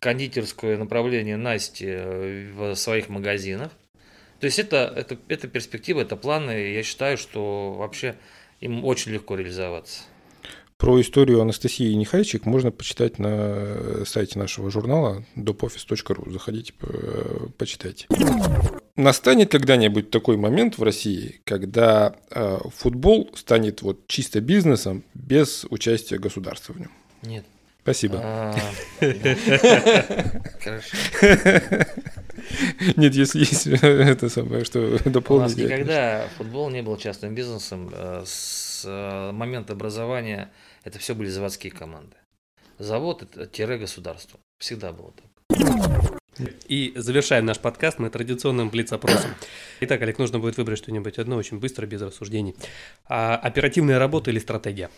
кондитерское 0.00 0.76
направление 0.76 1.36
Насти 1.36 1.86
э, 1.88 2.50
в 2.52 2.74
своих 2.74 3.08
магазинах. 3.08 3.70
То 4.40 4.46
есть 4.46 4.58
это, 4.58 4.92
это, 4.94 5.18
это 5.28 5.48
перспектива, 5.48 6.00
это 6.00 6.16
планы, 6.16 6.72
я 6.72 6.82
считаю, 6.82 7.18
что 7.18 7.72
вообще 7.72 8.14
им 8.60 8.84
очень 8.84 9.12
легко 9.12 9.34
реализоваться. 9.34 10.02
Про 10.76 11.00
историю 11.00 11.40
Анастасии 11.40 11.92
Нехайчик 11.94 12.46
можно 12.46 12.70
почитать 12.70 13.18
на 13.18 14.04
сайте 14.04 14.38
нашего 14.38 14.70
журнала 14.70 15.24
dopoffice.ru. 15.34 16.30
Заходите, 16.30 16.72
почитайте. 17.56 18.06
Настанет 18.94 19.50
когда-нибудь 19.50 20.10
такой 20.10 20.36
момент 20.36 20.78
в 20.78 20.82
России, 20.84 21.40
когда 21.42 22.14
э, 22.30 22.58
футбол 22.76 23.28
станет 23.34 23.82
вот 23.82 24.06
чисто 24.06 24.40
бизнесом 24.40 25.02
без 25.14 25.66
участия 25.70 26.18
государства 26.18 26.74
в 26.74 26.80
нем? 26.80 26.92
Нет. 27.22 27.44
Спасибо. 27.88 28.20
А, 28.22 28.54
Хорошо. 30.62 30.96
Нет, 32.96 33.14
если 33.14 33.38
есть 33.40 33.66
это 33.66 34.28
самое, 34.28 34.64
что 34.64 34.80
У 34.80 34.92
нас 34.92 35.02
дополнить. 35.04 35.56
никогда 35.56 36.28
футбол 36.36 36.68
не 36.70 36.82
был 36.82 36.98
частным 36.98 37.34
бизнесом. 37.34 37.90
Э, 37.92 38.24
С 38.26 38.82
э, 38.86 39.32
момента 39.32 39.72
образования 39.72 40.50
это 40.84 40.98
все 40.98 41.14
были 41.14 41.28
заводские 41.28 41.72
команды. 41.72 42.16
Завод 42.78 43.22
это 43.22 43.46
тире 43.46 43.78
государство. 43.78 44.38
Всегда 44.58 44.92
было 44.92 45.12
так. 45.12 45.24
И 46.68 46.92
завершаем 46.94 47.46
наш 47.46 47.58
подкаст 47.58 47.98
мы 47.98 48.10
традиционным 48.10 48.68
блиц-опросом. 48.68 49.30
Итак, 49.80 50.02
Олег, 50.02 50.18
нужно 50.18 50.38
будет 50.38 50.58
выбрать 50.58 50.78
что-нибудь 50.78 51.18
одно 51.18 51.36
очень 51.36 51.58
быстро, 51.58 51.86
без 51.86 52.02
рассуждений. 52.02 52.54
А, 53.06 53.36
оперативная 53.36 53.98
работа 53.98 54.30
или 54.30 54.38
стратегия? 54.38 54.90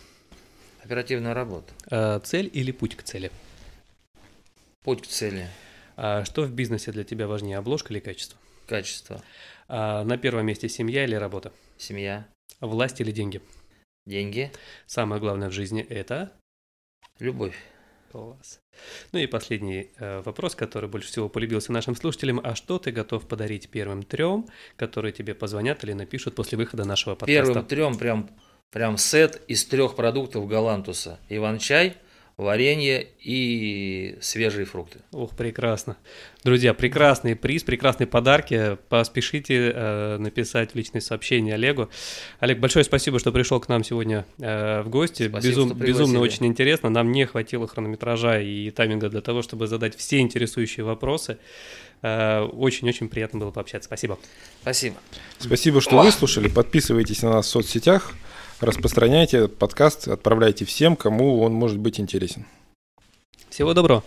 Оперативная 0.83 1.33
работа. 1.33 1.73
А, 1.89 2.19
цель 2.19 2.49
или 2.51 2.71
путь 2.71 2.95
к 2.95 3.03
цели? 3.03 3.31
Путь 4.83 5.03
к 5.03 5.07
цели. 5.07 5.47
А, 5.95 6.25
что 6.25 6.43
в 6.43 6.51
бизнесе 6.51 6.91
для 6.91 7.03
тебя 7.03 7.27
важнее, 7.27 7.57
обложка 7.57 7.93
или 7.93 7.99
качество? 7.99 8.39
Качество. 8.67 9.21
А, 9.67 10.03
на 10.03 10.17
первом 10.17 10.45
месте 10.45 10.69
семья 10.69 11.03
или 11.03 11.15
работа? 11.15 11.51
Семья. 11.77 12.27
Власть 12.59 12.99
или 12.99 13.11
деньги? 13.11 13.41
Деньги. 14.05 14.51
Самое 14.87 15.21
главное 15.21 15.49
в 15.49 15.53
жизни 15.53 15.81
это... 15.81 16.31
Любовь. 17.19 17.55
Класс. 18.11 18.59
Ну 19.13 19.19
и 19.19 19.27
последний 19.27 19.91
э, 19.97 20.21
вопрос, 20.21 20.55
который 20.55 20.89
больше 20.89 21.07
всего 21.07 21.29
полюбился 21.29 21.71
нашим 21.71 21.95
слушателям. 21.95 22.41
А 22.43 22.55
что 22.55 22.77
ты 22.77 22.91
готов 22.91 23.25
подарить 23.25 23.69
первым 23.69 24.03
трем, 24.03 24.47
которые 24.75 25.13
тебе 25.13 25.33
позвонят 25.33 25.83
или 25.83 25.93
напишут 25.93 26.35
после 26.35 26.57
выхода 26.57 26.83
нашего 26.83 27.15
подкаста? 27.15 27.53
Первым 27.53 27.65
трем 27.67 27.97
прям, 27.97 28.29
прям 28.71 28.97
сет 28.97 29.41
из 29.47 29.65
трех 29.65 29.95
продуктов 29.95 30.47
Галантуса. 30.47 31.19
Иван-чай, 31.29 31.95
варенье 32.37 33.05
и 33.19 34.17
свежие 34.21 34.65
фрукты. 34.65 34.99
Ух, 35.11 35.35
прекрасно. 35.35 35.97
Друзья, 36.43 36.73
прекрасный 36.73 37.35
приз, 37.35 37.63
прекрасные 37.63 38.07
подарки. 38.07 38.77
Поспешите 38.89 39.71
э, 39.75 40.17
написать 40.17 40.71
в 40.71 40.75
личные 40.75 41.01
сообщения 41.01 41.53
Олегу. 41.53 41.89
Олег, 42.39 42.59
большое 42.59 42.83
спасибо, 42.83 43.19
что 43.19 43.31
пришел 43.31 43.59
к 43.59 43.67
нам 43.67 43.83
сегодня 43.83 44.25
э, 44.39 44.81
в 44.81 44.89
гости. 44.89 45.27
Спасибо, 45.27 45.53
Безум- 45.53 45.73
безумно 45.75 46.19
очень 46.19 46.47
интересно. 46.47 46.89
Нам 46.89 47.11
не 47.11 47.25
хватило 47.25 47.67
хронометража 47.67 48.39
и 48.39 48.71
тайминга 48.71 49.09
для 49.09 49.21
того, 49.21 49.41
чтобы 49.43 49.67
задать 49.67 49.95
все 49.95 50.19
интересующие 50.19 50.83
вопросы. 50.85 51.37
Э, 52.01 52.41
Очень-очень 52.41 53.09
приятно 53.09 53.39
было 53.39 53.51
пообщаться. 53.51 53.87
Спасибо. 53.87 54.17
Спасибо. 54.61 54.95
Спасибо, 55.37 55.81
что 55.81 56.01
выслушали. 56.01 56.47
Подписывайтесь 56.47 57.21
на 57.21 57.31
нас 57.31 57.45
в 57.45 57.49
соцсетях, 57.49 58.13
распространяйте 58.61 59.37
этот 59.37 59.57
подкаст, 59.57 60.07
отправляйте 60.07 60.65
всем, 60.65 60.95
кому 60.95 61.41
он 61.41 61.53
может 61.53 61.77
быть 61.77 61.99
интересен. 61.99 62.45
Всего 63.49 63.73
доброго. 63.73 64.03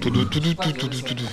Туду-туду-туду-туду-туду. 0.00 1.24